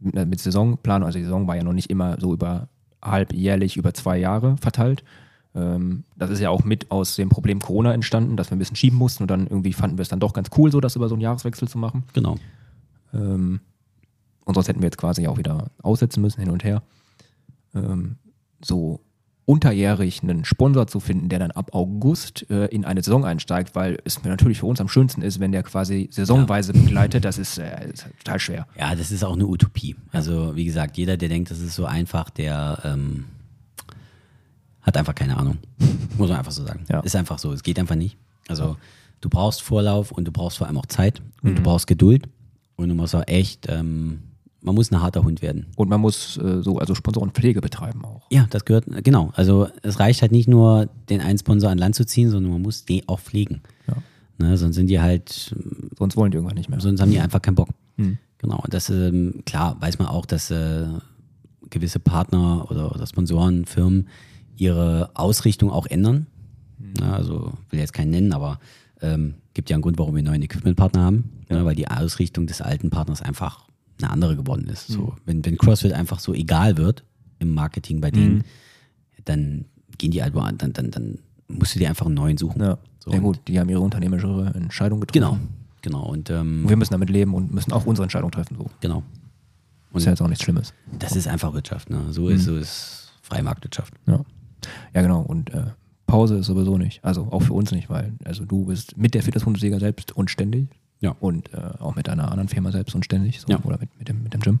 mit, 0.00 0.28
mit 0.28 0.40
Saisonplanung. 0.40 1.06
Also 1.06 1.18
die 1.18 1.24
Saison 1.24 1.46
war 1.46 1.56
ja 1.56 1.62
noch 1.62 1.72
nicht 1.72 1.90
immer 1.90 2.18
so 2.20 2.32
über 2.34 2.68
halbjährlich 3.02 3.76
über 3.76 3.94
zwei 3.94 4.18
Jahre 4.18 4.56
verteilt. 4.60 5.02
Ähm, 5.54 6.04
das 6.16 6.30
ist 6.30 6.40
ja 6.40 6.50
auch 6.50 6.64
mit 6.64 6.90
aus 6.90 7.16
dem 7.16 7.28
Problem 7.28 7.60
Corona 7.60 7.92
entstanden, 7.92 8.36
dass 8.36 8.50
wir 8.50 8.56
ein 8.56 8.58
bisschen 8.58 8.76
schieben 8.76 8.98
mussten 8.98 9.24
und 9.24 9.30
dann 9.30 9.46
irgendwie 9.46 9.72
fanden 9.72 9.98
wir 9.98 10.02
es 10.02 10.08
dann 10.08 10.20
doch 10.20 10.32
ganz 10.32 10.50
cool, 10.56 10.70
so 10.70 10.80
das 10.80 10.96
über 10.96 11.08
so 11.08 11.14
einen 11.14 11.22
Jahreswechsel 11.22 11.68
zu 11.68 11.78
machen. 11.78 12.04
Genau. 12.12 12.36
Ähm, 13.12 13.60
und 14.44 14.54
sonst 14.54 14.68
hätten 14.68 14.80
wir 14.80 14.86
jetzt 14.86 14.98
quasi 14.98 15.26
auch 15.26 15.38
wieder 15.38 15.70
aussetzen 15.82 16.20
müssen, 16.20 16.40
hin 16.40 16.50
und 16.50 16.64
her. 16.64 16.82
Ähm, 17.74 18.16
so 18.62 19.00
unterjährig 19.48 20.22
einen 20.22 20.44
Sponsor 20.44 20.86
zu 20.88 21.00
finden, 21.00 21.30
der 21.30 21.38
dann 21.38 21.50
ab 21.52 21.70
August 21.72 22.50
äh, 22.50 22.66
in 22.66 22.84
eine 22.84 23.02
Saison 23.02 23.24
einsteigt, 23.24 23.74
weil 23.74 23.98
es 24.04 24.22
natürlich 24.22 24.58
für 24.58 24.66
uns 24.66 24.78
am 24.78 24.88
schönsten 24.88 25.22
ist, 25.22 25.40
wenn 25.40 25.52
der 25.52 25.62
quasi 25.62 26.10
saisonweise 26.12 26.74
begleitet, 26.74 27.24
das 27.24 27.38
ist, 27.38 27.56
äh, 27.56 27.90
ist 27.90 28.06
total 28.18 28.38
schwer. 28.40 28.66
Ja, 28.78 28.94
das 28.94 29.10
ist 29.10 29.24
auch 29.24 29.32
eine 29.32 29.46
Utopie. 29.46 29.96
Also, 30.12 30.54
wie 30.54 30.66
gesagt, 30.66 30.98
jeder, 30.98 31.16
der 31.16 31.30
denkt, 31.30 31.50
das 31.50 31.60
ist 31.60 31.74
so 31.74 31.86
einfach, 31.86 32.28
der 32.28 32.80
ähm, 32.84 33.24
hat 34.88 34.96
einfach 34.96 35.14
keine 35.14 35.36
Ahnung. 35.36 35.58
Muss 36.18 36.28
man 36.28 36.38
einfach 36.38 36.52
so 36.52 36.64
sagen. 36.64 36.84
Ja. 36.90 37.00
Ist 37.00 37.16
einfach 37.16 37.38
so. 37.38 37.52
Es 37.52 37.62
geht 37.62 37.78
einfach 37.78 37.94
nicht. 37.94 38.16
Also, 38.48 38.76
du 39.20 39.28
brauchst 39.28 39.62
Vorlauf 39.62 40.10
und 40.10 40.24
du 40.26 40.32
brauchst 40.32 40.58
vor 40.58 40.66
allem 40.66 40.78
auch 40.78 40.86
Zeit 40.86 41.22
und 41.42 41.58
du 41.58 41.62
brauchst 41.62 41.86
Geduld 41.86 42.28
und 42.76 42.88
du 42.88 42.94
musst 42.94 43.14
auch 43.14 43.26
echt, 43.26 43.66
ähm, 43.68 44.20
man 44.62 44.74
muss 44.74 44.90
ein 44.90 45.00
harter 45.00 45.22
Hund 45.22 45.42
werden. 45.42 45.66
Und 45.76 45.88
man 45.88 46.00
muss 46.00 46.36
äh, 46.38 46.62
so, 46.62 46.78
also 46.78 46.94
Sponsorenpflege 46.94 47.60
betreiben 47.60 48.04
auch. 48.04 48.26
Ja, 48.30 48.46
das 48.50 48.64
gehört, 48.64 48.86
genau. 49.04 49.32
Also 49.34 49.68
es 49.82 50.00
reicht 50.00 50.22
halt 50.22 50.32
nicht 50.32 50.48
nur, 50.48 50.88
den 51.08 51.20
einen 51.20 51.38
Sponsor 51.38 51.70
an 51.70 51.78
Land 51.78 51.94
zu 51.94 52.06
ziehen, 52.06 52.30
sondern 52.30 52.52
man 52.52 52.62
muss 52.62 52.84
den 52.84 53.06
auch 53.08 53.20
pflegen. 53.20 53.60
Ja. 53.86 53.94
Ne, 54.38 54.56
sonst 54.56 54.76
sind 54.76 54.86
die 54.86 55.00
halt, 55.00 55.54
Sonst 55.98 56.16
wollen 56.16 56.30
die 56.30 56.36
irgendwann 56.36 56.56
nicht 56.56 56.68
mehr. 56.70 56.80
sonst 56.80 57.00
haben 57.00 57.10
die 57.10 57.20
einfach 57.20 57.42
keinen 57.42 57.56
Bock. 57.56 57.68
Hm. 57.96 58.18
Genau. 58.38 58.60
Und 58.60 58.72
das, 58.72 58.88
ähm, 58.88 59.42
klar, 59.46 59.76
weiß 59.80 59.98
man 59.98 60.06
auch, 60.08 60.26
dass 60.26 60.50
äh, 60.50 60.86
gewisse 61.70 61.98
Partner 61.98 62.70
oder, 62.70 62.94
oder 62.94 63.06
Sponsoren, 63.06 63.64
Firmen 63.64 64.08
ihre 64.58 65.10
Ausrichtung 65.14 65.70
auch 65.70 65.86
ändern. 65.86 66.26
Na, 67.00 67.14
also 67.14 67.52
will 67.70 67.80
jetzt 67.80 67.92
keinen 67.92 68.10
nennen, 68.10 68.32
aber 68.32 68.58
ähm, 69.00 69.34
gibt 69.54 69.70
ja 69.70 69.76
einen 69.76 69.82
Grund, 69.82 69.98
warum 69.98 70.14
wir 70.14 70.18
einen 70.18 70.28
neuen 70.28 70.42
Equipment-Partner 70.42 71.00
haben, 71.02 71.30
ne, 71.48 71.64
weil 71.64 71.74
die 71.74 71.88
Ausrichtung 71.88 72.46
des 72.46 72.60
alten 72.60 72.90
Partners 72.90 73.22
einfach 73.22 73.66
eine 74.00 74.10
andere 74.10 74.36
geworden 74.36 74.68
ist. 74.68 74.86
So, 74.88 75.14
wenn, 75.24 75.44
wenn 75.44 75.58
CrossFit 75.58 75.92
einfach 75.92 76.20
so 76.20 76.32
egal 76.34 76.76
wird 76.76 77.04
im 77.40 77.52
Marketing 77.54 78.00
bei 78.00 78.10
denen, 78.12 78.44
dann 79.24 79.64
gehen 79.98 80.10
die 80.12 80.20
woan- 80.20 80.56
dann, 80.58 80.72
dann, 80.72 80.90
dann 80.90 81.18
musst 81.48 81.74
du 81.74 81.78
dir 81.80 81.88
einfach 81.88 82.06
einen 82.06 82.14
neuen 82.14 82.38
suchen. 82.38 82.60
Ja. 82.62 82.78
So, 83.00 83.10
ja 83.10 83.18
und- 83.18 83.22
gut, 83.24 83.40
die 83.48 83.58
haben 83.58 83.68
ihre 83.68 83.80
unternehmerische 83.80 84.52
Entscheidung 84.54 85.00
getroffen. 85.00 85.20
Genau, 85.20 85.38
genau. 85.82 86.04
Und 86.08 86.30
ähm, 86.30 86.62
Und 86.62 86.68
wir 86.68 86.76
müssen 86.76 86.92
damit 86.92 87.10
leben 87.10 87.34
und 87.34 87.52
müssen 87.52 87.72
auch 87.72 87.86
unsere 87.86 88.04
Entscheidung 88.04 88.30
treffen. 88.30 88.56
So. 88.56 88.70
genau. 88.80 89.02
Ist 89.94 90.04
ja 90.04 90.12
jetzt 90.12 90.20
auch 90.22 90.28
nichts 90.28 90.44
Schlimmes. 90.44 90.74
Das 90.98 91.16
ist 91.16 91.26
einfach 91.26 91.54
Wirtschaft. 91.54 91.90
Ne? 91.90 92.00
So 92.12 92.28
ist 92.28 92.44
so 92.44 92.56
ist 92.56 93.12
Freimarktwirtschaft. 93.22 93.94
Ja. 94.06 94.20
Ja, 94.94 95.02
genau. 95.02 95.20
Und 95.20 95.52
äh, 95.54 95.66
Pause 96.06 96.36
ist 96.38 96.46
sowieso 96.46 96.78
nicht. 96.78 97.04
Also 97.04 97.28
auch 97.30 97.42
für 97.42 97.52
uns 97.52 97.70
nicht, 97.70 97.90
weil 97.90 98.12
also 98.24 98.44
du 98.44 98.66
bist 98.66 98.96
mit 98.96 99.14
der 99.14 99.22
Fitness-Bundesliga 99.22 99.78
selbst 99.78 100.12
und 100.12 100.30
ständig. 100.30 100.68
Ja. 101.00 101.14
Und 101.20 101.52
äh, 101.54 101.58
auch 101.78 101.94
mit 101.94 102.08
deiner 102.08 102.30
anderen 102.30 102.48
Firma 102.48 102.72
selbst 102.72 102.94
und 102.94 103.04
ständig. 103.04 103.40
So, 103.40 103.48
Ja. 103.48 103.60
Oder 103.62 103.78
mit, 103.78 103.96
mit, 103.98 104.08
dem, 104.08 104.22
mit 104.22 104.34
dem 104.34 104.40
Gym. 104.40 104.60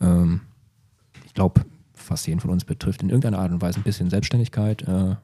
Ähm, 0.00 0.40
ich 1.24 1.34
glaube, 1.34 1.62
fast 1.94 2.26
jeden 2.26 2.40
von 2.40 2.50
uns 2.50 2.64
betrifft 2.64 3.02
in 3.02 3.08
irgendeiner 3.08 3.38
Art 3.38 3.50
und 3.50 3.60
Weise 3.60 3.80
ein 3.80 3.82
bisschen 3.82 4.10
Selbstständigkeit, 4.10 4.82
äh, 4.82 5.16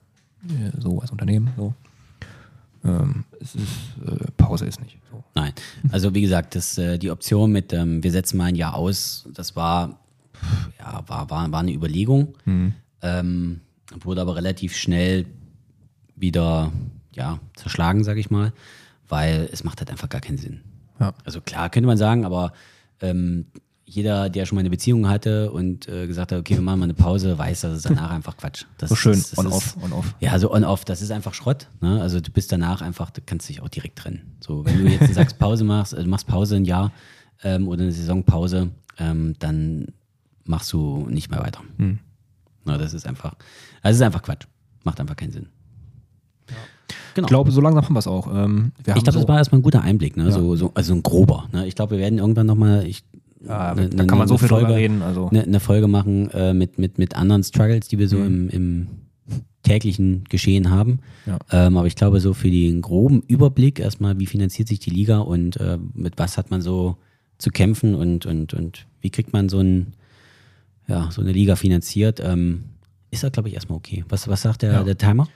so 0.79 1.01
als 1.01 1.11
Unternehmen. 1.11 1.51
So. 1.57 1.75
Ähm, 2.85 3.25
es 3.41 3.55
ist, 3.55 3.69
äh, 4.05 4.31
Pause 4.37 4.67
ist 4.67 4.81
nicht. 4.81 4.99
So. 5.11 5.23
Nein. 5.35 5.53
Also 5.93 6.15
wie 6.15 6.23
gesagt, 6.23 6.57
das, 6.57 6.77
äh, 6.79 6.99
die 6.99 7.11
Option 7.11 7.53
mit, 7.53 7.73
ähm, 7.73 8.03
wir 8.03 8.11
setzen 8.11 8.39
mal 8.39 8.47
ein 8.47 8.57
Jahr 8.57 8.75
aus, 8.75 9.29
das 9.33 9.55
war, 9.55 10.01
ja, 10.81 11.05
war, 11.07 11.31
war, 11.31 11.53
war 11.53 11.61
eine 11.61 11.73
Überlegung. 11.73 12.35
Ähm, 13.03 13.61
wurde 14.01 14.21
aber 14.21 14.37
relativ 14.37 14.77
schnell 14.77 15.27
wieder 16.17 16.73
ja, 17.15 17.39
zerschlagen, 17.55 18.05
sage 18.05 18.21
ich 18.21 18.31
mal, 18.31 18.53
weil 19.09 19.49
es 19.53 19.65
macht 19.65 19.81
halt 19.81 19.91
einfach 19.91 20.09
gar 20.09 20.21
keinen 20.21 20.39
Sinn. 20.39 20.61
Ja. 21.01 21.15
Also 21.25 21.41
klar, 21.41 21.69
könnte 21.69 21.87
man 21.87 21.99
sagen, 21.99 22.25
aber 22.25 22.53
ähm, 23.01 23.47
jeder, 23.85 24.31
der 24.31 24.47
schon 24.47 24.57
mal 24.57 24.61
eine 24.61 24.71
Beziehung 24.71 25.09
hatte 25.09 25.51
und 25.51 25.89
äh, 25.89 26.07
gesagt 26.07 26.33
hat, 26.33 26.39
okay, 26.39 26.55
wir 26.55 26.63
machen 26.63 26.79
mal 26.79 26.85
eine 26.85 26.95
Pause, 26.95 27.37
weiß, 27.37 27.63
dass 27.63 27.73
es 27.77 27.83
danach 27.83 28.11
einfach 28.15 28.37
Quatsch. 28.37 28.65
Das 28.79 28.89
So 28.91 28.97
schön, 28.97 29.13
ist- 29.13 29.33
das 29.33 29.39
on-off, 29.39 29.77
on-off. 29.83 30.15
Ja, 30.21 30.39
so 30.39 30.51
on-off, 30.53 30.85
das 30.85 31.03
ist 31.03 31.11
einfach 31.11 31.35
Schrott. 31.35 31.69
Ne? 31.81 32.01
Also 32.01 32.21
du 32.21 32.31
bist 32.31 32.53
danach 32.53 32.81
einfach, 32.81 33.11
du 33.11 33.21
kannst 33.27 33.49
dich 33.49 33.61
auch 33.61 33.69
direkt 33.69 33.99
trennen. 33.99 34.37
So, 34.41 34.65
wenn 34.65 34.79
du 34.85 34.91
jetzt 34.91 35.13
sagst, 35.13 35.39
Pause 35.41 35.65
machst, 35.65 35.93
äh, 35.93 36.03
du 36.03 36.09
machst 36.09 36.27
Pause 36.27 36.57
ein 36.57 36.65
Jahr 36.65 36.93
ähm, 37.43 37.69
oder 37.69 37.83
eine 37.83 37.93
Saisonpause, 37.93 38.71
ähm, 38.99 39.35
dann 39.41 39.89
machst 40.45 40.73
du 40.73 41.07
nicht 41.11 41.31
mehr 41.31 41.41
weiter. 41.41 41.61
Hm. 41.79 41.99
Na, 42.65 42.79
das 42.79 42.95
ist 42.95 43.07
einfach, 43.07 43.35
das 43.83 43.97
ist 43.97 44.03
einfach 44.03 44.23
Quatsch. 44.23 44.47
Macht 44.85 45.01
einfach 45.01 45.17
keinen 45.17 45.33
Sinn. 45.33 45.47
Genau. 47.15 47.27
Ich 47.27 47.29
glaube, 47.29 47.51
so 47.51 47.61
langsam 47.61 47.85
haben 47.85 47.95
wir 47.95 47.99
es 47.99 48.07
auch. 48.07 48.27
Ähm, 48.29 48.73
wir 48.85 48.97
Ich 48.97 49.03
glaube, 49.03 49.13
so, 49.13 49.19
das 49.21 49.29
war 49.29 49.39
erstmal 49.39 49.61
ein 49.61 49.63
guter 49.63 49.83
Einblick, 49.83 50.17
ne? 50.17 50.33
so, 50.33 50.57
so, 50.57 50.71
also 50.75 50.95
ein 50.95 51.03
grober. 51.03 51.49
Ne? 51.53 51.67
Ich 51.67 51.75
glaube, 51.75 51.93
wir 51.93 51.99
werden 51.99 52.19
irgendwann 52.19 52.47
nochmal, 52.47 52.87
Ja, 53.47 53.75
ne- 53.75 53.89
da 53.91 53.97
ne- 54.03 54.07
kann 54.07 54.19
man 54.19 54.29
so 54.29 54.39
viel 54.39 54.49
drüber 54.49 54.61
Folge, 54.63 54.75
reden, 54.77 55.03
also. 55.03 55.29
ne- 55.31 55.43
eine 55.43 55.61
Folge 55.61 55.89
machen 55.89 56.31
äh, 56.31 56.55
mit, 56.55 56.79
mit, 56.79 56.99
mit 56.99 57.15
anderen 57.17 57.43
Struggles, 57.45 57.89
die 57.89 57.99
wir 57.99 58.09
so 58.09 58.17
im, 58.17 58.49
im 58.49 58.87
täglichen 59.63 60.25
Geschehen 60.29 60.71
haben. 60.71 61.01
Ja. 61.27 61.39
Ähm, 61.51 61.77
aber 61.77 61.87
ich 61.87 61.97
glaube, 61.97 62.19
so 62.21 62.33
für 62.35 62.51
den 62.51 62.81
groben 62.81 63.23
Überblick 63.29 63.79
erstmal, 63.79 64.19
wie 64.19 64.27
finanziert 64.27 64.69
sich 64.69 64.81
die 64.81 64.91
Liga 64.91 65.19
und 65.19 65.57
äh, 65.59 65.79
mit 65.95 66.19
was 66.19 66.39
hat 66.39 66.51
man 66.51 66.63
so 66.63 66.97
zu 67.39 67.51
kämpfen 67.51 67.95
und, 67.95 68.25
und, 68.27 68.55
und 68.55 68.87
wie 69.03 69.11
kriegt 69.11 69.33
man 69.33 69.49
so, 69.49 69.59
ein, 69.61 69.93
ja, 70.89 71.11
so 71.11 71.21
eine 71.23 71.33
Liga 71.33 71.57
finanziert, 71.57 72.21
ähm, 72.25 72.65
ist 73.11 73.23
das, 73.23 73.33
glaube 73.33 73.49
ich, 73.49 73.55
erstmal 73.55 73.77
okay. 73.79 74.05
Was, 74.09 74.27
was 74.29 74.43
sagt 74.43 74.63
der, 74.63 74.73
Ja. 74.73 74.83
der 74.85 74.97
Timer? 74.99 75.29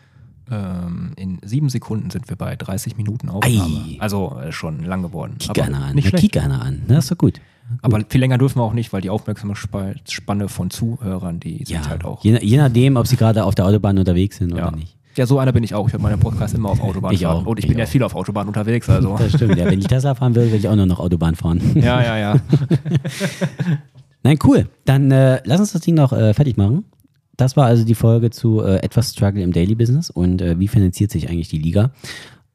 Ähm, 0.51 1.13
in 1.17 1.39
sieben 1.45 1.69
Sekunden 1.69 2.11
sind 2.11 2.29
wir 2.29 2.37
bei 2.37 2.55
30 2.57 2.97
Minuten 2.97 3.29
Aufnahme. 3.29 3.65
Ei. 3.65 3.97
Also 4.01 4.39
äh, 4.41 4.53
schon 4.53 4.85
lang 4.85 5.03
geworden. 5.03 5.37
Kick 5.39 5.61
einer 5.63 5.83
an. 5.85 5.95
Nicht 5.97 6.09
schlecht. 6.09 6.23
kick 6.33 6.43
einer 6.43 6.63
an. 6.63 6.83
Na, 6.87 6.99
ist 6.99 7.11
doch 7.11 7.19
gut. 7.19 7.41
Aber 7.83 8.01
viel 8.09 8.21
länger 8.21 8.39
dürfen 8.39 8.61
wir 8.61 8.63
auch 8.63 8.73
nicht, 8.73 8.93
weil 8.93 9.01
die 9.01 9.11
Aufmerksamkeitsspanne 9.11 10.49
von 10.49 10.71
Zuhörern, 10.71 11.41
die 11.41 11.59
sind 11.65 11.71
Ja, 11.71 11.89
halt 11.89 12.05
auch. 12.05 12.23
je, 12.23 12.39
je 12.41 12.57
nachdem, 12.59 12.97
ob 12.97 13.09
sie 13.09 13.17
gerade 13.17 13.43
auf 13.45 13.57
der 13.57 13.67
Autobahn 13.67 13.99
unterwegs 13.99 14.37
sind 14.37 14.55
Ja. 14.57 14.69
oder 14.69 14.77
nicht. 14.77 14.97
ja, 15.17 15.27
so 15.27 15.41
einer 15.41 15.51
bin 15.53 15.65
ich 15.65 15.75
auch. 15.75 15.89
Ich 15.89 15.93
höre 15.93 16.01
meinen 16.01 16.21
Podcast 16.21 16.55
immer 16.55 16.69
auf 16.71 16.81
Autobahn. 16.81 17.13
Ich 17.13 17.27
auch. 17.27 17.45
Und 17.45 17.59
ich, 17.59 17.65
Ich 17.65 17.69
bin 17.69 17.79
ja 17.79 17.85
auch. 17.85 17.89
viel 17.89 18.05
auf 18.05 18.15
Autobahn 18.15 18.47
unterwegs. 18.47 18.89
Also. 18.89 19.17
Das 19.19 19.33
stimmt. 19.33 19.57
Ja, 19.59 19.65
wenn 19.65 19.81
ich 19.81 19.89
Tesla 19.89 20.15
fahren 20.15 20.37
will, 20.37 20.53
will 20.53 20.59
ich 20.61 20.69
auch 20.69 20.77
nur 20.77 20.87
noch 20.87 21.01
Autobahn 21.01 21.35
fahren. 21.35 21.61
ja, 21.75 22.01
ja, 22.05 22.17
ja. 22.19 22.37
Nein, 24.27 24.39
cool. 24.43 24.69
Dann 24.85 25.13
äh, 25.13 25.41
lass 25.45 25.61
uns 25.61 25.71
das 25.71 25.83
Ding 25.83 25.95
noch 25.95 26.13
äh, 26.13 26.35
fertig 26.35 26.57
machen. 26.57 26.85
Das 27.37 27.57
war 27.57 27.67
also 27.67 27.85
die 27.85 27.95
Folge 27.95 28.31
zu 28.31 28.61
äh, 28.61 28.79
etwas 28.79 29.13
Struggle 29.13 29.41
im 29.41 29.53
Daily 29.53 29.77
Business 29.77 30.11
und 30.11 30.43
äh, 30.43 30.59
wie 30.59 30.67
finanziert 30.67 31.13
sich 31.13 31.31
eigentlich 31.31 31.49
die 31.49 31.61
Liga. 31.61 31.93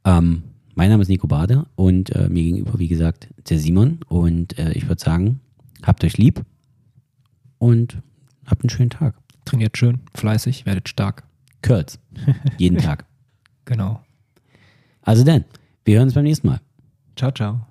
Ähm, 0.04 0.44
mein 0.76 0.90
Name 0.90 1.02
ist 1.02 1.08
Nico 1.08 1.28
Bade 1.28 1.66
und 1.78 2.14
äh, 2.14 2.28
mir 2.28 2.44
gegenüber, 2.44 2.78
wie 2.78 2.90
gesagt, 2.90 3.30
der 3.50 3.58
Simon. 3.58 4.00
Und 4.10 4.60
äh, 4.60 4.74
ich 4.74 4.90
würde 4.90 5.02
sagen, 5.02 5.40
habt 5.82 6.04
euch 6.04 6.18
lieb 6.18 6.44
und 7.58 8.00
habt 8.46 8.64
einen 8.64 8.70
schönen 8.70 8.90
Tag. 8.90 9.16
Trainiert 9.46 9.78
schön, 9.78 10.02
fleißig, 10.14 10.66
werdet 10.66 10.90
stark. 10.90 11.24
Curls. 11.62 12.00
Jeden 12.58 12.78
Tag. 12.80 13.06
Genau. 13.64 14.02
Also 15.04 15.24
dann, 15.24 15.46
wir 15.86 15.96
hören 15.96 16.08
uns 16.10 16.16
beim 16.16 16.26
nächsten 16.26 16.48
Mal. 16.48 16.60
Ciao, 17.16 17.32
ciao. 17.32 17.71